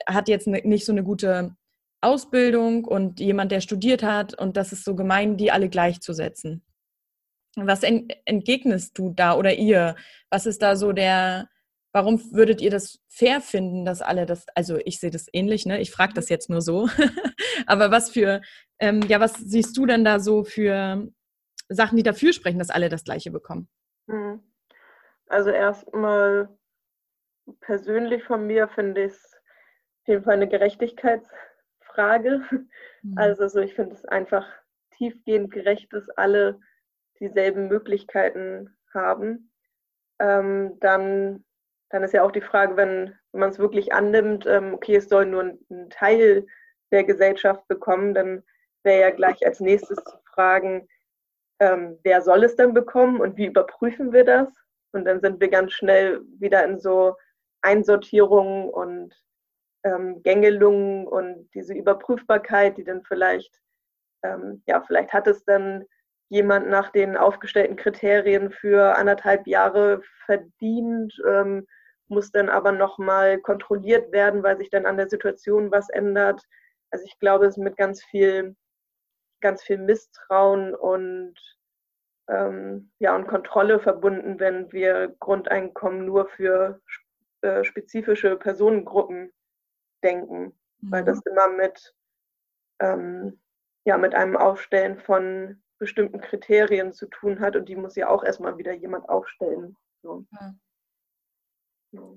hat 0.07 0.29
jetzt 0.29 0.47
ne, 0.47 0.61
nicht 0.63 0.85
so 0.85 0.93
eine 0.93 1.03
gute 1.03 1.57
Ausbildung 2.01 2.85
und 2.85 3.21
jemand, 3.21 3.53
der 3.53 3.61
studiert 3.61 4.03
hat 4.03 4.39
und 4.39 4.57
das 4.57 4.73
ist 4.73 4.85
so 4.85 4.95
gemein, 4.95 5.37
die 5.37 5.51
alle 5.51 5.69
gleichzusetzen. 5.69 6.65
Was 7.57 7.83
entgegnest 7.83 8.97
du 8.97 9.11
da 9.11 9.37
oder 9.37 9.55
ihr? 9.55 9.97
Was 10.31 10.47
ist 10.47 10.63
da 10.63 10.77
so 10.77 10.93
der, 10.93 11.49
warum 11.93 12.21
würdet 12.33 12.61
ihr 12.61 12.71
das 12.71 13.01
fair 13.09 13.41
finden, 13.41 13.85
dass 13.85 14.03
alle 14.03 14.25
das, 14.25 14.47
also 14.55 14.79
ich 14.85 15.01
sehe 15.01 15.11
das 15.11 15.27
ähnlich, 15.33 15.67
ne? 15.67 15.81
Ich 15.81 15.91
frage 15.91 16.15
das 16.15 16.29
jetzt 16.29 16.49
nur 16.49 16.63
so. 16.63 16.89
Aber 17.67 17.91
was 17.91 18.11
für, 18.11 18.41
ähm, 18.79 19.03
ja, 19.09 19.21
was 19.21 19.35
siehst 19.35 19.77
du 19.77 19.85
denn 19.85 20.05
da 20.05 20.21
so 20.21 20.45
für 20.45 21.09
Sachen, 21.69 21.97
die 21.97 22.03
dafür 22.03 22.33
sprechen, 22.33 22.59
dass 22.59 22.71
alle 22.71 22.89
das 22.89 23.05
Gleiche 23.05 23.31
bekommen? 23.31 23.69
Hm. 24.09 24.41
Also 25.27 25.51
erstmal 25.51 26.49
persönlich 27.61 28.25
von 28.25 28.47
mir 28.47 28.69
finde 28.69 29.05
ich 29.05 29.13
es 29.13 29.35
auf 30.03 30.09
jeden 30.09 30.25
Fall 30.25 30.35
eine 30.35 30.49
Gerechtigkeitsfrage. 31.95 32.41
Mhm. 33.03 33.17
Also 33.17 33.49
so, 33.49 33.61
ich 33.61 33.75
finde 33.75 33.95
es 33.95 34.05
einfach 34.05 34.47
tiefgehend 34.97 35.53
gerecht, 35.53 35.93
dass 35.93 36.09
alle 36.11 36.61
dieselben 37.19 37.69
Möglichkeiten 37.69 38.77
haben. 38.93 39.51
Ähm, 40.19 40.79
dann, 40.81 41.45
dann 41.91 42.03
ist 42.03 42.13
ja 42.13 42.23
auch 42.23 42.33
die 42.33 42.41
Frage, 42.41 42.77
wenn, 42.77 43.15
wenn 43.33 43.41
man 43.41 43.51
es 43.51 43.59
wirklich 43.59 43.93
annimmt, 43.93 44.47
ähm, 44.47 44.75
okay, 44.75 44.97
es 44.97 45.09
soll 45.09 45.27
nur 45.27 45.45
ein, 45.45 45.59
ein 45.71 45.91
Teil 45.91 46.47
der 46.91 47.05
Gesellschaft 47.05 47.67
bekommen, 47.69 48.15
dann 48.15 48.43
wäre 48.83 49.01
ja 49.01 49.11
gleich 49.11 49.47
als 49.47 49.61
nächstes 49.61 49.97
zu 50.05 50.19
fragen, 50.35 50.89
ähm, 51.61 51.99
wer 52.03 52.23
soll 52.23 52.45
es 52.45 52.57
denn 52.57 52.75
bekommen 52.75 53.21
und 53.21 53.37
wie 53.37 53.47
überprüfen 53.47 54.13
wir 54.13 54.25
das? 54.25 54.49
Und 54.93 55.05
dann 55.05 55.21
sind 55.21 55.41
wir 55.41 55.49
ganz 55.49 55.73
schnell 55.73 56.23
wieder 56.39 56.65
in 56.65 56.81
so 56.81 57.17
Einsortierungen 57.63 58.69
und 58.71 59.15
ähm, 59.85 60.23
Gängelungen 60.23 61.07
und 61.07 61.49
diese 61.55 61.75
Überprüfbarkeit, 61.75 62.77
die 62.77 62.85
dann 62.85 63.03
vielleicht, 63.03 63.61
ähm, 64.23 64.63
ja, 64.67 64.83
vielleicht 64.87 65.13
hat 65.13 65.27
es 65.27 65.45
dann 65.45 65.85
jemand 66.29 66.69
nach 66.69 66.91
den 66.91 67.17
aufgestellten 67.17 67.77
Kriterien 67.77 68.51
für 68.51 68.97
anderthalb 68.97 69.47
Jahre 69.47 70.03
verdient, 70.27 71.15
ähm, 71.29 71.67
muss 72.09 72.31
dann 72.33 72.49
aber 72.49 72.73
nochmal 72.73 73.39
kontrolliert 73.41 74.13
werden, 74.13 74.43
weil 74.43 74.59
sich 74.59 74.71
dann 74.71 74.87
an 74.87 74.97
der 74.97 75.09
Situation 75.09 75.71
was 75.71 75.89
ändert. 75.91 76.43
Also 76.91 77.05
ich 77.07 77.19
glaube, 77.19 77.47
es 77.47 77.57
ist 77.57 77.63
mit 77.63 77.77
ganz 77.77 78.03
viel, 78.05 78.57
ganz 79.41 79.63
viel 79.63 79.79
Misstrauen 79.79 80.75
und 80.75 81.35
ähm, 82.29 82.91
ja 82.99 83.15
und 83.15 83.27
Kontrolle 83.27 83.81
verbunden, 83.81 84.39
wenn 84.39 84.73
wir 84.73 85.15
Grundeinkommen 85.21 86.05
nur 86.05 86.29
für 86.29 86.81
äh, 87.43 87.65
spezifische 87.65 88.37
Personengruppen 88.37 89.33
denken, 90.01 90.53
mhm. 90.81 90.91
weil 90.91 91.05
das 91.05 91.21
immer 91.27 91.49
mit 91.49 91.95
ähm, 92.81 93.39
ja 93.85 93.99
mit 93.99 94.15
einem 94.15 94.37
Aufstellen 94.37 94.99
von 94.99 95.63
bestimmten 95.79 96.21
Kriterien 96.21 96.93
zu 96.93 97.07
tun 97.07 97.41
hat 97.41 97.57
und 97.57 97.69
die 97.69 97.77
muss 97.77 97.97
ja 97.97 98.09
auch 98.09 98.23
erstmal 98.23 98.59
wieder 98.59 98.73
jemand 98.73 99.09
aufstellen. 99.09 99.77
So. 100.03 100.27
Ja. 100.33 100.55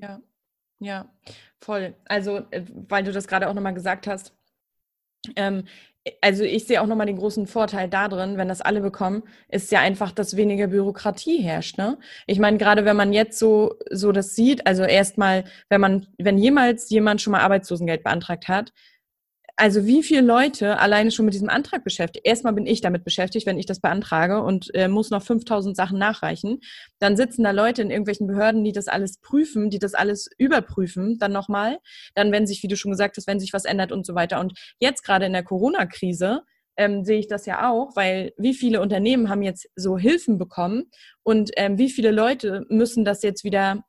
ja. 0.02 0.22
ja, 0.80 1.10
voll. 1.62 1.96
Also, 2.06 2.40
äh, 2.52 2.66
weil 2.90 3.04
du 3.04 3.12
das 3.12 3.28
gerade 3.28 3.48
auch 3.48 3.54
nochmal 3.54 3.74
gesagt 3.74 4.06
hast, 4.06 4.36
ähm, 5.38 5.66
also 6.22 6.44
ich 6.44 6.66
sehe 6.66 6.82
auch 6.82 6.88
nochmal 6.88 7.08
den 7.08 7.18
großen 7.18 7.48
Vorteil 7.48 7.88
darin, 7.88 8.38
wenn 8.38 8.50
das 8.50 8.62
alle 8.62 8.82
bekommen, 8.82 9.24
ist 9.50 9.72
ja 9.72 9.80
einfach, 9.80 10.12
dass 10.12 10.36
weniger 10.36 10.68
Bürokratie 10.68 11.42
herrscht. 11.42 11.78
Ne? 11.78 11.98
Ich 12.28 12.40
meine, 12.40 12.58
gerade 12.58 12.84
wenn 12.84 12.98
man 12.98 13.14
jetzt 13.14 13.40
so, 13.40 13.76
so 13.90 14.12
das 14.12 14.36
sieht, 14.36 14.68
also 14.68 14.84
erstmal, 14.84 15.46
wenn 15.70 15.80
man, 15.80 16.08
wenn 16.18 16.38
jemals 16.38 16.90
jemand 16.90 17.22
schon 17.22 17.32
mal 17.32 17.42
Arbeitslosengeld 17.42 18.04
beantragt 18.04 18.48
hat, 18.50 18.74
also 19.56 19.86
wie 19.86 20.02
viele 20.02 20.22
Leute 20.22 20.80
alleine 20.80 21.12
schon 21.12 21.26
mit 21.26 21.34
diesem 21.34 21.50
Antrag 21.50 21.84
beschäftigt? 21.84 22.26
Erstmal 22.26 22.54
bin 22.54 22.66
ich 22.66 22.82
damit 22.82 23.04
beschäftigt, 23.04 23.46
wenn 23.46 23.60
ich 23.60 23.66
das 23.66 23.80
beantrage 23.80 24.42
und 24.42 24.74
äh, 24.74 24.88
muss 24.88 25.12
noch 25.12 25.22
5000 25.22 25.76
Sachen 25.76 26.00
nachreichen. 26.00 26.60
Dann 27.00 27.16
sitzen 27.16 27.44
da 27.44 27.52
Leute 27.52 27.84
in 27.84 27.92
irgendwelchen 27.92 28.28
Behörden, 28.28 28.64
die 28.64 28.72
das 28.72 28.88
alles 28.88 29.20
prüfen, 29.20 29.70
die 29.70 29.80
das 29.80 29.94
alles 29.94 30.30
überprüfen, 30.38 31.20
dann 31.20 31.32
nochmal. 31.32 31.80
Dann, 32.16 32.32
wenn 32.32 32.48
sich, 32.48 32.64
wie 32.64 32.68
du 32.68 32.76
schon 32.76 32.92
gesagt 32.92 33.18
hast, 33.18 33.28
wenn 33.28 33.40
sich 33.40 33.54
was 33.54 33.66
ändert 33.66 33.92
und 33.92 34.06
so 34.06 34.16
weiter. 34.16 34.40
Und 34.40 34.54
jetzt 34.80 35.04
gerade 35.04 35.26
in 35.28 35.34
der 35.34 35.44
Corona-Krise 35.44 36.42
ähm, 36.76 37.04
sehe 37.06 37.20
ich 37.20 37.28
das 37.28 37.46
ja 37.46 37.70
auch, 37.70 37.96
weil 37.96 38.34
wie 38.38 38.56
viele 38.56 38.82
Unternehmen 38.82 39.30
haben 39.30 39.44
jetzt 39.44 39.70
so 39.76 39.98
Hilfen 39.98 40.40
bekommen 40.40 40.90
und 41.22 41.52
ähm, 41.58 41.78
wie 41.78 41.90
viele 41.90 42.12
Leute 42.12 42.66
müssen 42.70 43.06
das 43.06 43.22
jetzt 43.22 43.44
wieder 43.44 43.84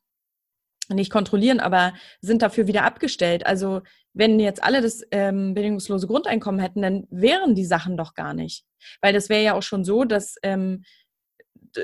nicht 0.88 1.10
kontrollieren, 1.10 1.60
aber 1.60 1.94
sind 2.20 2.42
dafür 2.42 2.66
wieder 2.66 2.84
abgestellt. 2.84 3.46
Also 3.46 3.82
wenn 4.12 4.38
jetzt 4.38 4.62
alle 4.62 4.80
das 4.80 5.02
ähm, 5.10 5.54
bedingungslose 5.54 6.06
Grundeinkommen 6.06 6.60
hätten, 6.60 6.82
dann 6.82 7.06
wären 7.10 7.54
die 7.54 7.64
Sachen 7.64 7.96
doch 7.96 8.14
gar 8.14 8.34
nicht. 8.34 8.64
Weil 9.00 9.12
das 9.12 9.28
wäre 9.28 9.42
ja 9.42 9.54
auch 9.54 9.62
schon 9.62 9.84
so, 9.84 10.04
dass 10.04 10.36
ähm, 10.42 10.84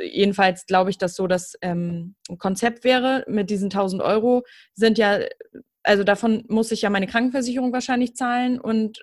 jedenfalls 0.03 0.67
glaube 0.67 0.91
ich, 0.91 0.99
dass 0.99 1.15
so 1.15 1.27
das 1.27 1.55
ähm, 1.63 2.15
Konzept 2.39 2.85
wäre 2.85 3.25
mit 3.27 3.51
diesen 3.51 3.67
1000 3.67 4.03
Euro 4.03 4.45
sind 4.75 4.99
ja, 4.99 5.21
also 5.83 6.05
davon 6.05 6.45
muss 6.49 6.71
ich 6.71 6.83
ja 6.83 6.91
meine 6.91 7.07
Krankenversicherung 7.07 7.73
wahrscheinlich 7.73 8.15
zahlen 8.15 8.61
und 8.61 9.01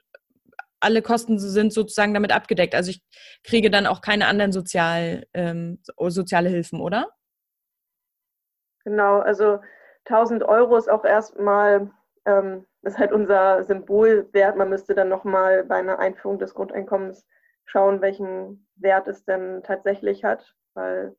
alle 0.79 1.01
Kosten 1.01 1.39
sind 1.39 1.73
sozusagen 1.73 2.13
damit 2.13 2.31
abgedeckt. 2.31 2.75
Also 2.75 2.91
ich 2.91 3.01
kriege 3.43 3.71
dann 3.71 3.87
auch 3.87 4.01
keine 4.01 4.27
anderen 4.27 4.51
Sozial, 4.51 5.25
ähm, 5.33 5.79
soziale 5.97 6.49
Hilfen, 6.49 6.79
oder? 6.79 7.09
Genau, 8.83 9.19
also 9.19 9.59
1000 10.09 10.43
Euro 10.43 10.77
ist 10.77 10.89
auch 10.89 11.05
erstmal 11.05 11.91
ähm, 12.25 12.65
ist 12.81 12.97
halt 12.97 13.11
unser 13.11 13.63
Symbolwert. 13.63 14.57
Man 14.57 14.69
müsste 14.69 14.95
dann 14.95 15.09
nochmal 15.09 15.63
bei 15.63 15.75
einer 15.75 15.99
Einführung 15.99 16.39
des 16.39 16.53
Grundeinkommens 16.53 17.25
schauen, 17.65 18.01
welchen 18.01 18.67
Wert 18.75 19.07
es 19.07 19.25
denn 19.25 19.61
tatsächlich 19.63 20.23
hat, 20.23 20.55
weil 20.73 21.15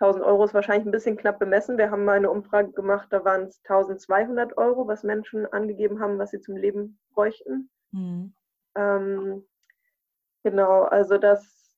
1000 0.00 0.24
Euro 0.24 0.44
ist 0.44 0.54
wahrscheinlich 0.54 0.86
ein 0.86 0.92
bisschen 0.92 1.16
knapp 1.16 1.38
bemessen. 1.38 1.78
Wir 1.78 1.90
haben 1.90 2.04
mal 2.04 2.16
eine 2.16 2.30
Umfrage 2.30 2.72
gemacht, 2.72 3.08
da 3.10 3.24
waren 3.24 3.44
es 3.44 3.60
1200 3.64 4.56
Euro, 4.56 4.86
was 4.86 5.02
Menschen 5.02 5.46
angegeben 5.52 6.00
haben, 6.00 6.18
was 6.18 6.30
sie 6.30 6.40
zum 6.40 6.56
Leben 6.56 7.00
bräuchten. 7.10 7.70
Mhm. 7.90 8.32
Ähm, 8.76 9.46
genau, 10.44 10.82
also 10.82 11.18
das, 11.18 11.76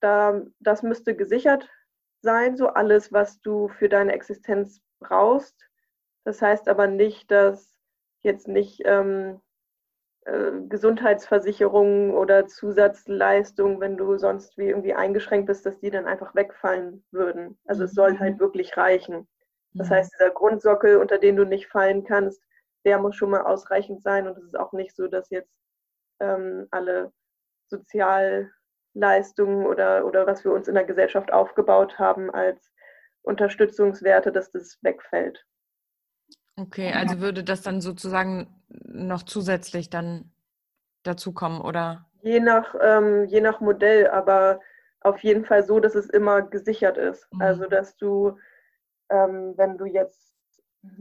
da, 0.00 0.42
das 0.60 0.82
müsste 0.82 1.16
gesichert 1.16 1.68
sein, 2.20 2.56
so 2.56 2.68
alles, 2.68 3.12
was 3.12 3.40
du 3.40 3.68
für 3.68 3.88
deine 3.88 4.12
Existenz 4.12 4.82
brauchst. 5.08 5.56
Das 6.24 6.40
heißt 6.42 6.68
aber 6.68 6.86
nicht, 6.86 7.30
dass 7.30 7.74
jetzt 8.22 8.48
nicht 8.48 8.82
ähm, 8.84 9.40
äh, 10.24 10.52
Gesundheitsversicherungen 10.68 12.12
oder 12.12 12.46
Zusatzleistungen, 12.46 13.80
wenn 13.80 13.96
du 13.96 14.16
sonst 14.16 14.56
wie 14.56 14.68
irgendwie 14.68 14.94
eingeschränkt 14.94 15.46
bist, 15.46 15.66
dass 15.66 15.78
die 15.80 15.90
dann 15.90 16.06
einfach 16.06 16.34
wegfallen 16.34 17.04
würden. 17.10 17.58
Also 17.66 17.84
es 17.84 17.92
soll 17.92 18.18
halt 18.18 18.36
mhm. 18.36 18.40
wirklich 18.40 18.76
reichen. 18.76 19.28
Das 19.74 19.90
Mhm. 19.90 19.94
heißt, 19.94 20.12
dieser 20.14 20.30
Grundsockel, 20.30 20.96
unter 20.96 21.18
den 21.18 21.36
du 21.36 21.44
nicht 21.44 21.68
fallen 21.68 22.04
kannst, 22.04 22.42
der 22.86 22.98
muss 22.98 23.16
schon 23.16 23.30
mal 23.30 23.42
ausreichend 23.42 24.02
sein. 24.02 24.26
Und 24.26 24.38
es 24.38 24.44
ist 24.44 24.58
auch 24.58 24.72
nicht 24.72 24.96
so, 24.96 25.08
dass 25.08 25.30
jetzt 25.30 25.52
ähm, 26.20 26.68
alle 26.70 27.12
Sozialleistungen 27.68 29.66
oder, 29.66 30.06
oder 30.06 30.26
was 30.26 30.44
wir 30.44 30.52
uns 30.52 30.68
in 30.68 30.74
der 30.74 30.84
Gesellschaft 30.84 31.32
aufgebaut 31.32 31.98
haben 31.98 32.30
als 32.30 32.73
Unterstützungswerte, 33.24 34.30
dass 34.32 34.50
das 34.50 34.78
wegfällt. 34.82 35.44
Okay, 36.56 36.92
also 36.92 37.20
würde 37.20 37.42
das 37.42 37.62
dann 37.62 37.80
sozusagen 37.80 38.46
noch 38.86 39.24
zusätzlich 39.24 39.90
dann 39.90 40.30
dazukommen, 41.02 41.60
oder? 41.60 42.06
Je 42.22 42.40
nach, 42.40 42.74
ähm, 42.80 43.24
je 43.26 43.40
nach 43.40 43.60
Modell, 43.60 44.08
aber 44.08 44.60
auf 45.00 45.22
jeden 45.22 45.44
Fall 45.44 45.62
so, 45.64 45.80
dass 45.80 45.94
es 45.94 46.08
immer 46.08 46.42
gesichert 46.42 46.96
ist. 46.96 47.28
Mhm. 47.32 47.40
Also 47.42 47.66
dass 47.66 47.96
du, 47.96 48.38
ähm, 49.10 49.54
wenn 49.56 49.76
du 49.78 49.84
jetzt 49.84 50.32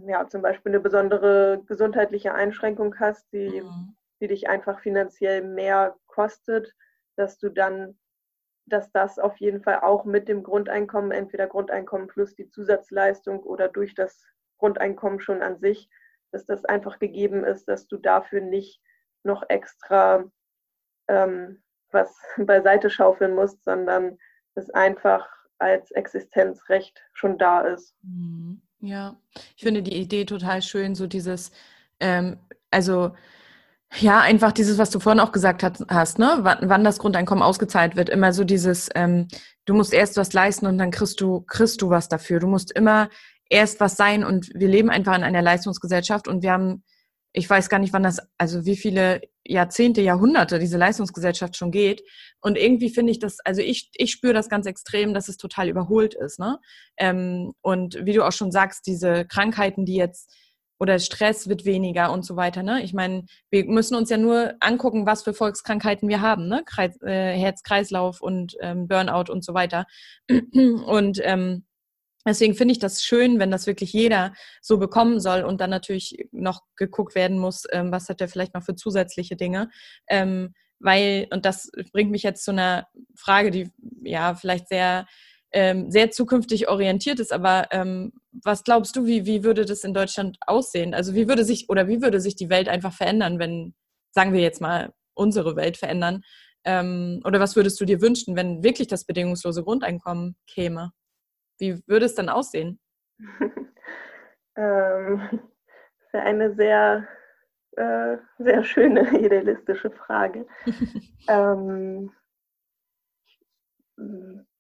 ja, 0.08 0.28
zum 0.28 0.42
Beispiel 0.42 0.72
eine 0.72 0.80
besondere 0.80 1.62
gesundheitliche 1.68 2.34
Einschränkung 2.34 3.00
hast, 3.00 3.32
die, 3.34 3.62
Mhm. 3.62 3.96
die 4.20 4.28
dich 4.28 4.50
einfach 4.50 4.80
finanziell 4.80 5.44
mehr 5.44 5.96
kostet, 6.08 6.74
dass 7.16 7.38
du 7.38 7.50
dann, 7.50 7.98
dass 8.66 8.92
das 8.92 9.20
auf 9.20 9.38
jeden 9.38 9.62
Fall 9.62 9.82
auch 9.82 10.06
mit 10.06 10.28
dem 10.28 10.44
Grundeinkommen, 10.44 11.12
entweder 11.12 11.48
Grundeinkommen 11.48 12.08
plus 12.08 12.36
die 12.36 12.50
Zusatzleistung 12.50 13.42
oder 13.42 13.68
durch 13.68 13.96
das 13.96 14.26
Grundeinkommen 14.58 15.20
schon 15.20 15.42
an 15.42 15.60
sich, 15.60 15.90
dass 16.32 16.46
das 16.46 16.66
einfach 16.66 17.00
gegeben 17.00 17.44
ist, 17.44 17.66
dass 17.66 17.88
du 17.88 17.98
dafür 17.98 18.42
nicht 18.42 18.82
noch 19.24 19.44
extra 19.50 20.26
ähm, 21.08 21.62
was 21.92 22.18
beiseite 22.38 22.90
schaufeln 22.90 23.36
musst, 23.36 23.64
sondern 23.64 24.18
es 24.56 24.70
einfach 24.70 25.28
als 25.60 25.92
Existenzrecht 25.92 27.02
schon 27.14 27.38
da 27.38 27.62
ist. 27.62 27.96
Mhm. 28.04 28.62
Ja, 28.80 29.16
ich 29.56 29.64
finde 29.64 29.82
die 29.82 29.96
Idee 29.96 30.26
total 30.26 30.62
schön, 30.62 30.94
so 30.94 31.08
dieses, 31.08 31.54
ähm, 32.02 32.38
also 32.70 33.16
ja, 34.00 34.20
einfach 34.22 34.52
dieses, 34.52 34.78
was 34.78 34.90
du 34.90 35.00
vorhin 35.00 35.20
auch 35.20 35.32
gesagt 35.32 35.64
hast, 35.90 36.20
ne? 36.20 36.40
Wann, 36.42 36.58
wann 36.62 36.84
das 36.84 37.00
Grundeinkommen 37.00 37.44
ausgezahlt 37.44 37.96
wird, 37.96 38.10
immer 38.10 38.34
so 38.34 38.44
dieses, 38.44 38.90
ähm, 38.96 39.28
du 39.66 39.74
musst 39.74 39.94
erst 39.94 40.18
was 40.18 40.34
leisten 40.34 40.66
und 40.66 40.78
dann 40.78 40.92
kriegst 40.92 41.22
du, 41.22 41.42
kriegst 41.42 41.82
du 41.82 41.90
was 41.90 42.10
dafür. 42.10 42.40
Du 42.40 42.48
musst 42.48 42.72
immer 42.72 43.10
erst 43.50 43.80
was 43.80 43.96
sein 43.96 44.24
und 44.24 44.50
wir 44.56 44.68
leben 44.68 44.90
einfach 44.90 45.16
in 45.16 45.24
einer 45.24 45.42
Leistungsgesellschaft 45.42 46.28
und 46.28 46.44
wir 46.44 46.52
haben, 46.52 46.84
ich 47.34 47.50
weiß 47.50 47.70
gar 47.70 47.80
nicht, 47.80 47.94
wann 47.94 48.04
das, 48.04 48.20
also 48.38 48.66
wie 48.66 48.78
viele 48.78 49.22
Jahrzehnte, 49.46 50.02
Jahrhunderte 50.02 50.60
diese 50.60 50.78
Leistungsgesellschaft 50.78 51.58
schon 51.58 51.72
geht. 51.72 52.04
Und 52.42 52.58
irgendwie 52.58 52.90
finde 52.90 53.12
ich 53.12 53.20
das, 53.20 53.40
also 53.44 53.62
ich, 53.62 53.90
ich 53.96 54.12
spüre 54.12 54.34
das 54.34 54.50
ganz 54.50 54.66
extrem, 54.66 55.14
dass 55.14 55.28
es 55.28 55.38
total 55.38 55.70
überholt 55.70 56.14
ist, 56.14 56.40
ne? 56.40 56.60
Ähm, 56.98 57.54
und 57.62 58.00
wie 58.06 58.14
du 58.14 58.26
auch 58.26 58.32
schon 58.32 58.52
sagst, 58.52 58.88
diese 58.88 59.26
Krankheiten, 59.26 59.86
die 59.86 59.96
jetzt 59.96 60.32
oder 60.80 61.00
Stress 61.00 61.48
wird 61.48 61.66
weniger 61.66 62.12
und 62.12 62.26
so 62.26 62.36
weiter. 62.36 62.64
Ne? 62.64 62.84
Ich 62.84 62.94
meine, 62.94 63.26
wir 63.50 63.66
müssen 63.66 63.96
uns 63.96 64.10
ja 64.10 64.18
nur 64.18 64.54
angucken, 64.60 65.06
was 65.06 65.24
für 65.24 65.34
Volkskrankheiten 65.34 66.10
wir 66.10 66.22
haben, 66.22 66.48
ne? 66.48 66.64
Kreis, 66.66 67.00
äh, 67.02 67.38
Herz-Kreislauf 67.38 68.22
und 68.22 68.56
ähm, 68.60 68.88
Burnout 68.88 69.32
und 69.32 69.44
so 69.44 69.54
weiter. 69.54 69.86
Und 70.86 71.20
ähm, 71.24 71.66
deswegen 72.26 72.56
finde 72.56 72.74
ich 72.74 72.80
das 72.80 73.04
schön, 73.04 73.40
wenn 73.40 73.52
das 73.52 73.68
wirklich 73.68 73.94
jeder 73.94 74.34
so 74.62 74.78
bekommen 74.78 75.20
soll 75.20 75.44
und 75.44 75.62
dann 75.62 75.70
natürlich 75.70 76.28
noch 76.32 76.62
geguckt 76.76 77.16
werden 77.16 77.38
muss, 77.40 77.64
ähm, 77.72 77.92
was 77.92 78.10
hat 78.10 78.22
er 78.22 78.28
vielleicht 78.28 78.54
noch 78.54 78.64
für 78.64 78.76
zusätzliche 78.76 79.36
Dinge. 79.36 79.70
Ähm, 80.08 80.54
weil, 80.80 81.28
und 81.32 81.46
das 81.46 81.72
bringt 81.94 82.12
mich 82.12 82.24
jetzt 82.24 82.44
zu 82.44 82.52
einer 82.52 82.88
Frage, 83.16 83.52
die 83.52 83.70
ja 84.04 84.36
vielleicht 84.36 84.68
sehr 84.68 85.06
ähm, 85.54 85.92
sehr 85.92 86.12
zukünftig 86.12 86.68
orientiert 86.68 87.20
ist. 87.20 87.32
Aber 87.32 87.68
ähm, 87.72 88.12
was 88.44 88.64
glaubst 88.64 88.96
du, 88.96 89.06
wie, 89.06 89.26
wie 89.26 89.44
würde 89.44 89.66
das 89.66 89.84
in 89.84 89.94
Deutschland 89.94 90.38
aussehen? 90.46 90.94
Also 90.94 91.14
wie 91.14 91.28
würde 91.28 91.46
sich 91.46 91.70
oder 91.70 91.88
wie 91.88 92.02
würde 92.02 92.20
sich 92.20 92.36
die 92.36 92.50
Welt 92.50 92.68
einfach 92.68 92.94
verändern, 92.94 93.40
wenn, 93.40 93.74
sagen 94.12 94.34
wir 94.34 94.42
jetzt 94.42 94.62
mal, 94.62 94.92
unsere 95.14 95.56
Welt 95.56 95.78
verändern? 95.78 96.24
Ähm, 96.66 97.22
oder 97.24 97.40
was 97.40 97.56
würdest 97.56 97.80
du 97.80 97.86
dir 97.86 98.02
wünschen, 98.02 98.36
wenn 98.36 98.64
wirklich 98.64 98.88
das 98.88 99.06
bedingungslose 99.06 99.64
Grundeinkommen 99.64 100.36
käme? 100.48 100.92
Wie 101.60 101.82
würde 101.88 102.06
es 102.06 102.16
dann 102.16 102.30
aussehen? 102.30 102.80
ähm, 104.56 105.22
das 105.30 106.08
ist 106.08 106.16
eine 106.16 106.56
sehr, 106.56 107.08
äh, 107.74 108.18
sehr 108.40 108.64
schöne 108.64 109.20
idealistische 109.20 109.92
Frage. 109.92 110.48
ähm, 111.28 112.12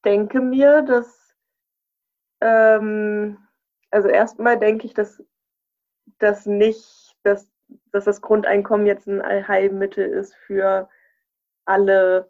denke 0.05 0.41
mir, 0.41 0.81
dass, 0.81 1.35
ähm, 2.41 3.37
also 3.91 4.07
erstmal 4.09 4.59
denke 4.59 4.85
ich, 4.85 4.93
dass, 4.93 5.23
dass 6.19 6.45
nicht, 6.45 7.15
dass, 7.23 7.51
dass 7.91 8.05
das 8.05 8.21
Grundeinkommen 8.21 8.85
jetzt 8.85 9.07
ein 9.07 9.21
Allheilmittel 9.21 10.05
ist 10.05 10.35
für 10.35 10.89
alle, 11.65 12.29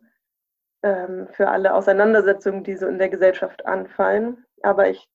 ähm, 0.83 1.27
für 1.29 1.49
alle 1.49 1.73
Auseinandersetzungen, 1.73 2.63
die 2.63 2.75
so 2.75 2.87
in 2.87 2.99
der 2.99 3.09
Gesellschaft 3.09 3.65
anfallen. 3.65 4.45
Aber 4.61 4.89
ich 4.89 5.09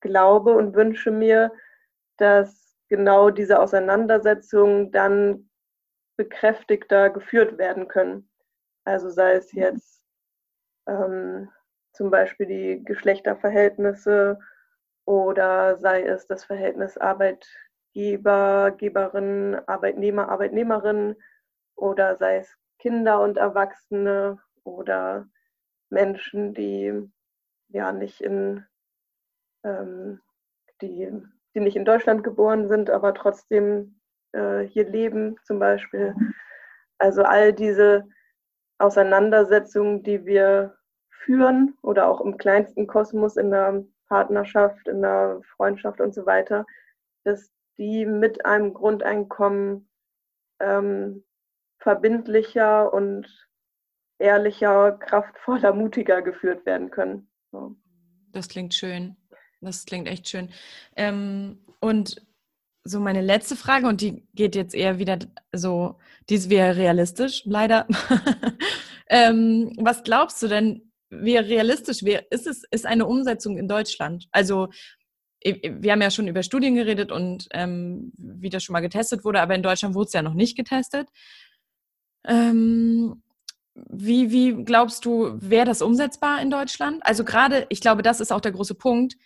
glaube 0.00 0.54
und 0.54 0.74
wünsche 0.74 1.10
mir, 1.10 1.52
dass 2.16 2.76
genau 2.88 3.30
diese 3.30 3.60
Auseinandersetzungen 3.60 4.92
dann 4.92 5.50
bekräftigter 6.16 7.10
geführt 7.10 7.58
werden 7.58 7.88
können. 7.88 8.30
Also 8.84 9.10
sei 9.10 9.32
es 9.32 9.52
jetzt 9.52 10.02
ähm, 10.86 11.50
zum 11.96 12.10
Beispiel 12.10 12.46
die 12.46 12.84
Geschlechterverhältnisse 12.84 14.38
oder 15.04 15.76
sei 15.78 16.02
es 16.02 16.26
das 16.26 16.44
Verhältnis 16.44 16.98
Arbeitgeber, 16.98 18.72
Geberin, 18.76 19.56
Arbeitnehmer, 19.66 20.28
Arbeitnehmerin 20.28 21.16
oder 21.74 22.16
sei 22.16 22.38
es 22.38 22.56
Kinder 22.78 23.20
und 23.22 23.38
Erwachsene 23.38 24.38
oder 24.64 25.26
Menschen, 25.88 26.54
die 26.54 26.92
ja 27.68 27.92
nicht 27.92 28.20
in 28.20 28.64
ähm, 29.64 30.20
die, 30.82 31.10
die 31.54 31.60
nicht 31.60 31.76
in 31.76 31.84
Deutschland 31.84 32.22
geboren 32.22 32.68
sind, 32.68 32.90
aber 32.90 33.14
trotzdem 33.14 34.00
äh, 34.32 34.62
hier 34.62 34.88
leben 34.88 35.36
zum 35.44 35.58
Beispiel. 35.58 36.14
Also 36.98 37.22
all 37.22 37.52
diese 37.52 38.06
Auseinandersetzungen, 38.78 40.02
die 40.02 40.24
wir 40.26 40.75
führen 41.26 41.76
oder 41.82 42.08
auch 42.08 42.20
im 42.20 42.38
kleinsten 42.38 42.86
Kosmos 42.86 43.36
in 43.36 43.50
der 43.50 43.84
Partnerschaft, 44.08 44.86
in 44.88 45.02
der 45.02 45.40
Freundschaft 45.56 46.00
und 46.00 46.14
so 46.14 46.24
weiter, 46.24 46.64
dass 47.24 47.50
die 47.76 48.06
mit 48.06 48.46
einem 48.46 48.72
Grundeinkommen 48.72 49.88
ähm, 50.60 51.24
verbindlicher 51.78 52.92
und 52.94 53.26
ehrlicher, 54.18 54.92
kraftvoller, 54.92 55.74
mutiger 55.74 56.22
geführt 56.22 56.64
werden 56.64 56.90
können. 56.90 57.28
So. 57.52 57.76
Das 58.32 58.48
klingt 58.48 58.72
schön. 58.72 59.16
Das 59.60 59.84
klingt 59.84 60.08
echt 60.08 60.28
schön. 60.28 60.50
Ähm, 60.94 61.58
und 61.80 62.24
so 62.84 63.00
meine 63.00 63.20
letzte 63.20 63.56
Frage, 63.56 63.88
und 63.88 64.00
die 64.00 64.26
geht 64.34 64.54
jetzt 64.54 64.74
eher 64.74 64.98
wieder 64.98 65.18
so, 65.52 65.98
die 66.28 66.36
ist 66.36 66.50
wäre 66.50 66.76
realistisch, 66.76 67.42
leider. 67.44 67.86
ähm, 69.08 69.72
was 69.78 70.04
glaubst 70.04 70.42
du 70.42 70.48
denn, 70.48 70.92
wie 71.22 71.36
realistisch 71.36 72.02
wäre, 72.02 72.24
ist 72.30 72.46
es, 72.46 72.62
ist 72.70 72.86
eine 72.86 73.06
Umsetzung 73.06 73.56
in 73.58 73.68
Deutschland? 73.68 74.28
Also, 74.32 74.68
wir 75.42 75.92
haben 75.92 76.02
ja 76.02 76.10
schon 76.10 76.28
über 76.28 76.42
Studien 76.42 76.74
geredet 76.74 77.12
und 77.12 77.46
ähm, 77.52 78.12
wie 78.16 78.50
das 78.50 78.64
schon 78.64 78.72
mal 78.72 78.80
getestet 78.80 79.24
wurde, 79.24 79.40
aber 79.40 79.54
in 79.54 79.62
Deutschland 79.62 79.94
wurde 79.94 80.06
es 80.06 80.12
ja 80.12 80.22
noch 80.22 80.34
nicht 80.34 80.56
getestet. 80.56 81.08
Ähm, 82.26 83.22
wie, 83.74 84.30
wie 84.32 84.64
glaubst 84.64 85.04
du, 85.04 85.36
wäre 85.40 85.66
das 85.66 85.82
umsetzbar 85.82 86.40
in 86.40 86.50
Deutschland? 86.50 87.04
Also 87.04 87.24
gerade, 87.24 87.66
ich 87.68 87.80
glaube, 87.80 88.02
das 88.02 88.20
ist 88.20 88.32
auch 88.32 88.40
der 88.40 88.52
große 88.52 88.74
Punkt. 88.74 89.16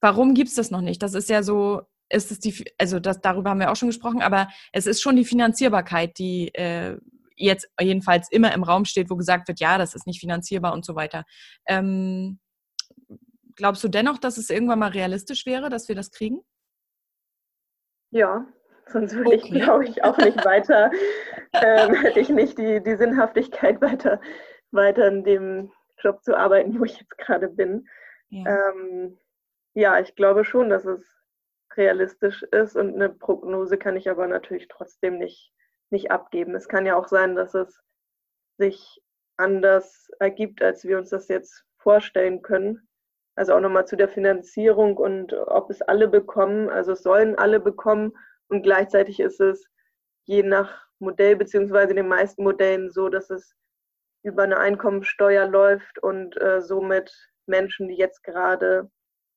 Warum 0.00 0.34
gibt 0.34 0.48
es 0.48 0.54
das 0.54 0.70
noch 0.70 0.80
nicht? 0.80 1.02
Das 1.02 1.14
ist 1.14 1.28
ja 1.28 1.42
so, 1.42 1.82
ist 2.08 2.30
es 2.30 2.38
die, 2.38 2.64
also 2.78 3.00
das, 3.00 3.20
darüber 3.20 3.50
haben 3.50 3.60
wir 3.60 3.70
auch 3.70 3.76
schon 3.76 3.88
gesprochen, 3.88 4.22
aber 4.22 4.48
es 4.72 4.86
ist 4.86 5.02
schon 5.02 5.16
die 5.16 5.24
Finanzierbarkeit, 5.24 6.18
die 6.18 6.54
äh, 6.54 6.98
jetzt 7.36 7.68
jedenfalls 7.80 8.30
immer 8.30 8.52
im 8.54 8.62
Raum 8.62 8.84
steht, 8.84 9.10
wo 9.10 9.16
gesagt 9.16 9.48
wird, 9.48 9.60
ja, 9.60 9.78
das 9.78 9.94
ist 9.94 10.06
nicht 10.06 10.20
finanzierbar 10.20 10.72
und 10.72 10.84
so 10.84 10.94
weiter. 10.94 11.24
Ähm, 11.66 12.38
glaubst 13.54 13.82
du 13.84 13.88
dennoch, 13.88 14.18
dass 14.18 14.38
es 14.38 14.50
irgendwann 14.50 14.78
mal 14.78 14.90
realistisch 14.90 15.46
wäre, 15.46 15.70
dass 15.70 15.88
wir 15.88 15.94
das 15.96 16.10
kriegen? 16.10 16.40
Ja, 18.10 18.46
sonst 18.86 19.14
würde 19.14 19.34
ich, 19.34 19.44
Okay. 19.44 19.60
glaube 19.60 19.84
ich, 19.84 20.04
auch 20.04 20.16
nicht 20.18 20.44
weiter, 20.44 20.90
ähm, 21.52 21.94
hätte 21.94 22.20
ich 22.20 22.28
nicht 22.28 22.58
die, 22.58 22.82
die 22.82 22.96
Sinnhaftigkeit, 22.96 23.80
weiter, 23.80 24.20
weiter 24.70 25.08
in 25.08 25.24
dem 25.24 25.72
Job 25.98 26.22
zu 26.22 26.36
arbeiten, 26.36 26.78
wo 26.78 26.84
ich 26.84 26.98
jetzt 26.98 27.18
gerade 27.18 27.48
bin. 27.48 27.88
Ja. 28.28 28.70
Ähm, 28.72 29.18
ja, 29.74 29.98
ich 30.00 30.14
glaube 30.14 30.44
schon, 30.44 30.70
dass 30.70 30.84
es 30.84 31.04
realistisch 31.76 32.42
ist 32.44 32.76
und 32.76 32.94
eine 32.94 33.10
Prognose 33.10 33.76
kann 33.76 33.96
ich 33.96 34.08
aber 34.08 34.26
natürlich 34.26 34.68
trotzdem 34.68 35.18
nicht, 35.18 35.52
nicht 35.90 36.10
abgeben. 36.10 36.54
Es 36.54 36.68
kann 36.68 36.86
ja 36.86 36.96
auch 36.96 37.08
sein, 37.08 37.34
dass 37.36 37.54
es 37.54 37.82
sich 38.58 39.02
anders 39.36 40.08
ergibt, 40.18 40.62
als 40.62 40.84
wir 40.84 40.98
uns 40.98 41.10
das 41.10 41.28
jetzt 41.28 41.64
vorstellen 41.78 42.42
können. 42.42 42.88
Also 43.36 43.54
auch 43.54 43.60
nochmal 43.60 43.86
zu 43.86 43.96
der 43.96 44.08
Finanzierung 44.08 44.96
und 44.96 45.34
ob 45.34 45.70
es 45.70 45.82
alle 45.82 46.08
bekommen. 46.08 46.70
Also 46.70 46.92
es 46.92 47.02
sollen 47.02 47.36
alle 47.36 47.60
bekommen 47.60 48.12
und 48.48 48.62
gleichzeitig 48.62 49.20
ist 49.20 49.40
es 49.40 49.66
je 50.24 50.42
nach 50.42 50.86
Modell 50.98 51.36
beziehungsweise 51.36 51.90
in 51.90 51.96
den 51.96 52.08
meisten 52.08 52.42
Modellen 52.42 52.90
so, 52.90 53.08
dass 53.08 53.30
es 53.30 53.54
über 54.22 54.42
eine 54.42 54.58
Einkommensteuer 54.58 55.46
läuft 55.46 55.98
und 56.02 56.40
äh, 56.40 56.60
somit 56.62 57.12
Menschen, 57.46 57.88
die 57.88 57.94
jetzt 57.94 58.24
gerade 58.24 58.90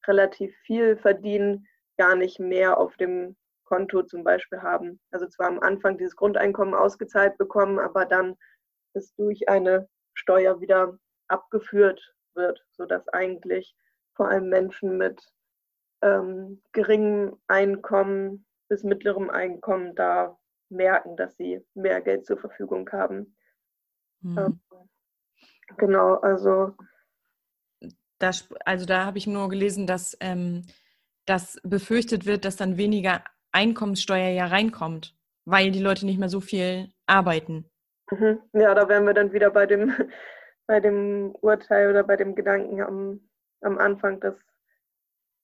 relativ 0.07 0.55
viel 0.65 0.97
verdienen, 0.97 1.67
gar 1.97 2.15
nicht 2.15 2.39
mehr 2.39 2.77
auf 2.77 2.95
dem 2.97 3.35
Konto 3.69 4.01
zum 4.01 4.23
Beispiel 4.23 4.61
haben. 4.61 4.99
Also 5.11 5.27
zwar 5.27 5.47
am 5.47 5.59
Anfang 5.59 5.97
dieses 5.97 6.15
Grundeinkommen 6.15 6.73
ausgezahlt 6.73 7.37
bekommen, 7.37 7.77
aber 7.77 8.05
dann 8.05 8.35
es 8.93 9.13
durch 9.13 9.47
eine 9.47 9.87
Steuer 10.15 10.59
wieder 10.59 10.97
abgeführt 11.27 12.15
wird, 12.33 12.65
sodass 12.71 13.07
eigentlich 13.09 13.75
vor 14.15 14.27
allem 14.27 14.49
Menschen 14.49 14.97
mit 14.97 15.21
ähm, 16.01 16.63
geringem 16.71 17.39
Einkommen 17.47 18.45
bis 18.69 18.83
mittlerem 18.83 19.29
Einkommen 19.29 19.95
da 19.95 20.37
merken, 20.69 21.15
dass 21.15 21.37
sie 21.37 21.63
mehr 21.75 22.01
Geld 22.01 22.25
zur 22.25 22.37
Verfügung 22.37 22.89
haben. 22.91 23.35
Mhm. 24.21 24.37
Ähm, 24.37 24.59
genau, 25.77 26.15
also. 26.15 26.75
Das, 28.17 28.49
also 28.65 28.85
da 28.85 29.05
habe 29.05 29.17
ich 29.19 29.27
nur 29.27 29.47
gelesen, 29.47 29.85
dass 29.85 30.17
ähm, 30.19 30.65
das 31.25 31.59
befürchtet 31.63 32.25
wird, 32.25 32.43
dass 32.43 32.55
dann 32.55 32.77
weniger 32.77 33.23
Einkommenssteuer 33.51 34.29
ja 34.29 34.47
reinkommt, 34.47 35.15
weil 35.45 35.71
die 35.71 35.81
Leute 35.81 36.05
nicht 36.05 36.19
mehr 36.19 36.29
so 36.29 36.39
viel 36.39 36.89
arbeiten. 37.05 37.69
Mhm. 38.11 38.39
Ja, 38.53 38.73
da 38.73 38.87
wären 38.89 39.05
wir 39.05 39.13
dann 39.13 39.33
wieder 39.33 39.49
bei 39.51 39.65
dem, 39.65 39.93
bei 40.67 40.79
dem 40.79 41.35
Urteil 41.41 41.89
oder 41.89 42.03
bei 42.03 42.15
dem 42.15 42.35
Gedanken 42.35 42.81
am, 42.81 43.29
am 43.61 43.77
Anfang, 43.77 44.19
dass, 44.19 44.35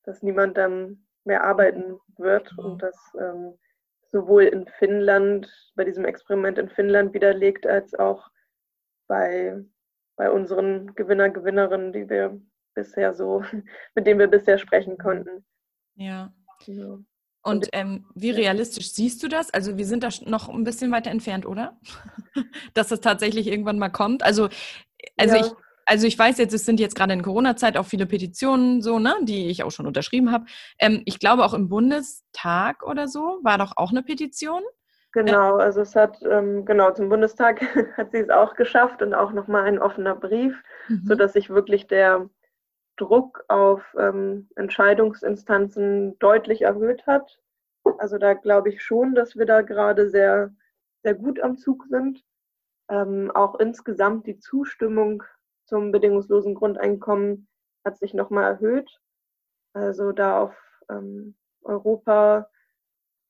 dass 0.04 0.22
niemand 0.22 0.58
dann 0.58 1.06
mehr 1.24 1.44
arbeiten 1.44 2.00
wird 2.18 2.50
genau. 2.50 2.70
und 2.70 2.84
dass 2.84 2.96
ähm, 3.20 3.58
sowohl 4.12 4.44
in 4.44 4.68
Finnland, 4.80 5.52
bei 5.76 5.84
diesem 5.84 6.06
Experiment 6.06 6.58
in 6.58 6.70
Finnland 6.70 7.14
widerlegt, 7.14 7.68
als 7.68 7.94
auch 7.96 8.30
bei, 9.08 9.62
bei 10.16 10.32
unseren 10.32 10.96
Gewinner, 10.96 11.30
Gewinnerinnen, 11.30 11.92
die 11.92 12.10
wir 12.10 12.40
bisher 12.76 13.14
so, 13.14 13.44
mit 13.96 14.08
denen 14.08 14.20
wir 14.20 14.28
bisher 14.28 14.58
sprechen 14.58 14.98
konnten. 14.98 15.46
Ja. 15.96 16.34
ja. 16.66 17.00
Und 17.46 17.70
ähm, 17.74 18.06
wie 18.16 18.32
realistisch 18.32 18.92
siehst 18.92 19.22
du 19.22 19.28
das? 19.28 19.54
Also 19.54 19.78
wir 19.78 19.86
sind 19.86 20.04
da 20.04 20.10
noch 20.26 20.50
ein 20.50 20.64
bisschen 20.64 20.92
weiter 20.92 21.12
entfernt, 21.12 21.46
oder? 21.46 21.78
Dass 22.74 22.88
das 22.88 23.02
tatsächlich 23.02 23.46
irgendwann 23.46 23.78
mal 23.78 23.90
kommt. 23.90 24.24
Also, 24.24 24.50
also 25.16 25.36
ja. 25.36 25.42
ich, 25.42 25.52
also 25.86 26.08
ich 26.08 26.18
weiß 26.18 26.40
jetzt, 26.40 26.56
es 26.56 26.66
sind 26.66 26.80
jetzt 26.80 26.96
gerade 26.96 27.14
in 27.14 27.22
Corona-Zeit 27.22 27.78
auch 27.78 27.86
viele 27.86 28.08
Petitionen 28.08 28.82
so, 28.82 28.98
ne, 28.98 29.14
die 29.22 29.48
ich 29.48 29.62
auch 29.62 29.70
schon 29.70 29.86
unterschrieben 29.86 30.32
habe. 30.32 30.46
Ähm, 30.80 31.04
ich 31.06 31.20
glaube 31.20 31.46
auch 31.46 31.54
im 31.54 31.70
Bundestag 31.70 32.82
oder 32.82 33.08
so 33.08 33.38
war 33.44 33.60
doch 33.60 33.74
auch 33.76 33.92
eine 33.92 34.02
Petition. 34.02 34.64
Genau, 35.12 35.58
also 35.58 35.82
es 35.82 35.96
hat, 35.96 36.18
ähm, 36.28 36.66
genau, 36.66 36.94
zum 36.94 37.10
Bundestag 37.10 37.62
hat 37.98 38.12
sie 38.12 38.22
es 38.22 38.30
auch 38.32 38.56
geschafft 38.56 39.04
und 39.04 39.14
auch 39.14 39.32
nochmal 39.32 39.66
ein 39.66 39.78
offener 39.78 40.16
Brief, 40.16 40.60
mhm. 40.88 41.04
sodass 41.06 41.34
sich 41.34 41.52
wirklich 41.52 41.86
der 41.86 42.28
Druck 42.98 43.44
auf 43.48 43.84
ähm, 44.00 44.50
Entscheidungsinstanzen 44.56 46.18
deutlich 46.20 46.62
erhöht 46.62 47.06
hat. 47.08 47.40
Also 47.98 48.18
da 48.18 48.34
glaube 48.34 48.70
ich 48.70 48.84
schon, 48.84 49.16
dass 49.16 49.36
wir 49.36 49.46
da 49.46 49.62
gerade 49.62 50.10
sehr, 50.10 50.54
sehr 51.04 51.14
gut 51.14 51.40
am 51.40 51.58
Zug 51.58 51.86
sind. 51.90 52.24
Ähm, 52.90 53.32
auch 53.32 53.60
insgesamt 53.60 54.28
die 54.28 54.40
Zustimmung 54.40 55.24
zum 55.66 55.92
bedingungslosen 55.92 56.56
Grundeinkommen 56.56 57.48
hat 57.84 57.98
sich 57.98 58.14
nochmal 58.14 58.46
erhöht. 58.46 59.00
Also 59.74 60.12
da 60.12 60.42
auf 60.42 60.56
ähm, 60.90 61.36
Europa, 61.64 62.50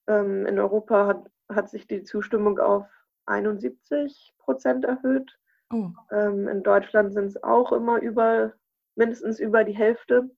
ähm, 0.07 0.45
in 0.45 0.59
Europa 0.59 1.07
hat, 1.07 1.32
hat 1.49 1.70
sich 1.70 1.88
die 1.88 2.03
Zustimmung 2.03 2.59
auf 2.59 2.86
71 3.26 4.34
Prozent 4.38 4.86
erhöht. 4.86 5.38
Oh. 5.74 5.89
Ähm, 6.11 6.47
in 6.47 6.63
Deutschland 6.63 7.13
sind 7.13 7.28
es 7.28 7.41
auch 7.41 7.72
immer 7.72 7.99
über 7.99 8.53
mindestens 8.96 9.39
über 9.39 9.64
die 9.64 9.76
Hälfte, 9.76 10.30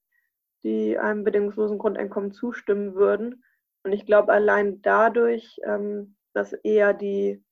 die 0.62 0.98
einem 0.98 1.24
bedingungslosen 1.24 1.78
Grundeinkommen 1.78 2.32
zustimmen 2.32 2.94
würden. 2.94 3.44
Und 3.84 3.92
ich 3.92 4.06
glaube, 4.06 4.32
allein 4.32 4.82
dadurch, 4.82 5.60
ähm, 5.64 6.16
dass 6.32 6.52
eher 6.52 6.92
die, 6.92 7.42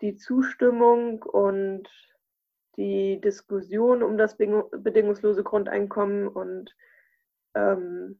die 0.00 0.16
Zustimmung 0.16 1.22
und 1.22 1.88
die 2.76 3.20
Diskussion 3.20 4.02
um 4.02 4.16
das 4.16 4.36
bedingungslose 4.36 5.44
Grundeinkommen 5.44 6.26
und 6.26 6.74
ähm, 7.54 8.18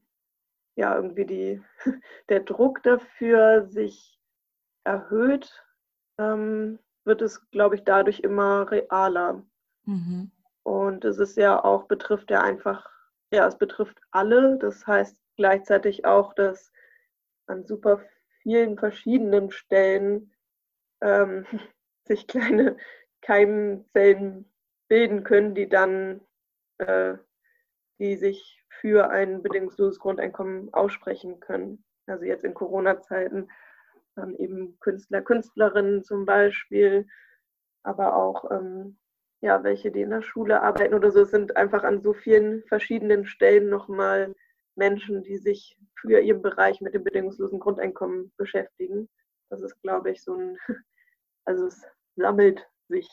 ja, 0.75 0.95
irgendwie 0.95 1.25
die, 1.25 1.61
der 2.29 2.41
Druck 2.41 2.83
dafür 2.83 3.67
sich 3.67 4.19
erhöht, 4.83 5.63
ähm, 6.17 6.79
wird 7.03 7.21
es, 7.21 7.49
glaube 7.51 7.75
ich, 7.75 7.83
dadurch 7.83 8.21
immer 8.21 8.69
realer. 8.71 9.43
Mhm. 9.85 10.31
Und 10.63 11.05
es 11.05 11.19
ist 11.19 11.37
ja 11.37 11.63
auch, 11.63 11.87
betrifft 11.87 12.31
ja 12.31 12.41
einfach, 12.41 12.89
ja, 13.31 13.47
es 13.47 13.57
betrifft 13.57 13.99
alle. 14.11 14.57
Das 14.57 14.87
heißt 14.87 15.17
gleichzeitig 15.35 16.05
auch, 16.05 16.33
dass 16.33 16.71
an 17.47 17.65
super 17.65 18.01
vielen 18.41 18.77
verschiedenen 18.77 19.51
Stellen 19.51 20.33
ähm, 21.01 21.45
sich 22.05 22.27
kleine 22.27 22.77
Keimzellen 23.21 24.51
bilden 24.87 25.23
können, 25.23 25.55
die 25.55 25.69
dann, 25.69 26.21
äh, 26.77 27.15
die 27.99 28.15
sich 28.15 28.61
für 28.69 29.09
ein 29.09 29.41
bedingungsloses 29.41 29.99
Grundeinkommen 29.99 30.73
aussprechen 30.73 31.39
können. 31.39 31.83
Also 32.05 32.25
jetzt 32.25 32.43
in 32.43 32.53
Corona-Zeiten 32.53 33.49
dann 34.15 34.35
eben 34.35 34.77
Künstler, 34.79 35.21
Künstlerinnen 35.21 36.03
zum 36.03 36.25
Beispiel, 36.25 37.07
aber 37.83 38.15
auch 38.15 38.51
ähm, 38.51 38.97
ja, 39.43 39.61
welche, 39.61 39.91
die 39.91 40.01
in 40.01 40.09
der 40.09 40.21
Schule 40.21 40.61
arbeiten 40.61 40.93
oder 40.93 41.11
so. 41.11 41.19
Es 41.19 41.31
sind 41.31 41.57
einfach 41.57 41.83
an 41.83 42.01
so 42.01 42.13
vielen 42.13 42.63
verschiedenen 42.63 43.25
Stellen 43.25 43.69
nochmal 43.69 44.33
Menschen, 44.75 45.21
die 45.21 45.35
sich 45.35 45.77
für 45.99 46.21
ihren 46.21 46.41
Bereich 46.41 46.79
mit 46.79 46.93
dem 46.93 47.03
bedingungslosen 47.03 47.59
Grundeinkommen 47.59 48.31
beschäftigen. 48.37 49.09
Das 49.49 49.61
ist, 49.61 49.79
glaube 49.81 50.11
ich, 50.11 50.23
so 50.23 50.33
ein, 50.33 50.57
also 51.45 51.67
es 51.67 51.81
sammelt 52.15 52.65
sich. 52.87 53.09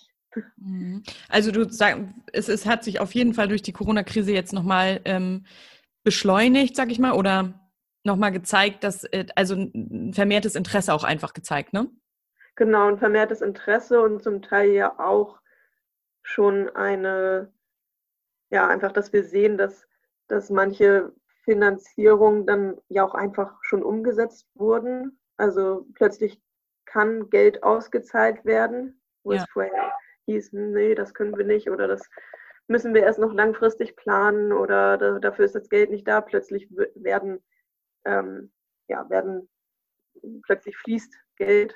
Mhm. 0.57 1.03
Also 1.29 1.51
du 1.51 1.69
sagst, 1.69 2.01
es, 2.33 2.49
es 2.49 2.65
hat 2.65 2.85
sich 2.85 3.01
auf 3.01 3.13
jeden 3.13 3.35
Fall 3.35 3.49
durch 3.49 3.63
die 3.63 3.73
Corona-Krise 3.73 4.33
jetzt 4.33 4.53
nochmal 4.53 5.01
ähm, 5.07 5.47
beschleunigt, 6.05 6.77
sag 6.77 6.93
ich 6.93 7.01
mal, 7.01 7.15
oder 7.15 7.73
nochmal 8.05 8.31
gezeigt, 8.31 8.85
dass, 8.85 9.03
äh, 9.03 9.27
also 9.35 9.57
ein 9.57 10.13
vermehrtes 10.15 10.55
Interesse 10.55 10.95
auch 10.95 11.03
einfach 11.03 11.33
gezeigt, 11.33 11.73
ne? 11.73 11.91
Genau, 12.55 12.87
ein 12.87 12.99
vermehrtes 12.99 13.41
Interesse 13.41 14.01
und 14.01 14.23
zum 14.23 14.43
Teil 14.43 14.71
ja 14.71 14.97
auch 15.01 15.41
schon 16.31 16.69
eine, 16.71 17.53
ja, 18.51 18.69
einfach, 18.69 18.93
dass 18.93 19.13
wir 19.13 19.25
sehen, 19.25 19.59
dass, 19.59 19.87
dass 20.29 20.51
manche 20.51 21.13
Finanzierungen 21.45 22.47
dann 22.47 22.81
ja 22.89 23.05
auch 23.05 23.15
einfach 23.15 23.59
schon 23.63 23.83
umgesetzt 23.83 24.49
wurden. 24.55 25.19
Also 25.37 25.87
plötzlich 25.95 26.41
kann 26.85 27.31
Geld 27.31 27.63
ausgezahlt 27.63 28.45
werden, 28.45 29.01
wo 29.23 29.33
ja. 29.33 29.43
es 29.43 29.49
vorher 29.51 29.93
hieß, 30.27 30.53
nee, 30.53 30.95
das 30.95 31.15
können 31.15 31.37
wir 31.37 31.45
nicht 31.45 31.71
oder 31.71 31.89
das 31.89 32.09
müssen 32.69 32.95
wir 32.95 33.03
erst 33.03 33.19
noch 33.19 33.33
langfristig 33.33 33.97
planen 33.97 34.53
oder 34.53 34.97
da, 34.97 35.19
dafür 35.19 35.45
ist 35.45 35.57
das 35.57 35.69
Geld 35.69 35.91
nicht 35.91 36.07
da. 36.07 36.21
Plötzlich 36.21 36.69
werden, 36.95 37.43
ähm, 38.05 38.53
ja, 38.89 39.09
werden, 39.11 39.49
plötzlich 40.45 40.77
fließt 40.77 41.13
Geld 41.37 41.75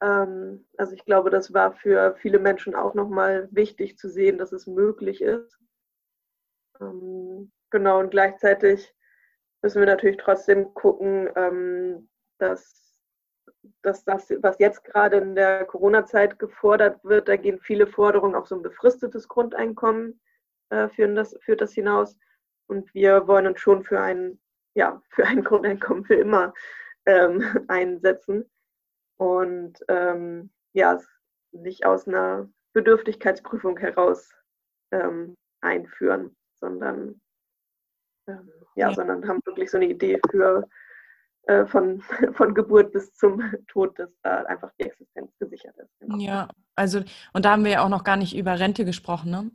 also 0.00 0.94
ich 0.94 1.04
glaube, 1.04 1.30
das 1.30 1.52
war 1.52 1.72
für 1.72 2.14
viele 2.16 2.38
Menschen 2.38 2.74
auch 2.74 2.94
nochmal 2.94 3.48
wichtig 3.50 3.98
zu 3.98 4.08
sehen, 4.08 4.38
dass 4.38 4.52
es 4.52 4.66
möglich 4.66 5.20
ist. 5.20 5.58
Ähm, 6.80 7.50
genau, 7.70 7.98
und 7.98 8.10
gleichzeitig 8.10 8.94
müssen 9.62 9.80
wir 9.80 9.86
natürlich 9.86 10.18
trotzdem 10.18 10.72
gucken, 10.74 11.28
ähm, 11.34 12.08
dass, 12.38 12.94
dass 13.82 14.04
das, 14.04 14.30
was 14.40 14.60
jetzt 14.60 14.84
gerade 14.84 15.16
in 15.16 15.34
der 15.34 15.64
Corona-Zeit 15.64 16.38
gefordert 16.38 17.02
wird, 17.02 17.28
da 17.28 17.36
gehen 17.36 17.58
viele 17.58 17.88
Forderungen 17.88 18.36
auf 18.36 18.46
so 18.46 18.54
ein 18.54 18.62
befristetes 18.62 19.26
Grundeinkommen, 19.26 20.20
äh, 20.70 20.88
führen 20.88 21.16
das, 21.16 21.36
führt 21.40 21.60
das 21.60 21.72
hinaus. 21.72 22.16
Und 22.68 22.92
wir 22.94 23.26
wollen 23.26 23.48
uns 23.48 23.58
schon 23.58 23.82
für 23.82 24.00
ein, 24.00 24.38
ja, 24.74 25.02
für 25.10 25.24
ein 25.26 25.42
Grundeinkommen 25.42 26.04
für 26.04 26.14
immer 26.14 26.54
ähm, 27.06 27.42
einsetzen 27.68 28.48
und 29.18 29.78
ähm, 29.88 30.50
ja, 30.72 30.98
nicht 31.52 31.84
aus 31.84 32.06
einer 32.06 32.48
Bedürftigkeitsprüfung 32.72 33.78
heraus 33.78 34.30
ähm, 34.92 35.36
einführen, 35.60 36.36
sondern 36.54 37.20
ähm, 38.28 38.50
ja, 38.76 38.88
ja, 38.88 38.94
sondern 38.94 39.26
haben 39.26 39.40
wirklich 39.44 39.70
so 39.70 39.78
eine 39.78 39.88
Idee 39.88 40.20
für 40.30 40.68
äh, 41.48 41.66
von, 41.66 42.00
von 42.34 42.54
Geburt 42.54 42.92
bis 42.92 43.12
zum 43.14 43.42
Tod, 43.68 43.98
dass 43.98 44.10
da 44.22 44.42
einfach 44.42 44.70
die 44.78 44.84
Existenz 44.84 45.32
gesichert 45.38 45.76
ist. 45.78 45.90
Genau. 46.00 46.18
Ja, 46.18 46.48
also 46.76 47.02
und 47.32 47.44
da 47.44 47.52
haben 47.52 47.64
wir 47.64 47.72
ja 47.72 47.84
auch 47.84 47.88
noch 47.88 48.04
gar 48.04 48.16
nicht 48.16 48.36
über 48.36 48.58
Rente 48.58 48.84
gesprochen, 48.84 49.30
ne? 49.30 49.50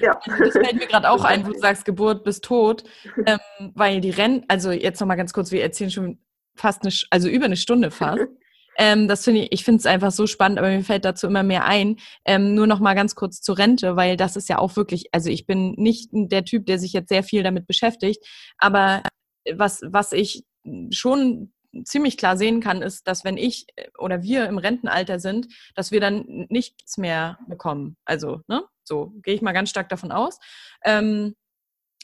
Ja. 0.00 0.20
Also 0.30 0.44
das 0.44 0.52
fällt 0.52 0.74
mir 0.74 0.86
gerade 0.86 1.10
auch 1.10 1.24
ein, 1.24 1.46
wo 1.46 1.52
du 1.52 1.58
sagst 1.58 1.84
Geburt 1.84 2.24
bis 2.24 2.40
Tod, 2.40 2.84
ähm, 3.26 3.38
weil 3.74 4.00
die 4.00 4.10
Rennen, 4.10 4.44
also 4.48 4.70
jetzt 4.70 5.00
nochmal 5.00 5.16
ganz 5.16 5.32
kurz, 5.32 5.50
wir 5.50 5.62
erzählen 5.62 5.90
schon 5.90 6.18
fast 6.54 6.82
eine, 6.82 6.92
also 7.10 7.28
über 7.28 7.46
eine 7.46 7.56
Stunde 7.56 7.90
fast. 7.90 8.26
Ähm, 8.78 9.08
das 9.08 9.24
finde 9.24 9.40
ich, 9.42 9.52
ich 9.52 9.64
finde 9.64 9.80
es 9.80 9.86
einfach 9.86 10.10
so 10.12 10.26
spannend, 10.26 10.58
aber 10.58 10.68
mir 10.68 10.82
fällt 10.84 11.04
dazu 11.04 11.26
immer 11.26 11.42
mehr 11.42 11.64
ein. 11.64 11.96
Ähm, 12.24 12.54
nur 12.54 12.66
noch 12.66 12.80
mal 12.80 12.94
ganz 12.94 13.14
kurz 13.14 13.40
zur 13.40 13.58
Rente, 13.58 13.96
weil 13.96 14.16
das 14.16 14.36
ist 14.36 14.48
ja 14.48 14.58
auch 14.58 14.76
wirklich, 14.76 15.06
also 15.12 15.30
ich 15.30 15.46
bin 15.46 15.72
nicht 15.72 16.10
der 16.12 16.44
Typ, 16.44 16.66
der 16.66 16.78
sich 16.78 16.92
jetzt 16.92 17.08
sehr 17.08 17.22
viel 17.22 17.42
damit 17.42 17.66
beschäftigt, 17.66 18.24
aber 18.58 19.02
was, 19.50 19.82
was 19.84 20.12
ich 20.12 20.44
schon 20.90 21.52
ziemlich 21.84 22.16
klar 22.16 22.36
sehen 22.36 22.60
kann, 22.60 22.82
ist, 22.82 23.06
dass 23.08 23.24
wenn 23.24 23.36
ich 23.36 23.66
äh, 23.76 23.88
oder 23.98 24.22
wir 24.22 24.46
im 24.46 24.58
Rentenalter 24.58 25.18
sind, 25.18 25.48
dass 25.74 25.90
wir 25.90 26.00
dann 26.00 26.46
nichts 26.48 26.98
mehr 26.98 27.38
bekommen. 27.48 27.96
Also, 28.04 28.40
ne? 28.48 28.62
So 28.84 29.12
gehe 29.22 29.34
ich 29.34 29.42
mal 29.42 29.52
ganz 29.52 29.70
stark 29.70 29.88
davon 29.88 30.12
aus. 30.12 30.38
Ähm, 30.84 31.34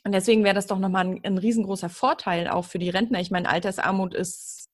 und 0.04 0.12
deswegen 0.12 0.44
wäre 0.44 0.54
das 0.54 0.68
doch 0.68 0.78
nochmal 0.78 1.06
ein, 1.06 1.20
ein 1.24 1.38
riesengroßer 1.38 1.88
Vorteil 1.88 2.48
auch 2.48 2.64
für 2.64 2.78
die 2.78 2.88
Rentner. 2.90 3.20
Ich 3.20 3.30
meine, 3.30 3.48
Altersarmut 3.48 4.14
ist 4.14 4.67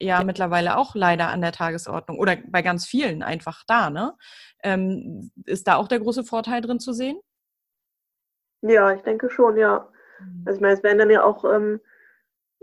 ja 0.00 0.24
mittlerweile 0.24 0.76
auch 0.76 0.94
leider 0.94 1.28
an 1.28 1.40
der 1.40 1.52
Tagesordnung 1.52 2.18
oder 2.18 2.36
bei 2.46 2.62
ganz 2.62 2.86
vielen 2.86 3.22
einfach 3.22 3.64
da. 3.66 3.90
Ne? 3.90 4.14
Ähm, 4.62 5.30
ist 5.44 5.68
da 5.68 5.76
auch 5.76 5.88
der 5.88 6.00
große 6.00 6.24
Vorteil 6.24 6.60
drin 6.60 6.80
zu 6.80 6.92
sehen? 6.92 7.20
Ja, 8.62 8.92
ich 8.92 9.02
denke 9.02 9.30
schon, 9.30 9.56
ja. 9.56 9.88
Mhm. 10.20 10.42
Also 10.46 10.56
ich 10.56 10.60
meine, 10.62 10.74
es 10.74 10.82
werden 10.82 10.98
dann 10.98 11.10
ja 11.10 11.22
auch 11.22 11.44
ähm, 11.44 11.80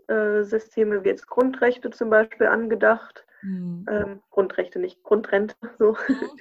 äh, 0.07 0.43
Systeme 0.43 1.03
wie 1.03 1.09
jetzt 1.09 1.27
Grundrechte 1.27 1.89
zum 1.91 2.09
Beispiel 2.09 2.47
angedacht. 2.47 3.25
Hm. 3.41 3.85
Ähm, 3.89 4.23
Grundrechte, 4.31 4.79
nicht 4.79 5.03
Grundrente. 5.03 5.55
So. 5.77 5.95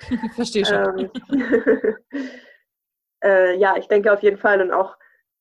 Ich 0.09 0.32
verstehe 0.34 0.64
schon. 0.64 0.99
Ähm, 0.99 1.11
äh, 3.22 3.57
ja, 3.57 3.76
ich 3.76 3.88
denke 3.88 4.12
auf 4.12 4.22
jeden 4.22 4.38
Fall. 4.38 4.61
Und 4.61 4.72
auch, 4.72 4.97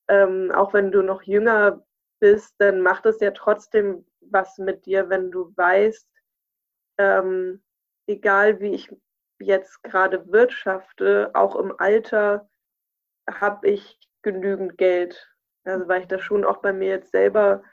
ähm, 0.07 0.51
auch 0.53 0.73
wenn 0.73 0.91
du 0.91 1.01
noch 1.01 1.23
jünger 1.23 1.85
bist, 2.19 2.55
dann 2.59 2.81
macht 2.81 3.05
es 3.05 3.19
ja 3.19 3.31
trotzdem 3.31 4.05
was 4.31 4.57
mit 4.57 4.85
dir, 4.85 5.09
wenn 5.09 5.31
du 5.31 5.53
weißt, 5.55 6.07
ähm, 6.97 7.63
egal 8.07 8.59
wie 8.59 8.73
ich 8.73 8.89
jetzt 9.39 9.83
gerade 9.83 10.31
wirtschafte, 10.31 11.31
auch 11.33 11.55
im 11.55 11.73
Alter 11.77 12.49
habe 13.29 13.67
ich 13.69 13.99
genügend 14.21 14.77
Geld. 14.77 15.31
Also 15.63 15.87
weil 15.87 16.01
ich 16.01 16.07
das 16.07 16.21
schon 16.21 16.45
auch 16.45 16.57
bei 16.57 16.73
mir 16.73 16.89
jetzt 16.89 17.11
selber 17.11 17.63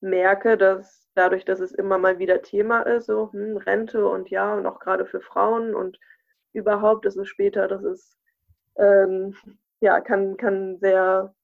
merke, 0.00 0.56
dass 0.56 1.08
dadurch, 1.14 1.44
dass 1.44 1.60
es 1.60 1.72
immer 1.72 1.98
mal 1.98 2.18
wieder 2.18 2.42
Thema 2.42 2.82
ist, 2.82 3.06
so 3.06 3.32
hm, 3.32 3.56
Rente 3.56 4.06
und 4.06 4.30
ja, 4.30 4.54
und 4.54 4.66
auch 4.66 4.78
gerade 4.80 5.06
für 5.06 5.20
Frauen 5.20 5.74
und 5.74 5.98
überhaupt 6.52 7.06
ist 7.06 7.16
es 7.16 7.28
später, 7.28 7.68
das 7.68 7.82
ist 7.84 8.18
ähm, 8.76 9.36
ja, 9.80 10.00
kann, 10.00 10.36
kann 10.36 10.78
sehr, 10.78 11.34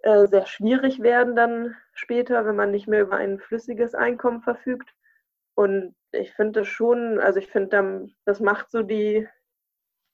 äh, 0.00 0.26
sehr 0.26 0.46
schwierig 0.46 1.00
werden 1.02 1.36
dann 1.36 1.76
später, 2.00 2.46
wenn 2.46 2.56
man 2.56 2.70
nicht 2.70 2.88
mehr 2.88 3.02
über 3.02 3.16
ein 3.16 3.38
flüssiges 3.38 3.94
Einkommen 3.94 4.40
verfügt. 4.42 4.94
Und 5.54 5.94
ich 6.12 6.32
finde 6.32 6.60
das 6.60 6.68
schon, 6.68 7.18
also 7.20 7.38
ich 7.38 7.48
finde, 7.48 8.08
das 8.24 8.40
macht 8.40 8.70
so 8.70 8.82
die 8.82 9.28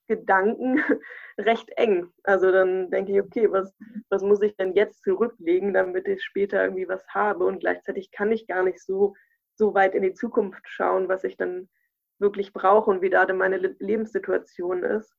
Gedanken 0.08 0.80
recht 1.38 1.70
eng. 1.76 2.12
Also 2.24 2.50
dann 2.52 2.90
denke 2.90 3.12
ich, 3.12 3.20
okay, 3.20 3.50
was, 3.50 3.74
was 4.08 4.22
muss 4.22 4.42
ich 4.42 4.56
denn 4.56 4.74
jetzt 4.74 5.02
zurücklegen, 5.02 5.72
damit 5.72 6.08
ich 6.08 6.22
später 6.24 6.62
irgendwie 6.62 6.88
was 6.88 7.06
habe? 7.08 7.44
Und 7.44 7.60
gleichzeitig 7.60 8.10
kann 8.10 8.32
ich 8.32 8.46
gar 8.46 8.62
nicht 8.62 8.80
so, 8.80 9.14
so 9.54 9.74
weit 9.74 9.94
in 9.94 10.02
die 10.02 10.14
Zukunft 10.14 10.62
schauen, 10.68 11.08
was 11.08 11.24
ich 11.24 11.36
dann 11.36 11.68
wirklich 12.18 12.52
brauche 12.52 12.90
und 12.90 13.02
wie 13.02 13.10
da 13.10 13.26
denn 13.26 13.36
meine 13.36 13.58
Lebenssituation 13.58 14.82
ist. 14.82 15.14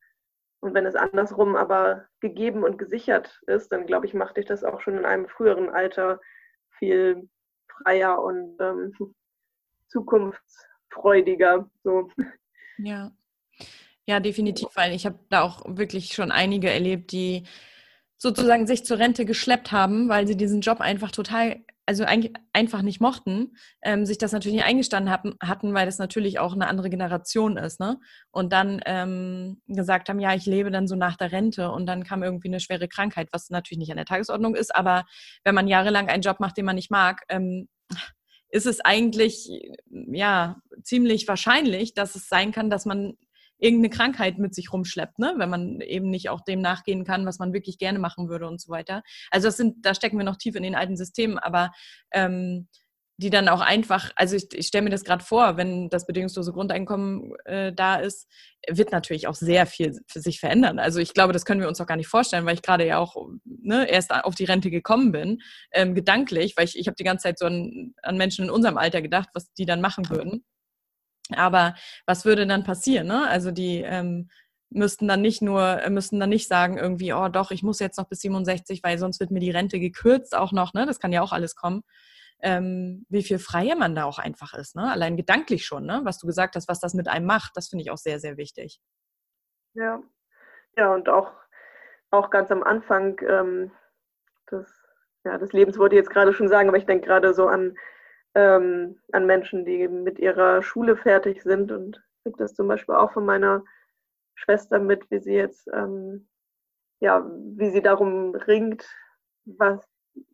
Und 0.60 0.74
wenn 0.74 0.86
es 0.86 0.96
andersrum 0.96 1.56
aber 1.56 2.08
gegeben 2.20 2.64
und 2.64 2.78
gesichert 2.78 3.40
ist, 3.46 3.72
dann 3.72 3.86
glaube 3.86 4.08
ich, 4.08 4.14
macht 4.14 4.38
dich 4.38 4.46
das 4.46 4.64
auch 4.64 4.82
schon 4.82 4.98
in 4.98 5.06
einem 5.06 5.28
früheren 5.28 5.70
Alter 5.70 6.20
viel 6.80 7.30
freier 7.68 8.22
und 8.22 8.58
ähm, 8.60 8.94
zukunftsfreudiger. 9.90 11.70
So. 11.84 12.10
Ja. 12.78 13.12
Ja, 14.06 14.22
definitiv, 14.22 14.70
weil 14.76 14.94
ich 14.94 15.06
habe 15.06 15.20
da 15.30 15.42
auch 15.42 15.64
wirklich 15.68 16.14
schon 16.14 16.32
einige 16.32 16.70
erlebt, 16.70 17.12
die 17.12 17.44
sozusagen 18.18 18.66
sich 18.66 18.86
zur 18.86 19.00
Rente 19.00 19.26
geschleppt 19.26 19.74
haben, 19.74 20.08
weil 20.08 20.26
sie 20.28 20.38
diesen 20.38 20.62
Job 20.62 20.80
einfach 20.80 21.12
total, 21.12 21.60
also 21.88 22.04
eigentlich 22.04 22.34
einfach 22.52 22.82
nicht 22.82 23.00
mochten, 23.00 23.56
ähm, 23.82 24.06
sich 24.06 24.18
das 24.18 24.34
natürlich 24.34 24.58
nicht 24.58 24.66
eingestanden 24.66 25.12
hatten, 25.12 25.36
hatten, 25.42 25.74
weil 25.74 25.86
das 25.86 25.98
natürlich 25.98 26.38
auch 26.38 26.54
eine 26.54 26.68
andere 26.68 26.90
Generation 26.90 27.56
ist, 27.56 27.80
ne? 27.80 27.98
Und 28.30 28.52
dann 28.52 28.82
ähm, 28.86 29.62
gesagt 29.68 30.10
haben, 30.10 30.20
ja, 30.20 30.36
ich 30.36 30.46
lebe 30.46 30.70
dann 30.70 30.88
so 30.88 30.96
nach 30.96 31.16
der 31.16 31.32
Rente 31.32 31.72
und 31.72 31.86
dann 31.86 32.04
kam 32.04 32.24
irgendwie 32.24 32.50
eine 32.50 32.60
schwere 32.60 32.90
Krankheit, 32.90 33.30
was 33.32 33.50
natürlich 33.50 33.80
nicht 33.80 33.92
an 33.92 33.98
der 33.98 34.06
Tagesordnung 34.06 34.54
ist, 34.54 34.76
aber 34.76 35.06
wenn 35.46 35.56
man 35.56 35.70
jahrelang 35.70 36.10
einen 36.10 36.22
Job 36.22 36.42
macht, 36.42 36.58
den 36.58 36.66
man 36.66 36.76
nicht 36.76 36.92
mag, 36.92 37.24
ähm, 37.30 37.70
ist 38.50 38.66
es 38.66 38.82
eigentlich 38.82 39.50
ja 39.90 40.58
ziemlich 40.84 41.28
wahrscheinlich, 41.28 41.94
dass 41.94 42.16
es 42.16 42.28
sein 42.28 42.52
kann, 42.52 42.70
dass 42.70 42.86
man 42.86 43.18
irgendeine 43.60 43.90
Krankheit 43.90 44.38
mit 44.38 44.54
sich 44.54 44.72
rumschleppt, 44.72 45.20
ne? 45.20 45.34
wenn 45.38 45.50
man 45.50 45.82
eben 45.82 46.10
nicht 46.10 46.30
auch 46.30 46.42
dem 46.42 46.62
nachgehen 46.62 47.04
kann, 47.06 47.26
was 47.26 47.40
man 47.40 47.54
wirklich 47.54 47.78
gerne 47.78 48.00
machen 48.00 48.30
würde 48.30 48.48
und 48.48 48.62
so 48.62 48.72
weiter. 48.72 49.04
Also 49.32 49.48
das 49.48 49.58
sind, 49.58 49.86
da 49.86 49.96
stecken 49.96 50.18
wir 50.18 50.26
noch 50.26 50.38
tief 50.38 50.56
in 50.56 50.64
den 50.64 50.76
alten 50.76 50.98
Systemen, 50.98 51.38
aber 51.40 51.72
ähm, 52.12 52.68
die 53.20 53.32
dann 53.32 53.50
auch 53.50 53.62
einfach, 53.62 54.12
also 54.16 54.36
ich, 54.36 54.48
ich 54.54 54.68
stelle 54.68 54.84
mir 54.84 54.90
das 54.92 55.04
gerade 55.04 55.24
vor, 55.24 55.58
wenn 55.58 55.90
das 55.90 56.06
bedingungslose 56.06 56.54
Grundeinkommen 56.54 57.34
äh, 57.46 57.74
da 57.74 57.96
ist, 57.96 58.28
wird 58.70 58.92
natürlich 58.92 59.28
auch 59.28 59.34
sehr 59.34 59.66
viel 59.66 60.00
für 60.08 60.20
sich 60.20 60.40
verändern. 60.40 60.78
Also 60.78 61.00
ich 61.00 61.16
glaube, 61.16 61.34
das 61.34 61.44
können 61.44 61.60
wir 61.60 61.68
uns 61.68 61.82
auch 61.82 61.88
gar 61.88 61.98
nicht 61.98 62.08
vorstellen, 62.08 62.46
weil 62.46 62.54
ich 62.54 62.62
gerade 62.62 62.86
ja 62.86 63.00
auch 63.00 63.16
ne, 63.44 63.90
erst 63.90 64.14
auf 64.14 64.36
die 64.36 64.46
Rente 64.46 64.70
gekommen 64.70 65.12
bin, 65.12 65.42
ähm, 65.72 65.96
gedanklich, 65.96 66.56
weil 66.58 66.66
ich, 66.66 66.78
ich 66.78 66.86
habe 66.88 66.96
die 66.96 67.04
ganze 67.04 67.24
Zeit 67.24 67.40
so 67.40 67.48
an, 67.48 67.96
an 68.04 68.18
Menschen 68.18 68.46
in 68.46 68.52
unserem 68.52 68.78
Alter 68.78 69.02
gedacht, 69.02 69.30
was 69.34 69.52
die 69.54 69.66
dann 69.66 69.82
machen 69.82 70.12
würden. 70.12 70.46
Aber 71.36 71.76
was 72.06 72.26
würde 72.26 72.48
dann 72.48 72.64
passieren? 72.64 73.08
Ne? 73.08 73.28
Also 73.28 73.52
die 73.52 73.82
ähm, 73.82 74.30
müssten 74.70 75.08
dann 75.08 75.22
nicht 75.22 75.42
nur, 75.42 75.82
äh, 75.82 75.90
müssten 75.90 76.20
dann 76.20 76.30
nicht 76.30 76.48
sagen 76.48 76.78
irgendwie, 76.78 77.14
oh 77.14 77.30
doch, 77.30 77.52
ich 77.52 77.64
muss 77.64 77.80
jetzt 77.80 77.98
noch 77.98 78.08
bis 78.08 78.22
67, 78.22 78.84
weil 78.84 78.98
sonst 78.98 79.20
wird 79.20 79.32
mir 79.32 79.40
die 79.40 79.52
Rente 79.52 79.80
gekürzt 79.80 80.36
auch 80.36 80.52
noch, 80.52 80.74
ne? 80.74 80.86
Das 80.86 81.00
kann 81.00 81.14
ja 81.14 81.22
auch 81.22 81.32
alles 81.32 81.56
kommen. 81.56 81.84
Ähm, 82.40 83.06
wie 83.10 83.24
viel 83.24 83.40
freier 83.40 83.76
man 83.76 83.96
da 83.96 84.04
auch 84.04 84.20
einfach 84.20 84.54
ist, 84.54 84.76
ne? 84.76 84.92
Allein 84.92 85.18
gedanklich 85.18 85.66
schon, 85.66 85.86
ne? 85.86 86.02
Was 86.04 86.18
du 86.18 86.28
gesagt 86.28 86.56
hast, 86.56 86.68
was 86.68 86.80
das 86.80 86.94
mit 86.94 87.08
einem 87.08 87.26
macht, 87.26 87.52
das 87.56 87.70
finde 87.70 87.84
ich 87.84 87.92
auch 87.92 87.98
sehr, 87.98 88.20
sehr 88.20 88.38
wichtig. 88.38 88.80
Ja, 89.74 90.02
ja, 90.76 90.94
und 90.94 91.10
auch, 91.10 91.32
auch 92.12 92.30
ganz 92.30 92.52
am 92.52 92.64
Anfang 92.64 93.20
ähm, 93.28 93.72
des, 94.52 94.68
ja, 95.24 95.38
des 95.38 95.54
Lebens 95.54 95.78
wollte 95.78 95.96
ich 95.96 96.00
jetzt 96.00 96.12
gerade 96.12 96.34
schon 96.34 96.48
sagen, 96.48 96.68
aber 96.70 96.78
ich 96.78 96.86
denke 96.86 97.08
gerade 97.08 97.34
so 97.34 97.48
an 97.48 97.76
ähm, 98.38 99.00
an 99.14 99.26
Menschen, 99.26 99.66
die 99.66 99.88
mit 99.88 100.20
ihrer 100.20 100.62
Schule 100.62 100.96
fertig 100.96 101.42
sind 101.42 101.72
und 101.72 102.04
kriege 102.22 102.38
das 102.38 102.54
zum 102.54 102.68
Beispiel 102.68 102.94
auch 102.94 103.12
von 103.12 103.26
meiner 103.26 103.64
Schwester 104.36 104.78
mit, 104.78 105.10
wie 105.10 105.18
sie 105.18 105.34
jetzt, 105.34 105.68
ähm, 105.74 106.28
ja, 107.00 107.26
wie 107.26 107.72
sie 107.72 107.82
darum 107.82 108.36
ringt, 108.36 108.88
was, 109.46 109.84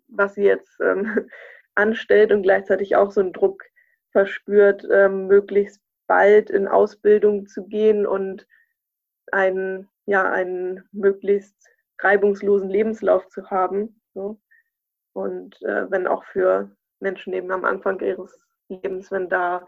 was 0.07 0.33
sie 0.33 0.43
jetzt 0.43 0.81
ähm, 0.81 1.29
anstellt 1.75 2.33
und 2.33 2.43
gleichzeitig 2.43 2.97
auch 2.97 3.09
so 3.09 3.21
einen 3.21 3.31
Druck 3.31 3.63
verspürt, 4.11 4.85
ähm, 4.91 5.27
möglichst 5.27 5.81
bald 6.05 6.49
in 6.49 6.67
Ausbildung 6.67 7.47
zu 7.47 7.65
gehen 7.67 8.05
und 8.05 8.45
einen, 9.31 9.89
ja, 10.05 10.29
einen 10.29 10.83
möglichst 10.91 11.55
reibungslosen 11.99 12.69
Lebenslauf 12.69 13.29
zu 13.29 13.49
haben. 13.49 14.01
So. 14.13 14.41
Und 15.13 15.61
äh, 15.61 15.89
wenn 15.89 16.05
auch 16.05 16.25
für 16.25 16.75
Menschen 17.03 17.33
eben 17.33 17.51
am 17.51 17.65
Anfang 17.65 17.99
ihres 17.99 18.39
Lebens, 18.69 19.11
wenn 19.11 19.29
da, 19.29 19.63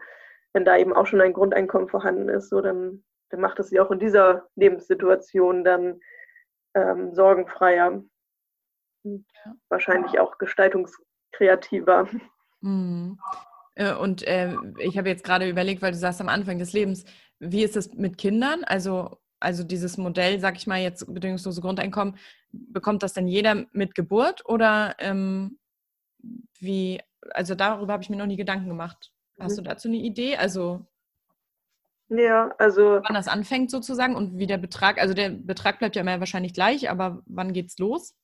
wenn 0.52 0.64
da 0.64 0.76
eben 0.76 0.92
auch 0.92 1.06
schon 1.06 1.20
ein 1.20 1.32
Grundeinkommen 1.32 1.88
vorhanden 1.88 2.28
ist, 2.28 2.48
so 2.48 2.60
dann, 2.60 3.04
dann 3.30 3.40
macht 3.40 3.60
es 3.60 3.68
sie 3.68 3.78
auch 3.78 3.90
in 3.92 4.00
dieser 4.00 4.48
Lebenssituation 4.56 5.62
dann 5.62 6.00
ähm, 6.74 7.14
sorgenfreier. 7.14 8.02
Ja. 9.04 9.54
Wahrscheinlich 9.68 10.18
auch 10.18 10.38
gestaltungskreativer. 10.38 12.08
Mhm. 12.60 13.18
Äh, 13.76 13.94
und 13.94 14.26
äh, 14.26 14.54
ich 14.78 14.98
habe 14.98 15.08
jetzt 15.08 15.24
gerade 15.24 15.48
überlegt, 15.48 15.82
weil 15.82 15.92
du 15.92 15.98
sagst 15.98 16.20
am 16.20 16.28
Anfang 16.28 16.58
des 16.58 16.72
Lebens, 16.72 17.04
wie 17.38 17.62
ist 17.62 17.76
es 17.76 17.92
mit 17.94 18.18
Kindern? 18.18 18.64
Also, 18.64 19.18
also 19.38 19.62
dieses 19.62 19.98
Modell, 19.98 20.40
sag 20.40 20.56
ich 20.56 20.66
mal 20.66 20.80
jetzt 20.80 21.12
bedingungslose 21.12 21.60
Grundeinkommen, 21.60 22.16
bekommt 22.50 23.02
das 23.02 23.12
denn 23.12 23.28
jeder 23.28 23.66
mit 23.72 23.94
Geburt 23.94 24.42
oder 24.46 24.96
ähm, 24.98 25.58
wie, 26.58 27.00
also 27.32 27.54
darüber 27.54 27.92
habe 27.92 28.02
ich 28.02 28.10
mir 28.10 28.16
noch 28.16 28.26
nie 28.26 28.36
Gedanken 28.36 28.68
gemacht. 28.68 29.12
Hast 29.38 29.52
mhm. 29.52 29.64
du 29.64 29.68
dazu 29.68 29.88
eine 29.88 29.98
Idee? 29.98 30.36
Also 30.36 30.86
ja, 32.08 32.54
also 32.58 33.00
wann 33.02 33.14
das 33.14 33.26
anfängt 33.26 33.70
sozusagen 33.70 34.14
und 34.14 34.38
wie 34.38 34.46
der 34.46 34.58
Betrag, 34.58 35.00
also 35.00 35.12
der 35.12 35.30
Betrag 35.30 35.80
bleibt 35.80 35.96
ja 35.96 36.02
immer 36.02 36.20
wahrscheinlich 36.20 36.54
gleich, 36.54 36.88
aber 36.88 37.22
wann 37.26 37.52
geht's 37.52 37.78
los? 37.78 38.14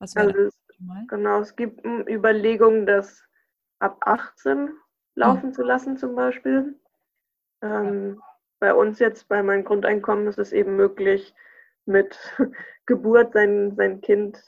Was 0.00 0.16
also 0.16 0.36
es, 0.38 0.58
genau, 1.08 1.40
es 1.40 1.54
gibt 1.54 1.84
Überlegungen, 1.84 2.84
das 2.84 3.22
ab 3.78 3.98
18 4.00 4.70
laufen 5.14 5.48
mhm. 5.48 5.52
zu 5.52 5.62
lassen 5.62 5.96
zum 5.96 6.16
Beispiel. 6.16 6.78
Ähm, 7.62 8.16
ja. 8.16 8.22
Bei 8.58 8.74
uns 8.74 8.98
jetzt, 8.98 9.28
bei 9.28 9.42
meinem 9.42 9.64
Grundeinkommen, 9.64 10.26
ist 10.26 10.38
es 10.38 10.52
eben 10.52 10.76
möglich, 10.76 11.34
mit 11.84 12.18
Geburt 12.86 13.34
sein, 13.34 13.76
sein 13.76 14.00
Kind 14.00 14.42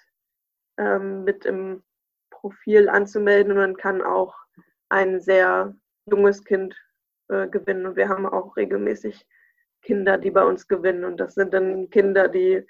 ähm, 0.78 1.24
mit 1.24 1.44
im 1.44 1.82
Profil 2.40 2.88
anzumelden 2.88 3.52
und 3.52 3.58
man 3.58 3.76
kann 3.76 4.02
auch 4.02 4.34
ein 4.88 5.20
sehr 5.20 5.74
junges 6.06 6.44
Kind 6.44 6.74
äh, 7.28 7.48
gewinnen. 7.48 7.86
Und 7.86 7.96
wir 7.96 8.08
haben 8.08 8.26
auch 8.26 8.56
regelmäßig 8.56 9.26
Kinder, 9.82 10.18
die 10.18 10.30
bei 10.30 10.44
uns 10.44 10.66
gewinnen. 10.68 11.04
Und 11.04 11.18
das 11.18 11.34
sind 11.34 11.52
dann 11.52 11.90
Kinder, 11.90 12.28
die 12.28 12.64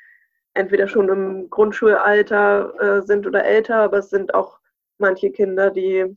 entweder 0.54 0.88
schon 0.88 1.08
im 1.08 1.50
Grundschulalter 1.50 2.74
äh, 2.80 3.02
sind 3.02 3.26
oder 3.26 3.44
älter, 3.44 3.76
aber 3.76 3.98
es 3.98 4.10
sind 4.10 4.34
auch 4.34 4.58
manche 4.98 5.30
Kinder, 5.30 5.70
die 5.70 6.16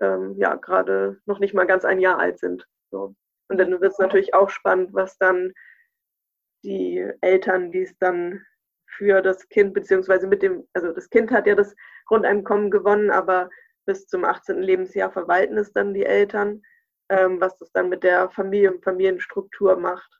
ähm, 0.00 0.34
ja 0.36 0.56
gerade 0.56 1.20
noch 1.26 1.38
nicht 1.38 1.54
mal 1.54 1.66
ganz 1.66 1.84
ein 1.84 2.00
Jahr 2.00 2.18
alt 2.18 2.38
sind. 2.38 2.66
So. 2.90 3.14
Und 3.48 3.58
dann 3.58 3.70
wird 3.80 3.92
es 3.92 3.98
natürlich 3.98 4.34
auch 4.34 4.50
spannend, 4.50 4.92
was 4.92 5.16
dann 5.18 5.52
die 6.62 7.08
Eltern, 7.22 7.72
die 7.72 7.82
es 7.82 7.96
dann 7.98 8.44
für 8.86 9.22
das 9.22 9.48
Kind, 9.48 9.72
beziehungsweise 9.72 10.26
mit 10.26 10.42
dem, 10.42 10.66
also 10.74 10.92
das 10.92 11.08
Kind 11.08 11.30
hat 11.30 11.46
ja 11.46 11.54
das 11.54 11.74
Grundeinkommen 12.10 12.72
gewonnen, 12.72 13.12
aber 13.12 13.50
bis 13.86 14.08
zum 14.08 14.24
18. 14.24 14.60
Lebensjahr 14.62 15.12
verwalten 15.12 15.56
es 15.56 15.72
dann 15.72 15.94
die 15.94 16.04
Eltern, 16.04 16.60
ähm, 17.08 17.40
was 17.40 17.56
das 17.58 17.70
dann 17.70 17.88
mit 17.88 18.02
der 18.02 18.30
Familie 18.30 18.72
und 18.72 18.82
Familienstruktur 18.82 19.76
macht. 19.76 20.10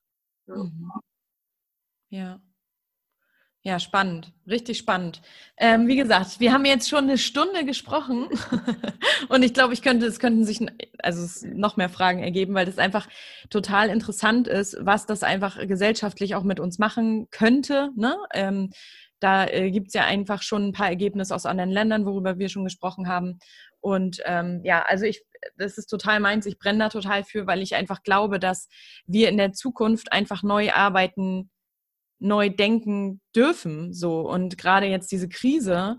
Ja. 0.46 0.54
Mhm. 0.54 0.90
ja. 2.10 2.40
Ja, 3.62 3.78
spannend, 3.78 4.32
richtig 4.46 4.78
spannend. 4.78 5.20
Ähm, 5.58 5.86
wie 5.86 5.96
gesagt, 5.96 6.40
wir 6.40 6.52
haben 6.52 6.64
jetzt 6.64 6.88
schon 6.88 7.04
eine 7.04 7.18
Stunde 7.18 7.66
gesprochen 7.66 8.28
und 9.28 9.42
ich 9.42 9.52
glaube, 9.52 9.74
ich 9.74 9.82
könnte, 9.82 10.06
es 10.06 10.18
könnten 10.18 10.46
sich 10.46 10.64
also 11.00 11.46
noch 11.48 11.76
mehr 11.76 11.90
Fragen 11.90 12.22
ergeben, 12.22 12.54
weil 12.54 12.64
das 12.64 12.78
einfach 12.78 13.06
total 13.50 13.90
interessant 13.90 14.48
ist, 14.48 14.78
was 14.80 15.04
das 15.04 15.22
einfach 15.22 15.58
gesellschaftlich 15.66 16.36
auch 16.36 16.44
mit 16.44 16.60
uns 16.60 16.78
machen 16.78 17.28
könnte. 17.30 17.90
Ne? 17.96 18.16
Ähm, 18.32 18.70
da 19.20 19.46
äh, 19.46 19.70
gibt 19.70 19.88
es 19.88 19.94
ja 19.94 20.04
einfach 20.04 20.42
schon 20.42 20.68
ein 20.68 20.72
paar 20.72 20.88
Ergebnisse 20.88 21.34
aus 21.34 21.46
anderen 21.46 21.70
Ländern, 21.70 22.06
worüber 22.06 22.38
wir 22.38 22.48
schon 22.48 22.64
gesprochen 22.64 23.08
haben. 23.08 23.38
Und 23.80 24.20
ähm, 24.26 24.60
ja, 24.64 24.82
also 24.82 25.04
ich, 25.04 25.22
das 25.56 25.78
ist 25.78 25.86
total 25.86 26.20
meins, 26.20 26.46
ich 26.46 26.58
brenne 26.58 26.80
da 26.80 26.88
total 26.88 27.24
für, 27.24 27.46
weil 27.46 27.62
ich 27.62 27.74
einfach 27.74 28.02
glaube, 28.02 28.38
dass 28.38 28.68
wir 29.06 29.28
in 29.28 29.36
der 29.36 29.52
Zukunft 29.52 30.12
einfach 30.12 30.42
neu 30.42 30.72
arbeiten 30.72 31.50
neu 32.20 32.50
denken 32.50 33.20
dürfen. 33.34 33.92
So 33.92 34.20
und 34.20 34.58
gerade 34.58 34.86
jetzt 34.86 35.10
diese 35.10 35.28
Krise 35.28 35.98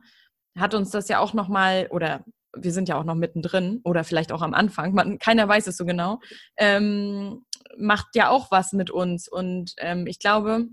hat 0.57 0.73
uns 0.73 0.91
das 0.91 1.07
ja 1.09 1.19
auch 1.19 1.33
noch 1.33 1.47
mal 1.47 1.87
oder 1.89 2.23
wir 2.55 2.71
sind 2.71 2.89
ja 2.89 2.99
auch 2.99 3.03
noch 3.03 3.15
mittendrin 3.15 3.79
oder 3.83 4.03
vielleicht 4.03 4.31
auch 4.31 4.41
am 4.41 4.53
Anfang, 4.53 4.93
man, 4.93 5.19
keiner 5.19 5.47
weiß 5.47 5.67
es 5.67 5.77
so 5.77 5.85
genau, 5.85 6.19
ähm, 6.57 7.45
macht 7.77 8.07
ja 8.15 8.29
auch 8.29 8.51
was 8.51 8.73
mit 8.73 8.89
uns. 8.89 9.29
Und 9.29 9.73
ähm, 9.77 10.05
ich 10.05 10.19
glaube, 10.19 10.67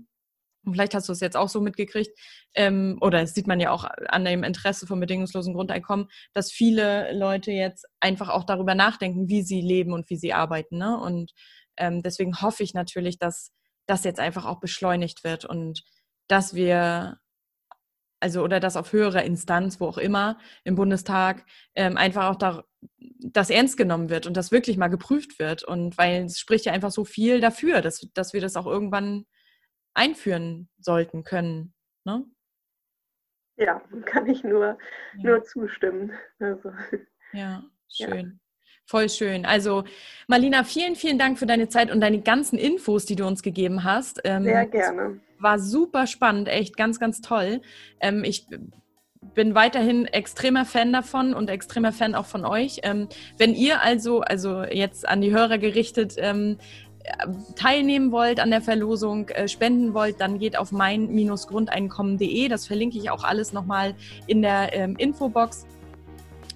vielleicht 0.73 0.93
hast 0.93 1.07
du 1.07 1.13
es 1.13 1.19
jetzt 1.19 1.37
auch 1.37 1.49
so 1.49 1.61
mitgekriegt, 1.61 2.11
ähm, 2.53 2.97
oder 3.01 3.21
das 3.21 3.33
sieht 3.33 3.47
man 3.47 3.59
ja 3.59 3.71
auch 3.71 3.85
an 4.07 4.25
dem 4.25 4.43
Interesse 4.43 4.87
vom 4.87 4.99
bedingungslosen 4.99 5.53
Grundeinkommen, 5.53 6.07
dass 6.33 6.51
viele 6.51 7.11
Leute 7.13 7.51
jetzt 7.51 7.85
einfach 7.99 8.29
auch 8.29 8.43
darüber 8.43 8.75
nachdenken, 8.75 9.29
wie 9.29 9.43
sie 9.43 9.61
leben 9.61 9.93
und 9.93 10.09
wie 10.09 10.17
sie 10.17 10.33
arbeiten. 10.33 10.77
Ne? 10.77 10.99
Und 10.99 11.31
ähm, 11.77 12.01
deswegen 12.01 12.41
hoffe 12.41 12.63
ich 12.63 12.73
natürlich, 12.73 13.17
dass 13.19 13.51
das 13.87 14.03
jetzt 14.03 14.19
einfach 14.19 14.45
auch 14.45 14.59
beschleunigt 14.59 15.23
wird 15.23 15.45
und 15.45 15.83
dass 16.27 16.53
wir, 16.53 17.17
also 18.19 18.43
oder 18.43 18.59
dass 18.59 18.77
auf 18.77 18.93
höherer 18.93 19.23
Instanz, 19.23 19.79
wo 19.79 19.87
auch 19.87 19.97
immer, 19.97 20.37
im 20.63 20.75
Bundestag, 20.75 21.45
ähm, 21.75 21.97
einfach 21.97 22.29
auch 22.29 22.35
da, 22.35 22.63
das 23.19 23.49
ernst 23.49 23.77
genommen 23.77 24.09
wird 24.09 24.27
und 24.27 24.37
das 24.37 24.51
wirklich 24.51 24.77
mal 24.77 24.89
geprüft 24.89 25.39
wird. 25.39 25.63
Und 25.63 25.97
weil 25.97 26.25
es 26.25 26.39
spricht 26.39 26.65
ja 26.65 26.73
einfach 26.73 26.91
so 26.91 27.03
viel 27.03 27.41
dafür, 27.41 27.81
dass, 27.81 28.07
dass 28.13 28.33
wir 28.33 28.41
das 28.41 28.55
auch 28.55 28.67
irgendwann 28.67 29.25
einführen 29.93 30.69
sollten 30.79 31.23
können. 31.23 31.73
Ne? 32.05 32.25
Ja, 33.57 33.81
kann 34.05 34.27
ich 34.27 34.43
nur, 34.43 34.77
ja. 35.17 35.23
nur 35.23 35.43
zustimmen. 35.43 36.11
Also. 36.39 36.71
Ja, 37.31 37.63
schön. 37.87 38.39
Voll 38.85 39.07
schön. 39.07 39.45
Also, 39.45 39.83
Marlina, 40.27 40.63
vielen, 40.63 40.95
vielen 40.95 41.19
Dank 41.19 41.37
für 41.37 41.45
deine 41.45 41.69
Zeit 41.69 41.91
und 41.91 42.01
deine 42.01 42.21
ganzen 42.21 42.57
Infos, 42.57 43.05
die 43.05 43.15
du 43.15 43.27
uns 43.27 43.43
gegeben 43.43 43.83
hast. 43.83 44.19
Ähm, 44.23 44.45
Sehr 44.45 44.65
gerne. 44.65 45.19
War 45.37 45.59
super 45.59 46.07
spannend, 46.07 46.47
echt 46.47 46.75
ganz, 46.75 46.99
ganz 46.99 47.21
toll. 47.21 47.61
Ähm, 47.99 48.23
ich 48.23 48.47
bin 49.35 49.53
weiterhin 49.53 50.05
extremer 50.05 50.65
Fan 50.65 50.91
davon 50.91 51.33
und 51.33 51.51
extremer 51.51 51.91
Fan 51.91 52.15
auch 52.15 52.25
von 52.25 52.45
euch. 52.45 52.79
Ähm, 52.83 53.09
wenn 53.37 53.53
ihr 53.53 53.83
also, 53.83 54.21
also 54.21 54.63
jetzt 54.63 55.07
an 55.07 55.21
die 55.21 55.31
Hörer 55.31 55.59
gerichtet, 55.59 56.15
ähm, 56.17 56.57
teilnehmen 57.55 58.11
wollt 58.11 58.39
an 58.39 58.51
der 58.51 58.61
Verlosung, 58.61 59.29
äh, 59.29 59.47
spenden 59.47 59.93
wollt, 59.93 60.19
dann 60.21 60.39
geht 60.39 60.57
auf 60.57 60.71
mein-grundeinkommen.de. 60.71 62.47
Das 62.47 62.67
verlinke 62.67 62.97
ich 62.97 63.09
auch 63.09 63.23
alles 63.23 63.53
nochmal 63.53 63.95
in 64.27 64.41
der 64.41 64.73
ähm, 64.73 64.95
Infobox. 64.97 65.65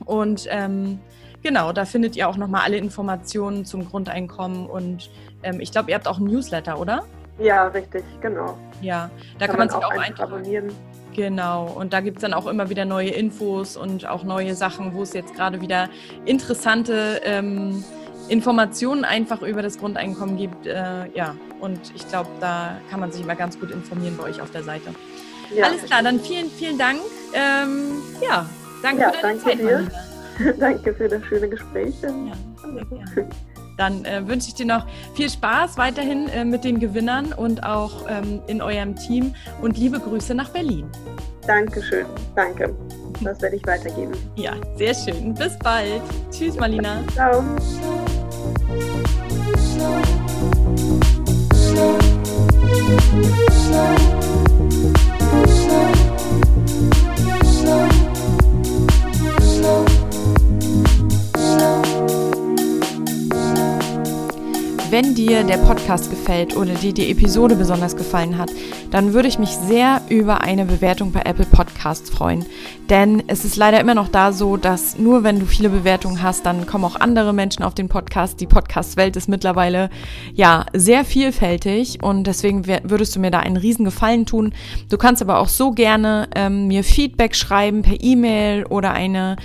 Und 0.06 0.48
ähm, 0.50 1.00
Genau, 1.44 1.74
da 1.74 1.84
findet 1.84 2.16
ihr 2.16 2.30
auch 2.30 2.38
nochmal 2.38 2.62
alle 2.64 2.78
Informationen 2.78 3.66
zum 3.66 3.88
Grundeinkommen 3.88 4.66
und 4.66 5.12
ähm, 5.44 5.60
ich 5.60 5.74
glaube, 5.74 5.91
ihr 5.91 5.96
habt 5.96 6.08
auch 6.08 6.18
ein 6.18 6.24
Newsletter, 6.24 6.80
oder? 6.80 7.04
Ja, 7.38 7.68
richtig, 7.68 8.06
genau. 8.22 8.58
Ja, 8.82 9.10
da 9.38 9.48
kann, 9.48 9.58
kann 9.58 9.60
man, 9.60 9.70
sich 9.70 9.86
auch 9.86 9.91
einfach 9.91 10.24
abonnieren. 10.24 10.72
Genau, 11.14 11.66
und 11.66 11.91
da 11.91 12.00
gibt 12.00 12.18
es 12.18 12.22
dann 12.22 12.34
auch 12.34 12.48
immer 12.48 12.70
wieder 12.70 12.86
neue 12.86 13.10
Infos 13.10 13.76
und 13.76 14.08
auch 14.08 14.24
neue 14.24 14.56
Sachen, 14.56 14.94
wo 14.94 15.04
es 15.04 15.14
jetzt 15.14 15.36
gerade 15.36 15.60
wieder 15.60 15.89
interessante 16.26 17.22
ähm, 17.26 17.84
Informationen 18.30 19.04
einfach 19.06 19.42
über 19.42 19.62
das 19.62 19.78
Grundeinkommen 19.78 20.38
gibt. 20.38 20.66
Äh, 20.66 21.10
ja, 21.14 21.36
und 21.60 21.80
ich 21.96 22.08
glaube, 22.10 22.30
da 22.40 22.78
kann 22.90 23.00
man 23.00 23.12
sich 23.12 23.22
immer 23.22 23.36
ganz 23.36 23.60
gut 23.60 23.72
informieren 23.72 24.18
bei 24.18 24.24
euch 24.24 24.42
auf 24.42 24.52
der 24.52 24.64
Seite. 24.64 24.94
Ja, 25.56 25.66
Alles 25.66 25.84
klar, 25.84 26.04
dann 26.04 26.20
vielen, 26.20 26.50
vielen 26.50 26.78
Dank. 26.78 27.00
Ähm, 27.34 28.02
ja, 28.22 28.46
danke 28.82 29.02
ja, 29.02 29.12
für 29.12 29.22
deine 29.22 29.40
danke 29.40 29.44
Zeit, 29.44 29.60
dir. 29.60 29.92
Danke 30.60 30.94
für 30.96 31.08
das 31.08 31.24
schöne 31.26 31.48
Gespräch. 31.48 31.94
Ja, 32.02 33.28
Dann 33.78 34.06
äh, 34.06 34.28
wünsche 34.28 34.48
ich 34.48 34.56
dir 34.56 34.66
noch 34.66 34.86
viel 35.16 35.30
Spaß 35.30 35.78
weiterhin 35.78 36.28
äh, 36.30 36.46
mit 36.46 36.64
den 36.64 36.80
Gewinnern 36.80 37.34
und 37.34 37.64
auch 37.64 38.10
ähm, 38.10 38.42
in 38.48 38.62
eurem 38.62 38.96
Team 38.96 39.36
und 39.62 39.78
liebe 39.78 40.00
Grüße 40.00 40.34
nach 40.34 40.50
Berlin. 40.50 40.90
Dankeschön, 41.46 42.06
danke. 42.36 42.74
Das 43.22 43.42
werde 43.42 43.56
ich 43.58 43.66
weitergeben. 43.66 44.14
Ja, 44.36 44.54
sehr 44.78 44.94
schön. 44.94 45.34
Bis 45.34 45.58
bald. 45.60 46.02
Tschüss, 46.32 46.56
Marlina. 46.56 47.04
Ciao. 47.14 47.44
slow, 48.44 50.02
slow, 51.54 51.98
slow. 57.45 58.03
Wenn 64.94 65.15
dir 65.15 65.44
der 65.44 65.57
Podcast 65.57 66.11
gefällt 66.11 66.56
oder 66.56 66.76
dir 66.76 66.94
die 66.94 67.10
Episode 67.10 67.56
besonders 67.56 67.98
gefallen 67.98 68.38
hat, 68.38 68.52
dann 68.91 69.14
würde 69.15 69.28
ich 69.28 69.40
mich 69.40 69.49
sehr 69.49 70.02
über 70.07 70.41
eine 70.41 70.65
Bewertung 70.65 71.11
bei 71.11 71.22
Apple 71.22 71.48
Podcasts 71.48 72.11
freuen. 72.11 72.45
Denn 72.91 73.24
es 73.26 73.44
ist 73.44 73.56
leider 73.56 73.80
immer 73.80 73.95
noch 73.95 74.07
da 74.07 74.32
so, 74.32 74.56
dass 74.56 74.99
nur 74.99 75.24
wenn 75.24 75.40
du 75.40 75.48
viele 75.48 75.70
Bewertungen 75.70 76.22
hast, 76.22 76.45
dann 76.45 76.68
kommen 76.68 76.86
auch 76.86 76.99
andere 76.99 77.34
Menschen 77.34 77.64
auf 77.64 77.74
den 77.74 77.90
Podcast. 77.90 78.40
Die 78.40 78.45
Podcast-Welt 78.45 79.15
ist 79.15 79.28
mittlerweile 79.28 79.90
ja 80.36 80.68
sehr 80.74 81.06
vielfältig 81.06 82.03
und 82.03 82.26
deswegen 82.26 82.68
würdest 82.68 83.15
du 83.15 83.20
mir 83.20 83.32
da 83.32 83.40
einen 83.40 83.57
riesen 83.57 83.86
Gefallen 83.86 84.28
tun. 84.28 84.53
Du 84.90 84.98
kannst 84.99 85.24
aber 85.24 85.40
auch 85.40 85.49
so 85.49 85.72
gerne 85.72 86.28
ähm, 86.36 86.68
mir 86.68 86.84
Feedback 86.84 87.36
schreiben 87.36 87.82
per 87.82 87.99
E-Mail 87.99 88.68
oder 88.68 88.91
eine, 88.91 89.38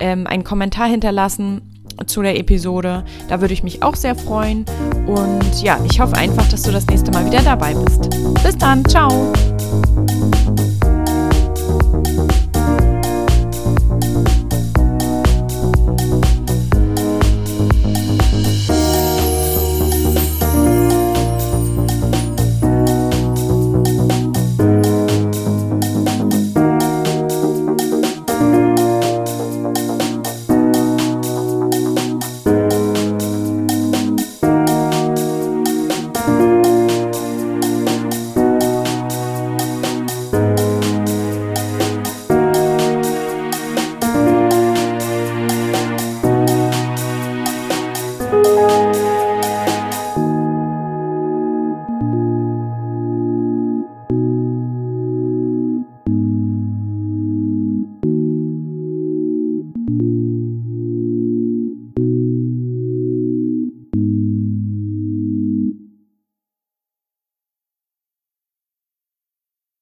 ähm, 0.00 0.26
einen 0.26 0.42
Kommentar 0.42 0.88
hinterlassen 0.88 1.75
zu 2.06 2.22
der 2.22 2.38
Episode. 2.38 3.04
Da 3.28 3.40
würde 3.40 3.54
ich 3.54 3.62
mich 3.62 3.82
auch 3.82 3.96
sehr 3.96 4.14
freuen. 4.14 4.64
Und 5.06 5.62
ja, 5.62 5.78
ich 5.90 6.00
hoffe 6.00 6.16
einfach, 6.16 6.48
dass 6.48 6.62
du 6.62 6.72
das 6.72 6.86
nächste 6.86 7.10
Mal 7.12 7.24
wieder 7.26 7.42
dabei 7.42 7.74
bist. 7.74 8.10
Bis 8.42 8.56
dann, 8.58 8.84
ciao! 8.84 9.32